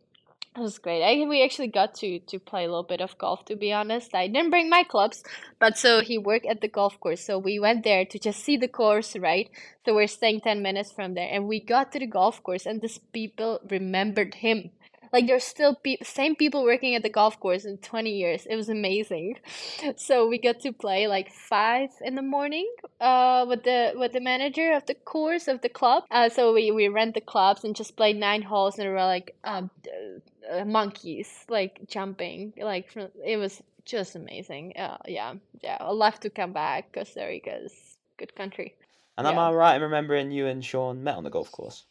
it 0.56 0.60
was 0.60 0.78
great. 0.78 1.02
I 1.02 1.26
we 1.26 1.42
actually 1.42 1.68
got 1.68 1.94
to 1.96 2.20
to 2.20 2.38
play 2.38 2.64
a 2.64 2.68
little 2.68 2.84
bit 2.84 3.00
of 3.00 3.18
golf. 3.18 3.44
To 3.46 3.56
be 3.56 3.72
honest, 3.72 4.14
I 4.14 4.28
didn't 4.28 4.50
bring 4.50 4.70
my 4.70 4.84
clubs, 4.84 5.24
but 5.58 5.76
so 5.76 6.00
he 6.00 6.16
worked 6.16 6.46
at 6.46 6.60
the 6.60 6.68
golf 6.68 7.00
course, 7.00 7.24
so 7.24 7.38
we 7.38 7.58
went 7.58 7.82
there 7.82 8.04
to 8.04 8.18
just 8.18 8.44
see 8.44 8.56
the 8.56 8.68
course, 8.68 9.16
right? 9.16 9.50
So 9.84 9.94
we're 9.94 10.06
staying 10.06 10.42
ten 10.42 10.62
minutes 10.62 10.92
from 10.92 11.14
there, 11.14 11.28
and 11.30 11.48
we 11.48 11.58
got 11.58 11.90
to 11.92 11.98
the 11.98 12.06
golf 12.06 12.42
course, 12.42 12.66
and 12.66 12.80
these 12.80 12.98
people 12.98 13.60
remembered 13.68 14.34
him 14.36 14.70
like 15.14 15.28
there's 15.28 15.44
still 15.44 15.76
pe- 15.76 16.02
same 16.02 16.34
people 16.34 16.64
working 16.64 16.96
at 16.96 17.04
the 17.04 17.08
golf 17.08 17.38
course 17.38 17.64
in 17.64 17.78
20 17.78 18.10
years. 18.10 18.46
It 18.50 18.56
was 18.56 18.68
amazing. 18.68 19.38
So 19.96 20.26
we 20.26 20.38
got 20.38 20.60
to 20.60 20.72
play 20.72 21.06
like 21.06 21.30
five 21.32 21.90
in 22.00 22.14
the 22.16 22.22
morning 22.36 22.68
uh 23.00 23.44
with 23.48 23.62
the 23.64 23.80
with 23.94 24.12
the 24.12 24.20
manager 24.20 24.72
of 24.72 24.84
the 24.86 24.94
course 24.94 25.46
of 25.46 25.60
the 25.60 25.68
club. 25.68 26.04
Uh 26.10 26.28
so 26.28 26.52
we 26.52 26.70
we 26.70 26.88
rent 26.88 27.14
the 27.14 27.20
clubs 27.32 27.64
and 27.64 27.76
just 27.76 27.96
play 27.96 28.12
nine 28.12 28.42
holes 28.42 28.78
and 28.78 28.88
we 28.88 28.94
were 28.94 29.10
like 29.16 29.36
um 29.44 29.70
uh, 30.52 30.64
monkeys 30.64 31.30
like 31.48 31.80
jumping 31.86 32.52
like 32.70 32.90
from, 32.90 33.08
it 33.24 33.36
was 33.36 33.62
just 33.84 34.16
amazing. 34.16 34.74
Uh, 34.76 34.98
yeah 35.06 35.34
yeah 35.62 35.76
i'll 35.80 36.02
have 36.02 36.20
to 36.20 36.30
come 36.30 36.52
back. 36.52 36.92
Costa 36.92 37.24
rica 37.26 37.54
is 37.66 37.74
good 38.18 38.34
country. 38.34 38.74
And 39.16 39.26
am 39.26 39.38
I 39.38 39.52
right 39.52 39.76
in 39.76 39.82
remembering 39.82 40.32
you 40.32 40.46
and 40.46 40.64
Sean 40.64 41.04
met 41.04 41.16
on 41.16 41.24
the 41.24 41.30
golf 41.30 41.52
course? 41.52 41.84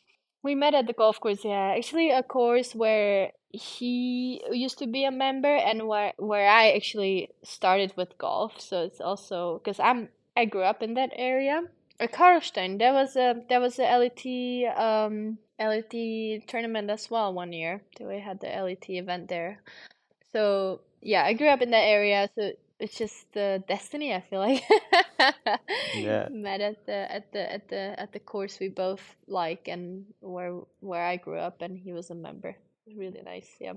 We 0.44 0.56
met 0.56 0.74
at 0.76 0.88
the 0.88 0.94
golf 0.94 1.20
course, 1.20 1.44
yeah. 1.46 1.74
Actually, 1.78 2.12
a 2.12 2.22
course 2.22 2.76
where 2.76 3.32
he 3.50 4.44
used 4.52 4.80
to 4.80 4.88
be 4.88 5.06
a 5.06 5.12
member 5.12 5.56
and 5.56 5.88
where 5.88 6.14
where 6.18 6.50
I 6.50 6.72
actually 6.72 7.30
started 7.44 7.94
with 7.96 8.18
golf. 8.18 8.60
So 8.60 8.84
it's 8.84 9.00
also 9.00 9.60
because 9.60 9.80
I'm 9.80 10.10
I 10.36 10.46
grew 10.46 10.64
up 10.64 10.84
in 10.84 10.96
that 10.96 11.12
area. 11.16 11.64
Uh, 12.00 12.08
Karlstein, 12.08 12.80
there 12.80 12.94
was 12.94 13.16
a 13.16 13.36
there 13.48 13.62
was 13.62 13.80
a 13.80 13.84
LET 13.84 14.26
um 14.78 15.38
LET 15.60 16.48
tournament 16.48 16.90
as 16.90 17.10
well 17.10 17.34
one 17.34 17.54
year. 17.54 17.82
We 18.00 18.20
had 18.20 18.42
the 18.42 18.48
LET 18.48 18.90
event 18.90 19.30
there. 19.30 19.62
So 20.34 20.82
yeah, 21.02 21.24
I 21.24 21.34
grew 21.34 21.48
up 21.48 21.62
in 21.62 21.72
that 21.72 21.88
area. 21.88 22.30
So 22.36 22.52
it's 22.84 22.98
just 22.98 23.32
the 23.32 23.64
destiny. 23.68 24.14
I 24.14 24.20
feel 24.20 24.40
like. 24.40 24.64
Yeah. 25.96 26.28
Met 26.32 26.62
at 26.62 26.86
the 26.86 27.12
at 27.12 27.32
the 27.32 27.54
at 27.54 27.70
the 27.70 28.00
at 28.00 28.12
the 28.12 28.20
course 28.20 28.60
we 28.60 28.68
both 28.68 29.16
like 29.28 29.68
and 29.68 30.06
where 30.20 30.60
where 30.82 31.06
I 31.06 31.16
grew 31.16 31.38
up 31.38 31.62
and 31.62 31.78
he 31.78 31.94
was 31.94 32.10
a 32.10 32.16
member. 32.16 32.56
Really 32.86 33.22
nice, 33.24 33.50
yeah. 33.60 33.74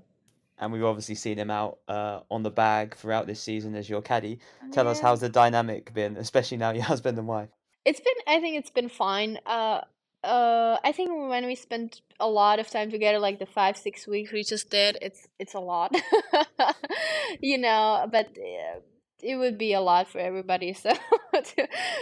And 0.58 0.72
we've 0.72 0.84
obviously 0.84 1.14
seen 1.14 1.38
him 1.38 1.50
out 1.50 1.78
uh, 1.86 2.20
on 2.30 2.42
the 2.42 2.50
bag 2.50 2.96
throughout 2.96 3.26
this 3.26 3.40
season 3.40 3.74
as 3.76 3.88
your 3.88 4.00
caddy. 4.00 4.40
Tell 4.72 4.88
us 4.88 4.98
how's 4.98 5.20
the 5.20 5.28
dynamic 5.28 5.92
been, 5.92 6.16
especially 6.16 6.56
now 6.56 6.70
your 6.70 6.84
husband 6.94 7.18
and 7.18 7.28
wife. 7.28 7.50
It's 7.84 8.00
been 8.00 8.20
I 8.26 8.40
think 8.40 8.56
it's 8.58 8.70
been 8.70 8.88
fine. 8.88 9.38
Uh 9.46 9.82
uh 10.24 10.78
I 10.82 10.92
think 10.92 11.10
when 11.30 11.46
we 11.46 11.54
spent 11.54 12.00
a 12.18 12.28
lot 12.28 12.58
of 12.58 12.68
time 12.68 12.90
together 12.90 13.20
like 13.20 13.38
the 13.38 13.46
5 13.46 13.76
6 13.76 14.06
weeks 14.08 14.32
we 14.32 14.42
just 14.42 14.70
did, 14.70 14.98
it's 15.00 15.28
it's 15.38 15.54
a 15.54 15.60
lot. 15.60 15.94
you 17.40 17.58
know, 17.58 18.08
but 18.10 18.26
uh, 18.26 18.80
it 19.22 19.36
would 19.36 19.56
be 19.56 19.72
a 19.72 19.80
lot 19.80 20.08
for 20.08 20.18
everybody 20.18 20.72
so 20.74 20.92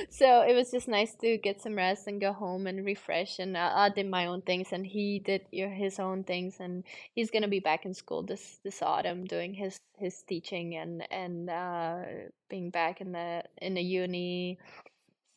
so 0.08 0.42
it 0.42 0.54
was 0.54 0.70
just 0.70 0.88
nice 0.88 1.14
to 1.14 1.38
get 1.38 1.60
some 1.60 1.76
rest 1.76 2.06
and 2.06 2.20
go 2.20 2.32
home 2.32 2.66
and 2.66 2.84
refresh 2.84 3.38
and 3.38 3.56
I, 3.56 3.86
I 3.86 3.88
did 3.88 4.08
my 4.08 4.26
own 4.26 4.42
things 4.42 4.72
and 4.72 4.86
he 4.86 5.18
did 5.18 5.42
his 5.50 5.98
own 5.98 6.24
things 6.24 6.56
and 6.60 6.84
he's 7.14 7.30
gonna 7.30 7.48
be 7.48 7.60
back 7.60 7.84
in 7.84 7.94
school 7.94 8.22
this 8.22 8.58
this 8.64 8.82
autumn 8.82 9.24
doing 9.24 9.54
his 9.54 9.78
his 9.98 10.22
teaching 10.22 10.76
and 10.76 11.06
and 11.12 11.50
uh 11.50 12.02
being 12.48 12.70
back 12.70 13.00
in 13.00 13.12
the 13.12 13.44
in 13.58 13.74
the 13.74 13.82
uni. 13.82 14.58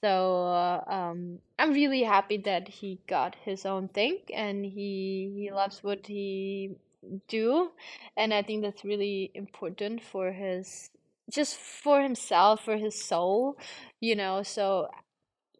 So 0.04 0.46
uh, 0.48 0.84
um 0.88 1.40
i'm 1.58 1.74
really 1.74 2.04
happy 2.04 2.38
that 2.38 2.68
he 2.68 3.00
got 3.08 3.36
his 3.44 3.66
own 3.66 3.88
thing 3.88 4.20
and 4.34 4.64
he 4.66 5.32
he 5.36 5.52
loves 5.52 5.84
what 5.84 6.06
he 6.06 6.76
do 7.28 7.72
and 8.16 8.34
i 8.34 8.42
think 8.42 8.62
that's 8.64 8.84
really 8.84 9.32
important 9.34 10.04
for 10.04 10.32
his 10.32 10.90
just 11.32 11.58
for 11.58 12.02
himself 12.02 12.64
for 12.64 12.78
his 12.78 13.00
soul 13.00 13.58
you 14.00 14.16
know 14.16 14.44
so 14.44 14.88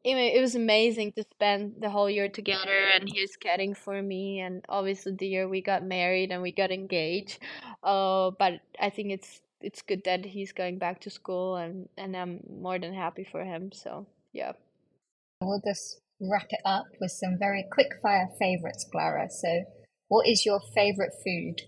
mean, 0.06 0.34
it 0.34 0.40
was 0.40 0.56
amazing 0.56 1.12
to 1.12 1.24
spend 1.24 1.76
the 1.82 1.90
whole 1.90 2.10
year 2.10 2.30
together 2.30 2.78
and 2.96 3.10
he 3.10 3.20
was 3.20 3.36
caddying 3.36 3.76
for 3.76 4.02
me 4.02 4.40
and 4.40 4.64
obviously 4.70 5.12
the 5.12 5.28
year 5.28 5.50
we 5.50 5.62
got 5.62 5.84
married 5.84 6.32
and 6.32 6.42
we 6.42 6.52
got 6.52 6.72
engaged 6.72 7.40
uh 7.84 8.32
but 8.40 8.62
i 8.80 8.90
think 8.90 9.12
it's 9.12 9.42
it's 9.60 9.82
good 9.82 10.04
that 10.06 10.24
he's 10.24 10.54
going 10.54 10.78
back 10.78 11.02
to 11.02 11.10
school 11.10 11.58
and 11.58 11.90
and 11.98 12.16
i'm 12.16 12.40
more 12.50 12.80
than 12.80 12.94
happy 12.94 13.28
for 13.30 13.44
him 13.44 13.70
so 13.74 14.06
yeah 14.32 14.54
We'll 15.42 15.62
just 15.64 16.02
wrap 16.20 16.48
it 16.50 16.62
up 16.66 16.86
with 17.00 17.12
some 17.12 17.38
very 17.38 17.64
quick 17.72 17.90
fire 18.02 18.28
favorites, 18.40 18.88
Klara. 18.92 19.30
So, 19.30 19.66
what 20.08 20.28
is 20.28 20.46
your 20.46 20.60
favorite 20.74 21.14
food? 21.24 21.62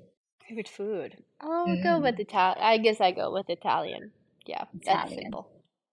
favorite 0.47 0.67
food 0.67 1.17
i'll 1.41 1.83
go 1.83 1.99
with 1.99 2.19
Italian. 2.19 2.63
i 2.63 2.77
guess 2.77 2.99
i 3.01 3.11
go 3.11 3.31
with 3.31 3.49
italian 3.49 4.11
yeah 4.45 4.65
that's 4.85 5.13
simple 5.13 5.49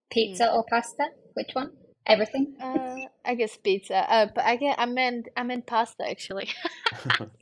Pizza 0.09 0.53
or 0.53 0.65
pasta? 0.71 1.05
Which 1.35 1.51
one? 1.53 1.73
Everything? 2.07 2.55
uh 2.63 2.97
i 3.25 3.35
guess 3.35 3.57
pizza 3.57 3.97
uh 4.11 4.27
but 4.33 4.45
i 4.45 4.57
get 4.57 4.79
i 4.79 4.87
meant 4.87 5.29
i 5.37 5.43
meant 5.43 5.67
pasta 5.67 6.09
actually 6.09 6.49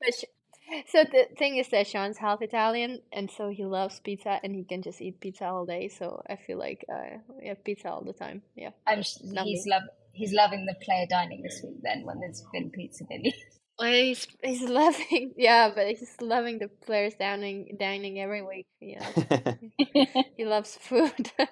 But 0.00 0.14
sh- 0.14 0.84
so 0.88 1.04
the 1.04 1.26
thing 1.36 1.56
is 1.56 1.68
that 1.68 1.86
Sean's 1.86 2.18
half 2.18 2.42
Italian, 2.42 3.00
and 3.12 3.30
so 3.30 3.48
he 3.48 3.64
loves 3.64 4.00
pizza, 4.00 4.40
and 4.42 4.54
he 4.54 4.64
can 4.64 4.82
just 4.82 5.00
eat 5.00 5.20
pizza 5.20 5.46
all 5.46 5.66
day. 5.66 5.88
So 5.88 6.22
I 6.28 6.36
feel 6.36 6.58
like 6.58 6.84
uh, 6.92 7.18
we 7.40 7.48
have 7.48 7.62
pizza 7.64 7.90
all 7.90 8.02
the 8.04 8.12
time. 8.12 8.42
Yeah, 8.56 8.70
I'm 8.86 9.02
he's 9.02 9.66
love 9.66 9.82
he's 10.12 10.32
loving 10.32 10.66
the 10.66 10.74
player 10.84 11.06
dining 11.08 11.42
this 11.42 11.60
week 11.64 11.76
then 11.82 12.04
when 12.04 12.20
there's 12.20 12.42
been 12.52 12.70
pizza 12.70 13.04
dinner. 13.04 13.30
well, 13.82 13.92
he's 13.92 14.28
he's 14.42 14.62
loving 14.80 15.32
yeah, 15.36 15.70
but 15.74 15.88
he's 15.88 16.16
loving 16.20 16.58
the 16.58 16.68
players 16.68 17.14
dining 17.18 17.76
dining 17.78 18.20
every 18.20 18.42
week. 18.42 18.66
Yeah, 18.80 19.06
he 20.36 20.44
loves 20.44 20.78
food. 20.80 21.32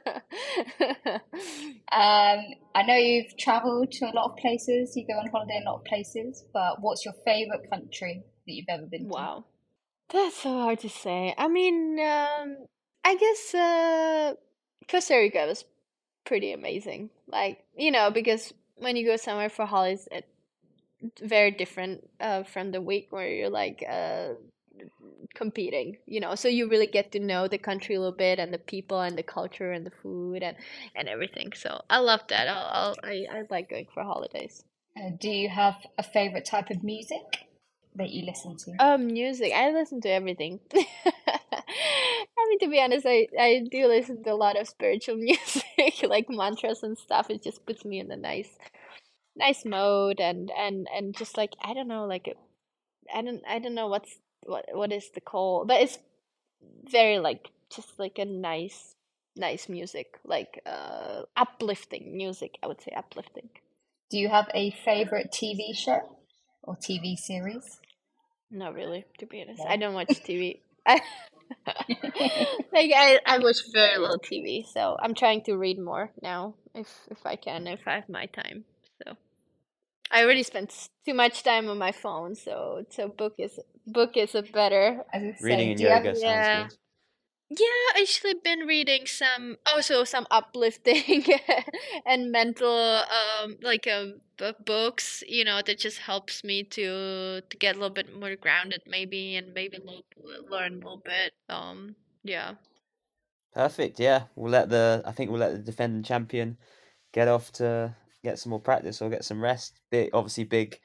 Um, 1.93 2.38
I 2.73 2.85
know 2.87 2.95
you've 2.95 3.37
traveled 3.37 3.90
to 3.93 4.05
a 4.05 4.14
lot 4.14 4.31
of 4.31 4.37
places, 4.37 4.97
you 4.97 5.05
go 5.09 5.14
on 5.14 5.29
holiday 5.29 5.57
in 5.57 5.66
a 5.66 5.71
lot 5.73 5.81
of 5.81 5.85
places, 5.87 6.45
but 6.55 6.81
what's 6.81 7.05
your 7.05 7.14
favorite 7.25 7.69
country 7.69 8.23
that 8.47 8.53
you've 8.53 8.66
ever 8.69 8.87
been 8.87 9.09
to? 9.09 9.09
wow, 9.09 9.45
that's 10.09 10.37
so 10.37 10.51
hard 10.51 10.79
to 10.81 10.88
say. 10.88 11.35
I 11.37 11.49
mean, 11.49 11.99
um, 11.99 12.59
I 13.05 13.16
guess 13.16 13.55
uh, 13.55 14.35
Costa 14.88 15.16
Rica 15.16 15.47
was 15.47 15.64
pretty 16.25 16.53
amazing. 16.53 17.11
Like 17.27 17.65
you 17.77 17.90
know, 17.90 18.13
because 18.13 18.54
when 18.77 18.94
you 18.94 19.04
go 19.04 19.17
somewhere 19.17 19.50
for 19.50 19.67
holidays, 19.67 20.07
it 20.13 20.29
very 21.23 21.51
different 21.51 22.09
uh, 22.21 22.42
from 22.42 22.73
the 22.73 22.81
week 22.81 23.09
where 23.11 23.29
you're 23.29 23.51
like 23.51 23.85
uh, 23.88 24.35
competing, 25.35 25.96
you 26.07 26.21
know. 26.21 26.35
So 26.35 26.48
you 26.48 26.69
really 26.69 26.87
get 26.87 27.13
to 27.13 27.21
know 27.21 27.48
the 27.48 27.59
country 27.59 27.94
a 27.94 28.01
little 28.01 28.17
bit 28.17 28.38
and 28.38 28.53
the 28.53 28.59
people 28.59 29.01
and 29.01 29.17
the 29.17 29.23
culture 29.23 29.73
and 29.73 29.87
the 29.87 29.90
food 30.03 30.42
and 30.42 30.57
and 30.94 31.09
everything. 31.09 31.53
So 31.55 31.83
I 31.88 31.98
love 31.98 32.21
that. 32.29 32.48
I'll, 32.48 32.69
I'll 32.73 32.96
I 33.03 33.27
I 33.31 33.42
like 33.51 33.71
going 33.71 33.87
for 33.92 34.03
holidays. 34.03 34.65
Uh, 34.96 35.11
do 35.19 35.31
you 35.31 35.48
have 35.48 35.77
a 35.98 36.03
favorite 36.03 36.44
type 36.44 36.71
of 36.71 36.83
music 36.83 37.46
that 37.94 38.11
you 38.11 38.25
listen 38.25 38.57
to? 38.57 38.73
Um, 38.79 39.07
music. 39.07 39.53
I 39.55 39.71
listen 39.71 40.01
to 40.03 40.11
everything. 40.11 40.61
I 42.40 42.46
mean, 42.48 42.59
to 42.61 42.69
be 42.69 42.81
honest, 42.81 43.07
I 43.07 43.29
I 43.38 43.65
do 43.71 43.87
listen 43.87 44.23
to 44.25 44.33
a 44.33 44.35
lot 44.35 44.59
of 44.59 44.69
spiritual 44.69 45.17
music, 45.29 45.65
like 46.03 46.27
mantras 46.29 46.83
and 46.83 46.98
stuff. 46.98 47.31
It 47.31 47.42
just 47.42 47.65
puts 47.67 47.85
me 47.85 48.01
in 48.01 48.11
a 48.11 48.17
nice, 48.17 48.51
nice 49.41 49.65
mode, 49.65 50.21
and 50.21 50.51
and 50.57 50.87
and 50.95 51.17
just 51.17 51.37
like 51.37 51.55
I 51.63 51.75
don't 51.75 51.88
know, 51.88 52.07
like 52.07 52.37
I 53.15 53.23
don't 53.23 53.43
I 53.49 53.59
don't 53.59 53.75
know 53.75 53.88
what's 53.88 54.19
what 54.45 54.67
what 54.73 54.93
is 54.93 55.11
the 55.11 55.21
call, 55.21 55.65
but 55.65 55.81
it's 55.81 55.99
very 56.85 57.19
like 57.19 57.51
just 57.75 57.99
like 57.99 58.19
a 58.19 58.25
nice 58.25 58.95
nice 59.37 59.69
music, 59.69 60.19
like 60.25 60.61
uh, 60.67 61.23
uplifting 61.37 62.17
music. 62.17 62.59
I 62.63 62.67
would 62.67 62.81
say 62.81 62.93
uplifting. 62.97 63.49
Do 64.11 64.19
you 64.19 64.29
have 64.29 64.49
a 64.55 64.71
favorite 64.85 65.33
TV 65.33 65.75
show 65.75 66.17
or 66.63 66.77
TV 66.77 67.17
series? 67.17 67.81
Not 68.51 68.75
really, 68.75 69.05
to 69.19 69.27
be 69.27 69.43
honest. 69.43 69.63
I 69.69 69.77
don't 69.77 69.95
watch 69.95 70.09
TV. 70.09 70.61
I, 70.87 71.01
like 71.67 72.91
I, 72.97 73.19
I 73.27 73.38
watch 73.38 73.59
very 73.73 73.99
little 73.99 74.19
TV, 74.19 74.67
so 74.67 74.97
I'm 75.01 75.15
trying 75.15 75.43
to 75.45 75.57
read 75.57 75.79
more 75.79 76.11
now, 76.23 76.55
if 76.75 76.88
if 77.11 77.25
I 77.25 77.37
can, 77.37 77.67
if 77.67 77.87
I 77.87 77.95
have 77.97 78.09
my 78.09 78.27
time. 78.27 78.65
So 80.13 80.19
I 80.19 80.23
already 80.25 80.42
spent 80.42 80.88
too 81.06 81.15
much 81.15 81.42
time 81.42 81.69
on 81.69 81.79
my 81.79 81.92
phone, 81.92 82.35
so 82.35 82.85
so 82.90 83.08
book 83.08 83.35
is 83.38 83.58
book 83.87 84.17
is 84.17 84.35
a 84.35 84.42
better. 84.42 85.04
As 85.13 85.23
I 85.23 85.33
Reading 85.40 85.73
say, 85.73 85.73
and 85.73 85.81
do 85.81 85.85
you 85.85 85.90
have 85.90 86.04
yoga 86.04 86.15
sounds 86.15 86.48
Yeah. 86.48 86.69
good. 86.69 86.73
Yeah, 87.50 87.67
I 87.96 88.00
actually 88.02 88.35
been 88.44 88.61
reading 88.67 89.06
some 89.06 89.58
also 89.67 90.04
some 90.04 90.27
uplifting 90.31 91.25
and 92.06 92.31
mental 92.33 93.02
um 93.19 93.56
like 93.63 93.87
um 93.88 94.21
b- 94.38 94.52
books, 94.65 95.23
you 95.29 95.44
know, 95.44 95.61
that 95.63 95.79
just 95.79 95.98
helps 95.98 96.44
me 96.44 96.65
to 96.65 97.40
to 97.42 97.56
get 97.58 97.77
a 97.77 97.79
little 97.79 97.94
bit 97.94 98.15
more 98.15 98.37
grounded 98.37 98.83
maybe 98.87 99.37
and 99.37 99.54
maybe 99.54 99.79
learn 100.50 100.75
a 100.75 100.77
little 100.77 101.02
bit. 101.04 101.33
Um 101.48 101.96
yeah. 102.25 102.54
Perfect. 103.52 104.00
Yeah, 104.00 104.27
we'll 104.35 104.50
let 104.50 104.71
the. 104.71 105.02
I 105.04 105.13
think 105.13 105.31
we'll 105.31 105.38
let 105.40 105.52
the 105.52 105.58
defending 105.58 106.02
champion 106.02 106.58
get 107.13 107.29
off 107.29 107.52
to 107.54 107.96
get 108.23 108.38
some 108.38 108.50
more 108.50 108.60
practice 108.60 109.00
or 109.02 109.08
get 109.10 109.25
some 109.25 109.42
rest. 109.42 109.81
Big, 109.90 110.10
obviously, 110.12 110.44
big, 110.44 110.79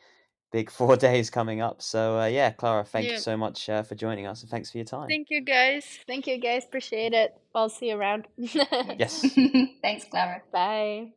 big 0.52 0.70
four 0.78 0.96
days 0.96 1.30
coming 1.30 1.62
up. 1.62 1.82
So 1.82 2.20
uh, 2.20 2.26
yeah, 2.28 2.52
Klara, 2.52 2.88
thank 2.88 3.10
you 3.10 3.18
so 3.18 3.36
much 3.38 3.70
uh, 3.70 3.84
for 3.84 3.96
joining 3.96 4.26
us 4.28 4.42
and 4.42 4.50
thanks 4.50 4.72
for 4.72 4.78
your 4.78 4.86
time. 4.86 5.08
Thank 5.08 5.28
you 5.30 5.42
guys. 5.42 5.86
Thank 6.08 6.28
you 6.28 6.38
guys. 6.38 6.64
Appreciate 6.66 7.14
it. 7.14 7.36
I'll 7.54 7.70
see 7.70 7.90
you 7.90 7.98
around. 7.98 8.28
Yes. 8.38 9.22
Thanks, 9.82 10.06
Klara. 10.06 10.42
Bye. 10.52 11.10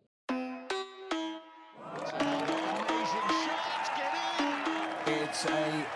Amazing 2.21 3.29
shot, 3.45 3.91
get 3.97 4.13
in. 5.09 5.23
It's 5.23 5.45
a 5.47 5.87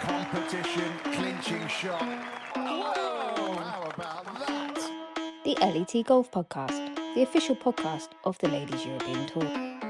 competition 0.00 0.92
clinching 1.04 1.68
shot. 1.68 2.02
Whoa! 2.56 3.52
How 3.54 3.82
about 3.94 4.24
that? 4.46 4.90
The 5.44 5.54
LET 5.60 6.04
Golf 6.06 6.30
Podcast, 6.30 6.89
the 7.14 7.22
official 7.22 7.56
podcast 7.56 8.10
of 8.24 8.38
the 8.38 8.48
Ladies 8.48 8.86
European 8.86 9.26
Tour. 9.26 9.89